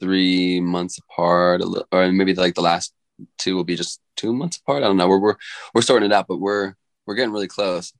three 0.00 0.60
months 0.60 0.98
apart, 0.98 1.60
a 1.60 1.66
li- 1.66 1.84
or 1.92 2.10
maybe 2.12 2.34
like 2.34 2.54
the 2.54 2.60
last 2.62 2.92
two 3.38 3.56
will 3.56 3.64
be 3.64 3.76
just 3.76 4.00
two 4.16 4.32
months 4.32 4.58
apart. 4.58 4.82
I 4.82 4.86
don't 4.86 4.96
know. 4.96 5.08
We're 5.08 5.18
we're 5.18 5.36
we're 5.74 5.82
sorting 5.82 6.10
it 6.10 6.14
out, 6.14 6.26
but 6.28 6.38
we're 6.38 6.74
we're 7.06 7.14
getting 7.14 7.32
really 7.32 7.48
close. 7.48 7.92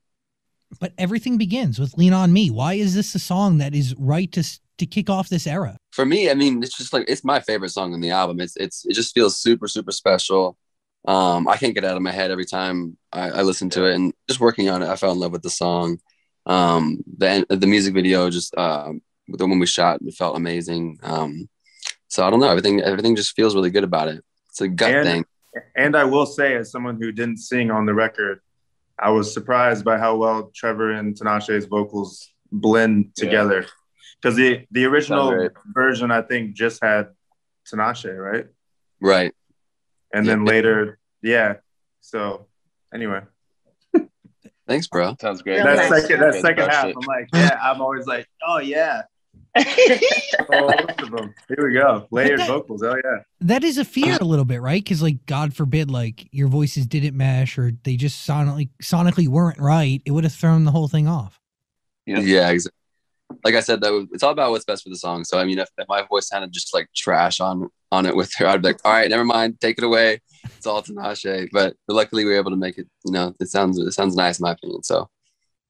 But 0.81 0.93
everything 0.99 1.39
begins 1.39 1.79
with 1.79 1.97
"Lean 1.97 2.13
on 2.13 2.33
Me." 2.33 2.51
Why 2.51 2.75
is 2.75 2.95
this 2.95 3.15
a 3.15 3.19
song 3.19 3.59
that 3.59 3.75
is 3.75 3.95
right 3.97 4.31
to 4.33 4.45
to 4.79 4.87
kick 4.87 5.09
off 5.09 5.29
this 5.29 5.47
era? 5.47 5.79
For 5.93 6.05
me, 6.05 6.31
I 6.31 6.35
mean, 6.35 6.63
it's 6.63 6.77
just 6.77 6.93
like 6.93 7.05
it's 7.09 7.25
my 7.25 7.41
favorite 7.41 7.71
song 7.71 7.95
on 7.95 8.01
the 8.01 8.11
album. 8.11 8.41
It's 8.41 8.57
it's 8.57 8.85
it 8.85 8.95
just 8.95 9.15
feels 9.15 9.41
super 9.41 9.69
super 9.69 9.93
special. 9.93 10.57
Um, 11.07 11.47
I 11.47 11.57
can't 11.57 11.75
get 11.75 11.85
out 11.85 11.97
of 11.97 12.03
my 12.03 12.11
head 12.11 12.33
every 12.33 12.47
time 12.47 12.97
I, 13.13 13.31
I 13.31 13.43
listen 13.43 13.71
to 13.71 13.85
it, 13.85 13.95
and 13.95 14.13
just 14.29 14.41
working 14.41 14.69
on 14.69 14.83
it, 14.83 14.89
I 14.89 14.97
fell 14.97 15.13
in 15.13 15.21
love 15.21 15.33
with 15.33 15.43
the 15.43 15.51
song. 15.51 15.99
Um, 16.47 17.03
the 17.17 17.47
the 17.49 17.67
music 17.67 17.95
video, 17.95 18.29
just 18.29 18.57
um, 18.59 19.03
the 19.29 19.47
one 19.47 19.59
we 19.59 19.67
shot, 19.67 20.01
it 20.03 20.15
felt 20.15 20.37
amazing. 20.37 20.99
Um, 21.03 21.49
so 22.09 22.27
I 22.27 22.31
don't 22.31 22.40
know, 22.40 22.49
everything 22.49 22.81
everything 22.83 23.16
just 23.16 23.35
feels 23.35 23.55
really 23.55 23.71
good 23.71 23.85
about 23.85 24.09
it. 24.09 24.25
It's 24.51 24.61
a 24.61 24.69
gut 24.69 24.90
And- 24.90 25.07
thing. 25.07 25.25
And 25.75 25.97
I 25.97 26.05
will 26.05 26.27
say, 26.27 26.55
as 26.55 26.71
someone 26.71 27.01
who 27.01 27.12
didn't 27.12 27.38
sing 27.38 27.71
on 27.71 27.87
the 27.87 27.95
record, 27.95 28.40
I 28.99 29.09
was 29.11 29.33
surprised 29.33 29.87
by 29.87 29.97
how 29.97 30.16
well 30.16 30.51
Trevor 30.55 30.90
and 30.92 31.14
Tinashe's 31.14 31.64
vocals 31.64 32.29
blend 32.53 33.14
together. 33.16 33.64
Because 34.21 34.37
the 34.37 34.66
the 34.71 34.85
original 34.85 35.31
great. 35.31 35.53
version, 35.73 36.11
I 36.11 36.21
think, 36.21 36.55
just 36.55 36.83
had 36.83 37.09
Tinashe, 37.73 38.14
right? 38.19 38.47
Right. 39.01 39.35
And 40.12 40.27
then 40.27 40.45
later, 40.45 40.99
yeah. 41.23 41.55
So 42.01 42.47
anyway, 42.92 43.23
Thanks, 44.69 44.88
bro. 44.88 45.16
Sounds 45.21 45.42
great. 45.42 45.57
Real 45.57 45.64
that 45.64 45.90
nice. 45.90 46.03
second 46.03 46.21
that 46.21 46.35
second 46.35 46.69
half, 46.71 46.87
it. 46.87 46.97
I'm 46.97 47.07
like, 47.07 47.29
yeah. 47.33 47.59
I'm 47.62 47.81
always 47.81 48.07
like, 48.07 48.27
oh 48.47 48.59
yeah. 48.59 49.03
Oh, 49.57 50.69
of 50.99 51.11
them. 51.11 51.35
Here 51.49 51.69
we 51.69 51.75
go. 51.75 52.07
Layered 52.11 52.40
that- 52.40 52.49
vocals. 52.49 52.83
Oh 52.83 52.97
yeah. 52.97 53.23
That 53.40 53.64
is 53.64 53.79
a 53.79 53.85
fear 53.85 54.16
a 54.21 54.25
little 54.25 54.45
bit, 54.45 54.61
right? 54.61 54.83
Because 54.83 55.03
like, 55.03 55.25
God 55.27 55.55
forbid, 55.55 55.90
like 55.90 56.29
your 56.33 56.49
voices 56.49 56.87
didn't 56.87 57.16
mesh 57.16 57.59
or 57.59 57.73
they 57.85 57.97
just 57.97 58.27
sonically 58.27 58.71
sonically 58.83 59.29
weren't 59.29 59.59
right. 59.59 60.03
It 60.05 60.11
would 60.11 60.25
have 60.25 60.33
thrown 60.33 60.64
the 60.64 60.71
whole 60.71 60.88
thing 60.88 61.09
off. 61.09 61.40
Yeah. 62.07 62.21
Yeah, 62.21 62.51
exactly. 62.51 62.77
Like 63.45 63.55
I 63.55 63.61
said, 63.61 63.81
though, 63.81 64.07
it's 64.12 64.23
all 64.23 64.31
about 64.31 64.53
what's 64.53 64.64
best 64.64 64.85
for 64.85 64.88
the 64.88 64.97
song. 64.97 65.25
So 65.25 65.38
I 65.38 65.45
mean, 65.45 65.59
if, 65.59 65.69
if 65.79 65.88
my 65.88 66.03
voice 66.03 66.29
sounded 66.29 66.53
just 66.53 66.73
like 66.73 66.88
trash 66.95 67.40
on 67.40 67.69
on 67.90 68.07
it 68.07 68.14
with 68.14 68.33
her, 68.37 68.47
I'd 68.47 68.62
be 68.62 68.69
like, 68.69 68.81
all 68.85 68.92
right, 68.92 69.11
never 69.11 69.25
mind, 69.25 69.61
take 69.61 69.79
it 69.79 69.85
away. 69.85 70.21
It's 70.45 70.66
all 70.66 70.83
Tinashe. 70.83 71.49
But 71.53 71.75
luckily, 71.88 72.25
we 72.25 72.31
were 72.31 72.37
able 72.37 72.53
to 72.53 72.57
make 72.57 72.79
it. 72.79 72.87
You 73.05 73.12
know, 73.12 73.35
it 73.40 73.49
sounds 73.49 73.79
it 73.79 73.92
sounds 73.92 74.14
nice 74.14 74.38
in 74.38 74.45
my 74.45 74.53
opinion. 74.53 74.83
So 74.85 75.09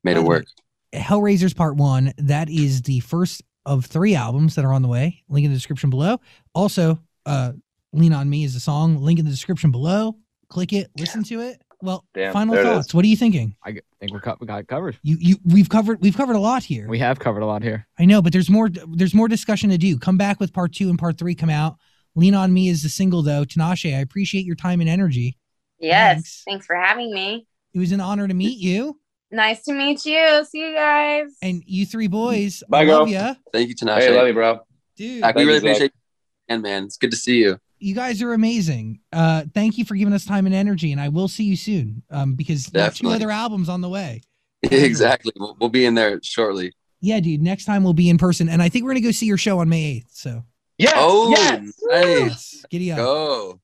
made 0.04 0.16
it 0.16 0.20
um, 0.20 0.26
work. 0.26 0.46
Hellraisers 0.92 1.56
Part 1.56 1.76
One. 1.76 2.12
That 2.18 2.48
is 2.50 2.82
the 2.82 3.00
first 3.00 3.42
of 3.66 3.84
three 3.84 4.14
albums 4.14 4.54
that 4.54 4.64
are 4.64 4.72
on 4.72 4.80
the 4.80 4.88
way. 4.88 5.22
Link 5.28 5.44
in 5.44 5.50
the 5.50 5.56
description 5.56 5.90
below. 5.90 6.18
Also, 6.54 6.98
uh, 7.26 7.52
"Lean 7.92 8.14
on 8.14 8.30
Me" 8.30 8.44
is 8.44 8.54
a 8.56 8.60
song. 8.60 8.96
Link 9.02 9.18
in 9.18 9.24
the 9.26 9.30
description 9.30 9.70
below. 9.70 10.16
Click 10.48 10.72
it, 10.72 10.90
listen 10.98 11.22
to 11.24 11.40
it. 11.40 11.60
Well, 11.82 12.06
Damn, 12.14 12.32
final 12.32 12.54
thoughts. 12.56 12.94
What 12.94 13.04
are 13.04 13.08
you 13.08 13.16
thinking? 13.16 13.54
I 13.62 13.72
think 14.00 14.12
we're 14.12 14.20
co- 14.20 14.36
we 14.40 14.46
got 14.46 14.60
it 14.60 14.68
covered. 14.68 14.96
You 15.02 15.16
you 15.20 15.36
we've 15.44 15.68
covered 15.68 16.00
we've 16.00 16.16
covered 16.16 16.36
a 16.36 16.40
lot 16.40 16.62
here. 16.62 16.88
We 16.88 16.98
have 17.00 17.18
covered 17.18 17.42
a 17.42 17.46
lot 17.46 17.62
here. 17.62 17.86
I 17.98 18.06
know, 18.06 18.22
but 18.22 18.32
there's 18.32 18.48
more 18.48 18.70
there's 18.70 19.12
more 19.12 19.28
discussion 19.28 19.68
to 19.70 19.76
do. 19.78 19.98
Come 19.98 20.16
back 20.16 20.40
with 20.40 20.54
part 20.54 20.72
two 20.72 20.88
and 20.88 20.98
part 20.98 21.18
three 21.18 21.34
come 21.34 21.50
out. 21.50 21.76
Lean 22.14 22.34
on 22.34 22.54
Me 22.54 22.68
is 22.68 22.82
the 22.82 22.88
single 22.88 23.20
though. 23.22 23.44
Tinashe, 23.44 23.94
I 23.94 23.98
appreciate 24.00 24.46
your 24.46 24.56
time 24.56 24.80
and 24.80 24.88
energy. 24.88 25.36
yes. 25.78 26.14
Thanks. 26.14 26.42
Thanks 26.46 26.66
for 26.66 26.76
having 26.76 27.12
me. 27.12 27.46
It 27.74 27.78
was 27.78 27.92
an 27.92 28.00
honor 28.00 28.26
to 28.26 28.32
meet 28.34 28.58
you. 28.58 28.98
Nice 29.30 29.64
to 29.64 29.72
meet 29.72 30.04
you. 30.06 30.44
See 30.44 30.60
you 30.68 30.74
guys. 30.74 31.36
And 31.42 31.62
you 31.66 31.84
three 31.86 32.06
boys, 32.06 32.62
Bye, 32.68 32.80
I 32.80 32.84
girl. 32.84 32.98
love 33.00 33.08
ya. 33.08 33.34
Thank 33.52 33.68
you, 33.68 33.74
Tinashe. 33.74 34.00
Hey, 34.00 34.16
love 34.16 34.28
you, 34.28 34.34
bro. 34.34 34.60
Dude, 34.96 35.20
Zach, 35.20 35.34
we 35.34 35.44
really 35.44 35.58
appreciate 35.58 35.92
you, 35.94 36.00
and 36.48 36.62
man, 36.62 36.84
it's 36.84 36.96
good 36.96 37.10
to 37.10 37.16
see 37.16 37.38
you. 37.38 37.58
you 37.78 37.94
guys 37.94 38.22
are 38.22 38.32
amazing. 38.32 39.00
Uh, 39.12 39.44
thank 39.52 39.76
you 39.78 39.84
for 39.84 39.94
giving 39.94 40.14
us 40.14 40.24
time 40.24 40.46
and 40.46 40.54
energy, 40.54 40.92
and 40.92 41.00
I 41.00 41.08
will 41.08 41.28
see 41.28 41.44
you 41.44 41.56
soon. 41.56 42.02
Um, 42.10 42.34
because 42.34 42.66
there 42.66 42.86
are 42.86 42.90
two 42.90 43.08
other 43.10 43.30
albums 43.30 43.68
on 43.68 43.80
the 43.80 43.88
way. 43.88 44.22
exactly. 44.62 45.32
We'll, 45.36 45.56
we'll 45.60 45.68
be 45.70 45.84
in 45.84 45.94
there 45.94 46.18
shortly. 46.22 46.72
Yeah, 47.00 47.20
dude. 47.20 47.42
Next 47.42 47.66
time 47.66 47.84
we'll 47.84 47.92
be 47.92 48.08
in 48.08 48.16
person, 48.18 48.48
and 48.48 48.62
I 48.62 48.68
think 48.68 48.84
we're 48.84 48.92
gonna 48.92 49.00
go 49.02 49.10
see 49.10 49.26
your 49.26 49.36
show 49.38 49.58
on 49.58 49.68
May 49.68 49.84
eighth. 49.84 50.10
So 50.12 50.44
Yes. 50.78 50.92
oh, 50.96 51.30
yes. 51.30 51.72
nice. 51.82 52.64
giddy 52.70 52.92
up. 52.92 52.98
Go. 52.98 53.60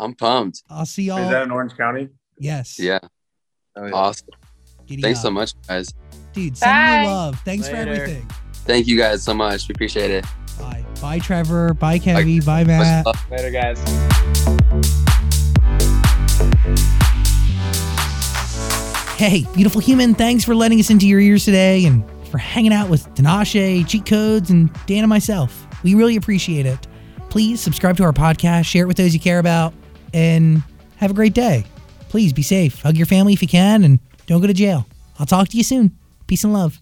I'm 0.00 0.14
pumped. 0.14 0.64
I'll 0.68 0.84
see 0.86 1.04
y'all. 1.04 1.18
Is 1.18 1.30
that 1.30 1.44
in 1.44 1.50
Orange 1.50 1.76
County? 1.76 2.08
yes. 2.38 2.78
Yeah. 2.80 2.98
Oh, 3.76 3.86
yeah. 3.86 3.92
Awesome. 3.92 4.28
Giddy 4.86 5.02
Thanks 5.02 5.20
up. 5.20 5.24
so 5.24 5.30
much, 5.30 5.54
guys. 5.66 5.92
dude. 6.32 6.56
Send 6.56 7.02
me 7.02 7.06
love. 7.08 7.40
Thanks 7.44 7.68
for 7.68 7.76
everything. 7.76 8.28
Thank 8.66 8.86
you 8.86 8.96
guys 8.96 9.22
so 9.22 9.34
much. 9.34 9.68
We 9.68 9.72
appreciate 9.74 10.10
it. 10.10 10.24
Bye. 10.58 10.84
Bye, 11.00 11.18
Trevor. 11.18 11.74
Bye, 11.74 11.98
Kevi. 11.98 12.44
Bye, 12.44 12.64
Matt. 12.64 13.06
Later, 13.30 13.50
guys. 13.50 13.78
Hey, 19.16 19.46
beautiful 19.54 19.80
human, 19.80 20.12
thanks 20.14 20.44
for 20.44 20.54
letting 20.56 20.80
us 20.80 20.90
into 20.90 21.06
your 21.06 21.20
ears 21.20 21.44
today 21.44 21.84
and 21.86 22.04
for 22.30 22.38
hanging 22.38 22.72
out 22.72 22.90
with 22.90 23.06
Tinashe, 23.14 23.86
Cheat 23.86 24.04
Codes, 24.06 24.50
and 24.50 24.70
Dan 24.86 24.98
and 25.04 25.08
myself. 25.08 25.66
We 25.84 25.94
really 25.94 26.16
appreciate 26.16 26.66
it. 26.66 26.86
Please 27.30 27.60
subscribe 27.60 27.96
to 27.98 28.02
our 28.02 28.12
podcast, 28.12 28.64
share 28.64 28.84
it 28.84 28.86
with 28.88 28.96
those 28.96 29.14
you 29.14 29.20
care 29.20 29.38
about, 29.38 29.72
and 30.12 30.62
have 30.96 31.12
a 31.12 31.14
great 31.14 31.32
day. 31.32 31.64
Please 32.08 32.32
be 32.32 32.42
safe. 32.42 32.82
Hug 32.82 32.96
your 32.96 33.06
family 33.06 33.32
if 33.32 33.40
you 33.40 33.48
can, 33.48 33.84
and 33.84 34.00
don't 34.26 34.40
go 34.40 34.46
to 34.46 34.54
jail. 34.54 34.86
I'll 35.18 35.26
talk 35.26 35.48
to 35.48 35.56
you 35.56 35.62
soon. 35.62 35.96
Peace 36.26 36.44
and 36.44 36.52
love. 36.52 36.80